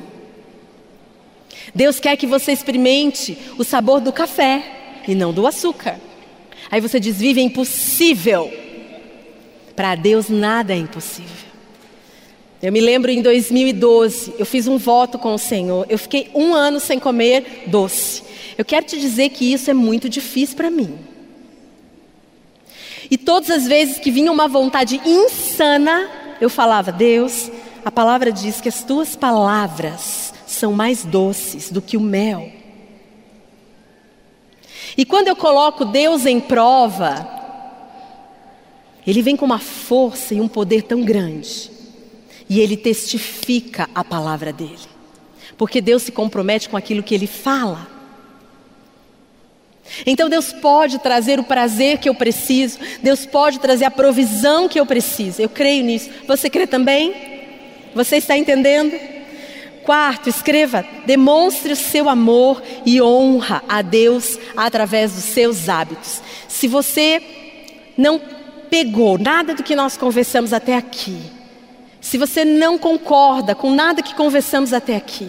Deus 1.74 2.00
quer 2.00 2.16
que 2.16 2.26
você 2.26 2.52
experimente 2.52 3.36
o 3.58 3.64
sabor 3.64 4.00
do 4.00 4.12
café 4.12 5.02
e 5.06 5.14
não 5.14 5.32
do 5.32 5.46
açúcar. 5.46 6.00
Aí 6.70 6.80
você 6.80 6.98
diz: 6.98 7.18
vive 7.18 7.40
é 7.40 7.44
impossível. 7.44 8.52
Para 9.74 9.94
Deus 9.94 10.28
nada 10.28 10.72
é 10.72 10.76
impossível. 10.76 11.46
Eu 12.62 12.72
me 12.72 12.80
lembro 12.80 13.10
em 13.10 13.20
2012, 13.20 14.34
eu 14.38 14.46
fiz 14.46 14.66
um 14.66 14.78
voto 14.78 15.18
com 15.18 15.34
o 15.34 15.38
Senhor. 15.38 15.86
Eu 15.88 15.98
fiquei 15.98 16.30
um 16.34 16.54
ano 16.54 16.80
sem 16.80 16.98
comer 16.98 17.64
doce. 17.66 18.22
Eu 18.56 18.64
quero 18.64 18.86
te 18.86 18.98
dizer 18.98 19.28
que 19.28 19.52
isso 19.52 19.70
é 19.70 19.74
muito 19.74 20.08
difícil 20.08 20.56
para 20.56 20.70
mim. 20.70 20.98
E 23.10 23.16
todas 23.16 23.50
as 23.50 23.66
vezes 23.66 23.98
que 23.98 24.10
vinha 24.10 24.32
uma 24.32 24.48
vontade 24.48 25.00
insana, 25.04 26.10
eu 26.40 26.50
falava: 26.50 26.90
Deus, 26.90 27.50
a 27.84 27.90
palavra 27.90 28.32
diz 28.32 28.60
que 28.60 28.68
as 28.68 28.82
tuas 28.82 29.14
palavras 29.14 30.34
são 30.46 30.72
mais 30.72 31.04
doces 31.04 31.70
do 31.70 31.82
que 31.82 31.96
o 31.96 32.00
mel. 32.00 32.50
E 34.96 35.04
quando 35.04 35.28
eu 35.28 35.36
coloco 35.36 35.84
Deus 35.84 36.24
em 36.24 36.40
prova, 36.40 37.28
Ele 39.06 39.22
vem 39.22 39.36
com 39.36 39.44
uma 39.44 39.58
força 39.58 40.34
e 40.34 40.40
um 40.40 40.48
poder 40.48 40.82
tão 40.82 41.02
grande, 41.02 41.70
e 42.48 42.60
Ele 42.60 42.76
testifica 42.76 43.88
a 43.94 44.02
palavra 44.02 44.52
dele, 44.52 44.78
porque 45.58 45.80
Deus 45.80 46.02
se 46.02 46.12
compromete 46.12 46.68
com 46.68 46.76
aquilo 46.76 47.02
que 47.02 47.14
Ele 47.14 47.26
fala. 47.26 47.95
Então 50.04 50.28
Deus 50.28 50.52
pode 50.52 50.98
trazer 50.98 51.38
o 51.38 51.44
prazer 51.44 51.98
que 51.98 52.08
eu 52.08 52.14
preciso, 52.14 52.78
Deus 53.02 53.24
pode 53.24 53.58
trazer 53.60 53.84
a 53.84 53.90
provisão 53.90 54.68
que 54.68 54.78
eu 54.78 54.86
preciso. 54.86 55.40
Eu 55.40 55.48
creio 55.48 55.84
nisso. 55.84 56.10
Você 56.26 56.50
crê 56.50 56.66
também? 56.66 57.14
Você 57.94 58.16
está 58.16 58.36
entendendo? 58.36 58.98
Quarto, 59.84 60.28
escreva: 60.28 60.84
demonstre 61.06 61.72
o 61.72 61.76
seu 61.76 62.08
amor 62.08 62.62
e 62.84 63.00
honra 63.00 63.62
a 63.68 63.82
Deus 63.82 64.38
através 64.56 65.12
dos 65.12 65.24
seus 65.24 65.68
hábitos. 65.68 66.20
Se 66.48 66.66
você 66.66 67.22
não 67.96 68.20
pegou 68.68 69.16
nada 69.16 69.54
do 69.54 69.62
que 69.62 69.76
nós 69.76 69.96
conversamos 69.96 70.52
até 70.52 70.76
aqui, 70.76 71.18
se 72.00 72.18
você 72.18 72.44
não 72.44 72.76
concorda 72.76 73.54
com 73.54 73.70
nada 73.70 74.02
que 74.02 74.14
conversamos 74.14 74.72
até 74.72 74.96
aqui, 74.96 75.28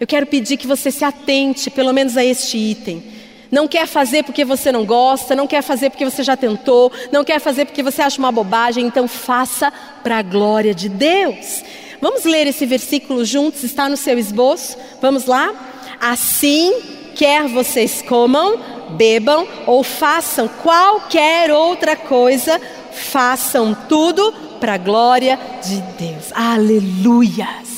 eu 0.00 0.06
quero 0.06 0.26
pedir 0.26 0.56
que 0.56 0.66
você 0.66 0.90
se 0.90 1.04
atente, 1.04 1.70
pelo 1.70 1.92
menos 1.92 2.16
a 2.16 2.24
este 2.24 2.58
item 2.58 3.21
não 3.52 3.68
quer 3.68 3.86
fazer 3.86 4.24
porque 4.24 4.46
você 4.46 4.72
não 4.72 4.86
gosta, 4.86 5.36
não 5.36 5.46
quer 5.46 5.62
fazer 5.62 5.90
porque 5.90 6.06
você 6.06 6.22
já 6.22 6.34
tentou, 6.34 6.90
não 7.12 7.22
quer 7.22 7.38
fazer 7.38 7.66
porque 7.66 7.82
você 7.82 8.00
acha 8.00 8.18
uma 8.18 8.32
bobagem, 8.32 8.86
então 8.86 9.06
faça 9.06 9.70
para 10.02 10.16
a 10.18 10.22
glória 10.22 10.74
de 10.74 10.88
Deus. 10.88 11.62
Vamos 12.00 12.24
ler 12.24 12.46
esse 12.46 12.64
versículo 12.64 13.26
juntos, 13.26 13.62
está 13.62 13.90
no 13.90 13.96
seu 13.96 14.18
esboço? 14.18 14.76
Vamos 15.02 15.26
lá? 15.26 15.52
Assim, 16.00 16.72
quer 17.14 17.46
vocês 17.46 18.00
comam, 18.00 18.58
bebam 18.96 19.46
ou 19.66 19.84
façam 19.84 20.48
qualquer 20.48 21.52
outra 21.52 21.94
coisa, 21.94 22.58
façam 22.90 23.76
tudo 23.86 24.32
para 24.58 24.74
a 24.74 24.78
glória 24.78 25.38
de 25.62 25.76
Deus. 26.02 26.32
Aleluias! 26.32 27.70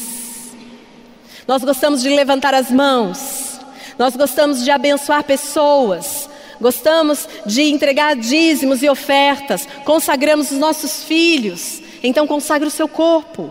Nós 1.48 1.64
gostamos 1.64 2.00
de 2.00 2.08
levantar 2.10 2.54
as 2.54 2.70
mãos. 2.70 3.53
Nós 3.98 4.16
gostamos 4.16 4.64
de 4.64 4.70
abençoar 4.70 5.24
pessoas, 5.24 6.28
gostamos 6.60 7.28
de 7.46 7.62
entregar 7.62 8.16
dízimos 8.16 8.82
e 8.82 8.88
ofertas, 8.88 9.68
consagramos 9.84 10.50
os 10.50 10.58
nossos 10.58 11.04
filhos. 11.04 11.82
Então, 12.02 12.26
consagre 12.26 12.68
o 12.68 12.70
seu 12.70 12.88
corpo. 12.88 13.50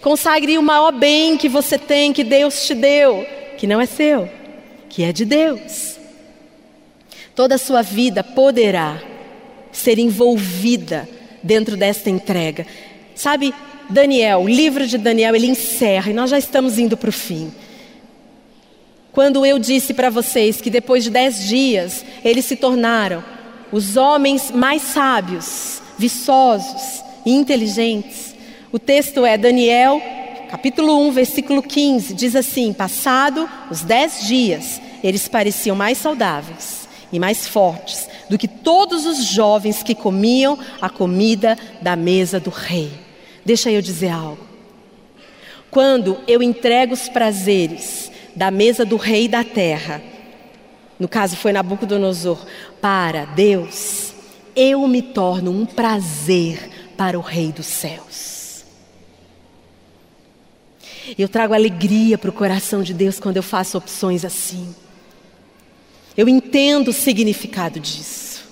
Consagre 0.00 0.58
o 0.58 0.62
maior 0.62 0.90
bem 0.90 1.36
que 1.36 1.48
você 1.48 1.78
tem, 1.78 2.12
que 2.12 2.24
Deus 2.24 2.66
te 2.66 2.74
deu, 2.74 3.24
que 3.56 3.66
não 3.66 3.80
é 3.80 3.86
seu, 3.86 4.28
que 4.88 5.04
é 5.04 5.12
de 5.12 5.24
Deus. 5.24 5.96
Toda 7.36 7.54
a 7.54 7.58
sua 7.58 7.82
vida 7.82 8.24
poderá 8.24 9.00
ser 9.70 9.98
envolvida 9.98 11.08
dentro 11.42 11.76
desta 11.76 12.10
entrega. 12.10 12.66
Sabe, 13.14 13.54
Daniel, 13.88 14.40
o 14.40 14.48
livro 14.48 14.86
de 14.86 14.98
Daniel, 14.98 15.34
ele 15.36 15.46
encerra, 15.46 16.10
e 16.10 16.14
nós 16.14 16.30
já 16.30 16.38
estamos 16.38 16.78
indo 16.78 16.96
para 16.96 17.08
o 17.08 17.12
fim. 17.12 17.52
Quando 19.12 19.44
eu 19.44 19.58
disse 19.58 19.92
para 19.92 20.08
vocês 20.08 20.60
que 20.62 20.70
depois 20.70 21.04
de 21.04 21.10
dez 21.10 21.46
dias 21.46 22.02
eles 22.24 22.46
se 22.46 22.56
tornaram 22.56 23.22
os 23.70 23.96
homens 23.96 24.50
mais 24.50 24.80
sábios, 24.80 25.82
viçosos 25.98 27.04
e 27.24 27.32
inteligentes. 27.32 28.34
O 28.72 28.78
texto 28.78 29.26
é 29.26 29.36
Daniel, 29.36 30.00
capítulo 30.50 30.98
1, 31.08 31.12
versículo 31.12 31.62
15, 31.62 32.14
diz 32.14 32.34
assim: 32.34 32.72
Passado 32.72 33.46
os 33.70 33.82
dez 33.82 34.26
dias, 34.26 34.80
eles 35.04 35.28
pareciam 35.28 35.76
mais 35.76 35.98
saudáveis 35.98 36.88
e 37.12 37.18
mais 37.18 37.46
fortes 37.46 38.08
do 38.30 38.38
que 38.38 38.48
todos 38.48 39.04
os 39.04 39.26
jovens 39.26 39.82
que 39.82 39.94
comiam 39.94 40.58
a 40.80 40.88
comida 40.88 41.58
da 41.82 41.94
mesa 41.94 42.40
do 42.40 42.48
rei. 42.48 42.90
Deixa 43.44 43.70
eu 43.70 43.82
dizer 43.82 44.08
algo. 44.08 44.46
Quando 45.70 46.18
eu 46.26 46.42
entrego 46.42 46.94
os 46.94 47.10
prazeres 47.10 48.11
da 48.34 48.50
mesa 48.50 48.84
do 48.84 48.96
rei 48.96 49.28
da 49.28 49.44
terra, 49.44 50.02
no 50.98 51.08
caso 51.08 51.36
foi 51.36 51.52
Nabucodonosor, 51.52 52.46
para 52.80 53.24
Deus, 53.24 54.12
eu 54.54 54.86
me 54.86 55.02
torno 55.02 55.50
um 55.50 55.66
prazer 55.66 56.70
para 56.96 57.18
o 57.18 57.22
rei 57.22 57.50
dos 57.50 57.66
céus. 57.66 58.64
Eu 61.18 61.28
trago 61.28 61.54
alegria 61.54 62.16
para 62.16 62.30
o 62.30 62.32
coração 62.32 62.82
de 62.82 62.94
Deus 62.94 63.18
quando 63.18 63.36
eu 63.36 63.42
faço 63.42 63.76
opções 63.76 64.24
assim. 64.24 64.74
Eu 66.16 66.28
entendo 66.28 66.88
o 66.88 66.92
significado 66.92 67.80
disso. 67.80 68.44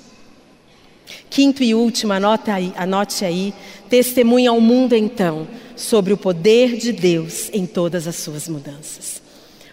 Quinto 1.28 1.62
e 1.62 1.74
último, 1.74 2.12
anote 2.12 2.50
aí, 2.50 2.72
anote 2.76 3.24
aí, 3.24 3.54
testemunha 3.88 4.50
ao 4.50 4.60
mundo 4.60 4.96
então 4.96 5.46
sobre 5.76 6.12
o 6.12 6.16
poder 6.16 6.76
de 6.76 6.92
Deus 6.92 7.48
em 7.52 7.66
todas 7.66 8.08
as 8.08 8.16
suas 8.16 8.48
mudanças. 8.48 9.22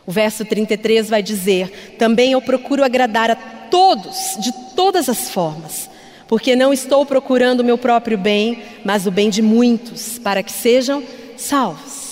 O 0.08 0.12
verso 0.12 0.46
33 0.46 1.10
vai 1.10 1.22
dizer: 1.22 1.96
Também 2.00 2.32
eu 2.32 2.42
procuro 2.42 2.82
agradar 2.82 3.30
a 3.30 3.36
todos, 3.36 4.38
de 4.40 4.54
todas 4.74 5.10
as 5.10 5.30
formas, 5.30 5.90
porque 6.30 6.56
não 6.56 6.72
estou 6.72 7.06
procurando 7.06 7.60
o 7.60 7.64
meu 7.64 7.78
próprio 7.78 8.18
bem, 8.18 8.64
mas 8.86 9.06
o 9.06 9.12
bem 9.12 9.30
de 9.30 9.42
muitos, 9.42 10.18
para 10.18 10.42
que 10.42 10.52
sejam 10.52 11.04
salvos. 11.36 12.08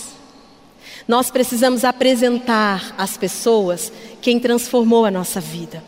Nós 1.07 1.31
precisamos 1.31 1.85
apresentar 1.85 2.93
às 2.97 3.15
pessoas 3.15 3.93
quem 4.21 4.39
transformou 4.41 5.05
a 5.05 5.11
nossa 5.11 5.39
vida. 5.39 5.81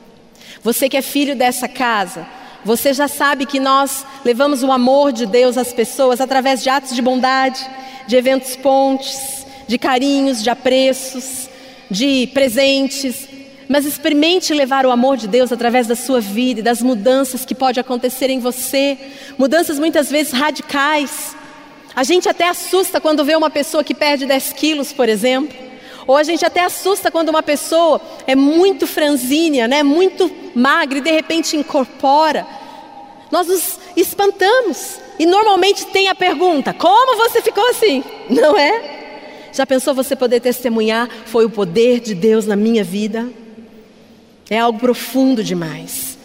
Você 0.63 0.87
que 0.87 0.95
é 0.95 1.01
filho 1.01 1.35
dessa 1.35 1.67
casa, 1.67 2.25
você 2.63 2.93
já 2.93 3.09
sabe 3.09 3.45
que 3.45 3.59
nós 3.59 4.05
levamos 4.23 4.63
o 4.63 4.71
amor 4.71 5.11
de 5.11 5.25
Deus 5.25 5.57
às 5.57 5.73
pessoas 5.73 6.21
através 6.21 6.63
de 6.63 6.69
atos 6.69 6.95
de 6.95 7.01
bondade, 7.01 7.59
de 8.07 8.15
eventos 8.15 8.55
pontes, 8.55 9.45
de 9.67 9.77
carinhos, 9.77 10.41
de 10.41 10.49
apreços, 10.49 11.49
de 11.89 12.27
presentes. 12.33 13.27
Mas 13.67 13.85
experimente 13.85 14.53
levar 14.53 14.85
o 14.85 14.91
amor 14.91 15.17
de 15.17 15.27
Deus 15.27 15.51
através 15.51 15.87
da 15.87 15.95
sua 15.95 16.21
vida 16.21 16.61
e 16.61 16.63
das 16.63 16.81
mudanças 16.81 17.43
que 17.43 17.53
pode 17.53 17.79
acontecer 17.79 18.29
em 18.29 18.39
você, 18.39 18.97
mudanças 19.37 19.77
muitas 19.77 20.09
vezes 20.09 20.31
radicais. 20.31 21.35
A 21.93 22.03
gente 22.03 22.29
até 22.29 22.47
assusta 22.47 23.01
quando 23.01 23.25
vê 23.25 23.35
uma 23.35 23.49
pessoa 23.49 23.83
que 23.83 23.93
perde 23.93 24.25
10 24.25 24.53
quilos, 24.53 24.93
por 24.93 25.09
exemplo. 25.09 25.67
Ou 26.05 26.15
a 26.15 26.23
gente 26.23 26.45
até 26.45 26.63
assusta 26.63 27.11
quando 27.11 27.29
uma 27.29 27.43
pessoa 27.43 27.99
é 28.25 28.35
muito 28.35 28.87
franzínea, 28.87 29.67
né, 29.67 29.83
muito 29.83 30.31
magra 30.55 30.99
e 30.99 31.01
de 31.01 31.11
repente 31.11 31.57
incorpora. 31.57 32.47
Nós 33.29 33.47
nos 33.47 33.79
espantamos. 33.95 34.99
E 35.19 35.25
normalmente 35.25 35.85
tem 35.87 36.07
a 36.07 36.15
pergunta: 36.15 36.73
como 36.73 37.17
você 37.17 37.41
ficou 37.41 37.67
assim? 37.69 38.03
Não 38.29 38.57
é? 38.57 39.06
Já 39.53 39.65
pensou 39.65 39.93
você 39.93 40.15
poder 40.15 40.39
testemunhar? 40.39 41.09
Foi 41.25 41.45
o 41.45 41.49
poder 41.49 41.99
de 41.99 42.13
Deus 42.13 42.45
na 42.45 42.55
minha 42.55 42.83
vida? 42.83 43.29
É 44.49 44.59
algo 44.59 44.79
profundo 44.79 45.43
demais. 45.43 46.17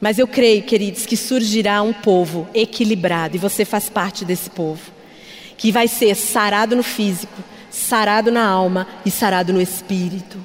Mas 0.00 0.18
eu 0.18 0.26
creio, 0.26 0.62
queridos, 0.62 1.04
que 1.04 1.16
surgirá 1.16 1.82
um 1.82 1.92
povo 1.92 2.48
equilibrado, 2.54 3.36
e 3.36 3.38
você 3.38 3.64
faz 3.64 3.90
parte 3.90 4.24
desse 4.24 4.48
povo, 4.48 4.80
que 5.58 5.70
vai 5.70 5.86
ser 5.86 6.14
sarado 6.14 6.74
no 6.74 6.82
físico, 6.82 7.42
sarado 7.70 8.32
na 8.32 8.46
alma 8.46 8.88
e 9.04 9.10
sarado 9.10 9.52
no 9.52 9.60
espírito. 9.60 10.38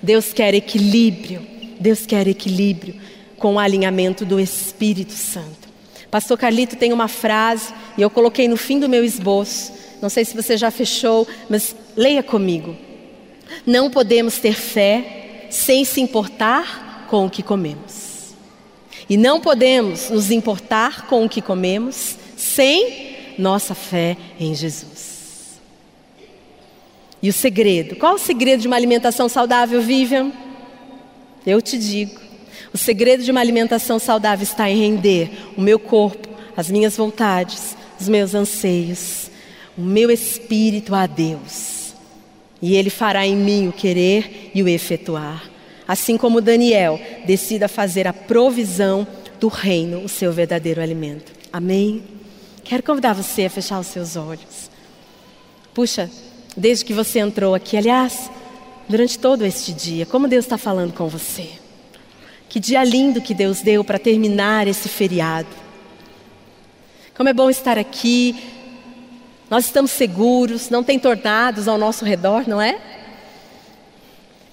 Deus 0.00 0.32
quer 0.32 0.54
equilíbrio, 0.54 1.44
Deus 1.78 2.06
quer 2.06 2.28
equilíbrio 2.28 2.94
com 3.36 3.54
o 3.54 3.58
alinhamento 3.58 4.24
do 4.24 4.38
Espírito 4.38 5.12
Santo. 5.12 5.68
Pastor 6.10 6.38
Carlito 6.38 6.76
tem 6.76 6.92
uma 6.92 7.08
frase, 7.08 7.72
e 7.98 8.02
eu 8.02 8.10
coloquei 8.10 8.46
no 8.46 8.56
fim 8.56 8.78
do 8.78 8.88
meu 8.88 9.04
esboço. 9.04 9.72
Não 10.00 10.08
sei 10.08 10.24
se 10.24 10.34
você 10.34 10.56
já 10.56 10.70
fechou, 10.70 11.26
mas 11.48 11.74
leia 11.96 12.22
comigo. 12.22 12.76
Não 13.66 13.90
podemos 13.90 14.38
ter 14.38 14.54
fé 14.54 15.46
sem 15.50 15.84
se 15.84 16.00
importar 16.00 17.06
com 17.08 17.26
o 17.26 17.30
que 17.30 17.42
comemos. 17.42 18.34
E 19.08 19.16
não 19.16 19.40
podemos 19.40 20.08
nos 20.10 20.30
importar 20.30 21.06
com 21.06 21.24
o 21.24 21.28
que 21.28 21.42
comemos 21.42 22.16
sem 22.36 23.34
nossa 23.38 23.74
fé 23.74 24.16
em 24.38 24.54
Jesus. 24.54 25.60
E 27.22 27.28
o 27.28 27.32
segredo? 27.32 27.96
Qual 27.96 28.14
o 28.14 28.18
segredo 28.18 28.60
de 28.60 28.66
uma 28.66 28.76
alimentação 28.76 29.28
saudável, 29.28 29.82
Vivian? 29.82 30.32
Eu 31.46 31.60
te 31.60 31.76
digo. 31.76 32.20
O 32.72 32.78
segredo 32.78 33.22
de 33.22 33.30
uma 33.30 33.40
alimentação 33.40 33.98
saudável 33.98 34.44
está 34.44 34.70
em 34.70 34.78
render 34.78 35.30
o 35.56 35.60
meu 35.60 35.78
corpo, 35.78 36.28
as 36.56 36.70
minhas 36.70 36.96
vontades, 36.96 37.76
os 38.00 38.08
meus 38.08 38.34
anseios, 38.34 39.30
o 39.76 39.80
meu 39.80 40.10
espírito 40.10 40.94
a 40.94 41.06
Deus. 41.06 41.94
E 42.60 42.74
Ele 42.74 42.90
fará 42.90 43.26
em 43.26 43.36
mim 43.36 43.68
o 43.68 43.72
querer 43.72 44.50
e 44.54 44.62
o 44.62 44.68
efetuar. 44.68 45.50
Assim 45.88 46.16
como 46.16 46.40
Daniel 46.40 47.00
decida 47.26 47.66
fazer 47.68 48.06
a 48.06 48.12
provisão 48.12 49.06
do 49.40 49.48
reino, 49.48 50.04
o 50.04 50.08
seu 50.08 50.32
verdadeiro 50.32 50.80
alimento. 50.80 51.32
Amém? 51.52 52.02
Quero 52.62 52.82
convidar 52.82 53.14
você 53.14 53.46
a 53.46 53.50
fechar 53.50 53.80
os 53.80 53.88
seus 53.88 54.14
olhos. 54.14 54.70
Puxa, 55.74 56.10
desde 56.56 56.84
que 56.84 56.92
você 56.92 57.18
entrou 57.18 57.54
aqui. 57.54 57.76
Aliás, 57.76 58.30
durante 58.88 59.18
todo 59.18 59.44
este 59.44 59.72
dia, 59.72 60.06
como 60.06 60.28
Deus 60.28 60.44
está 60.44 60.58
falando 60.58 60.92
com 60.92 61.08
você. 61.08 61.48
Que 62.48 62.60
dia 62.60 62.84
lindo 62.84 63.20
que 63.20 63.32
Deus 63.32 63.60
deu 63.62 63.82
para 63.82 63.98
terminar 63.98 64.66
esse 64.68 64.88
feriado. 64.88 65.48
Como 67.16 67.28
é 67.28 67.32
bom 67.32 67.48
estar 67.48 67.78
aqui. 67.78 68.36
Nós 69.50 69.64
estamos 69.64 69.90
seguros, 69.90 70.70
não 70.70 70.84
tem 70.84 70.96
tornados 70.96 71.66
ao 71.66 71.76
nosso 71.76 72.04
redor, 72.04 72.44
não 72.46 72.62
é? 72.62 72.78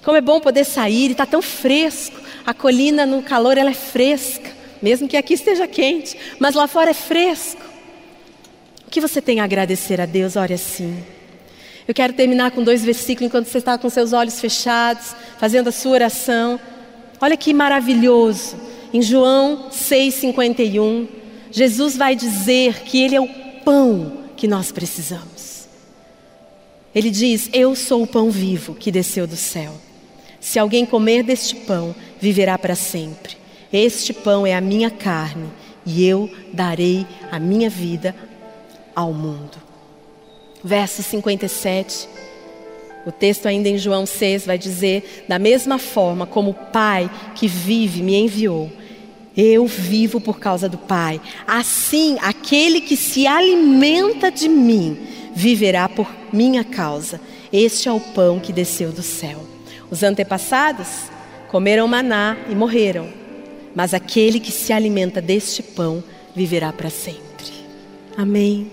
Como 0.02 0.16
é 0.16 0.20
bom 0.20 0.40
poder 0.40 0.64
sair 0.64 1.08
e 1.08 1.12
está 1.12 1.24
tão 1.24 1.40
fresco. 1.40 2.20
A 2.44 2.52
colina 2.52 3.06
no 3.06 3.22
calor 3.22 3.56
ela 3.56 3.70
é 3.70 3.74
fresca, 3.74 4.50
mesmo 4.82 5.06
que 5.06 5.16
aqui 5.16 5.34
esteja 5.34 5.68
quente, 5.68 6.16
mas 6.40 6.56
lá 6.56 6.66
fora 6.66 6.90
é 6.90 6.94
fresco. 6.94 7.62
O 8.86 8.90
que 8.90 9.00
você 9.00 9.22
tem 9.22 9.38
a 9.38 9.44
agradecer 9.44 10.00
a 10.00 10.06
Deus? 10.06 10.34
Ore 10.34 10.54
assim. 10.54 11.04
Eu 11.86 11.94
quero 11.94 12.12
terminar 12.12 12.50
com 12.50 12.64
dois 12.64 12.84
versículos 12.84 13.28
enquanto 13.28 13.46
você 13.46 13.58
está 13.58 13.78
com 13.78 13.88
seus 13.88 14.12
olhos 14.12 14.40
fechados, 14.40 15.14
fazendo 15.38 15.68
a 15.68 15.72
sua 15.72 15.92
oração. 15.92 16.58
Olha 17.20 17.36
que 17.36 17.54
maravilhoso. 17.54 18.56
Em 18.92 19.00
João 19.00 19.68
6,51, 19.70 21.06
Jesus 21.52 21.96
vai 21.96 22.16
dizer 22.16 22.82
que 22.82 23.00
Ele 23.00 23.14
é 23.14 23.20
o 23.20 23.28
pão 23.64 24.17
que 24.38 24.48
nós 24.48 24.72
precisamos. 24.72 25.68
Ele 26.94 27.10
diz: 27.10 27.50
Eu 27.52 27.76
sou 27.76 28.02
o 28.02 28.06
pão 28.06 28.30
vivo 28.30 28.74
que 28.74 28.90
desceu 28.90 29.26
do 29.26 29.36
céu. 29.36 29.74
Se 30.40 30.58
alguém 30.58 30.86
comer 30.86 31.22
deste 31.22 31.54
pão, 31.54 31.94
viverá 32.18 32.56
para 32.56 32.74
sempre. 32.74 33.36
Este 33.70 34.14
pão 34.14 34.46
é 34.46 34.54
a 34.54 34.60
minha 34.62 34.90
carne, 34.90 35.50
e 35.84 36.06
eu 36.06 36.30
darei 36.54 37.06
a 37.30 37.38
minha 37.38 37.68
vida 37.68 38.16
ao 38.94 39.12
mundo 39.12 39.68
verso 40.62 41.02
57. 41.02 42.08
O 43.06 43.12
texto, 43.12 43.46
ainda 43.46 43.68
em 43.68 43.78
João 43.78 44.04
6, 44.04 44.46
vai 44.46 44.58
dizer: 44.58 45.24
Da 45.28 45.38
mesma 45.38 45.78
forma 45.78 46.26
como 46.26 46.50
o 46.50 46.54
Pai 46.54 47.10
que 47.34 47.46
vive 47.48 48.02
me 48.02 48.16
enviou, 48.16 48.70
eu 49.40 49.68
vivo 49.68 50.20
por 50.20 50.40
causa 50.40 50.68
do 50.68 50.76
Pai. 50.76 51.20
Assim, 51.46 52.16
aquele 52.20 52.80
que 52.80 52.96
se 52.96 53.24
alimenta 53.24 54.32
de 54.32 54.48
mim 54.48 54.98
viverá 55.32 55.88
por 55.88 56.10
minha 56.32 56.64
causa. 56.64 57.20
Este 57.52 57.88
é 57.88 57.92
o 57.92 58.00
pão 58.00 58.40
que 58.40 58.52
desceu 58.52 58.90
do 58.90 59.02
céu. 59.02 59.44
Os 59.88 60.02
antepassados 60.02 60.88
comeram 61.46 61.86
maná 61.86 62.36
e 62.50 62.54
morreram, 62.54 63.08
mas 63.76 63.94
aquele 63.94 64.40
que 64.40 64.50
se 64.50 64.72
alimenta 64.72 65.22
deste 65.22 65.62
pão 65.62 66.02
viverá 66.34 66.72
para 66.72 66.90
sempre. 66.90 67.46
Amém. 68.16 68.72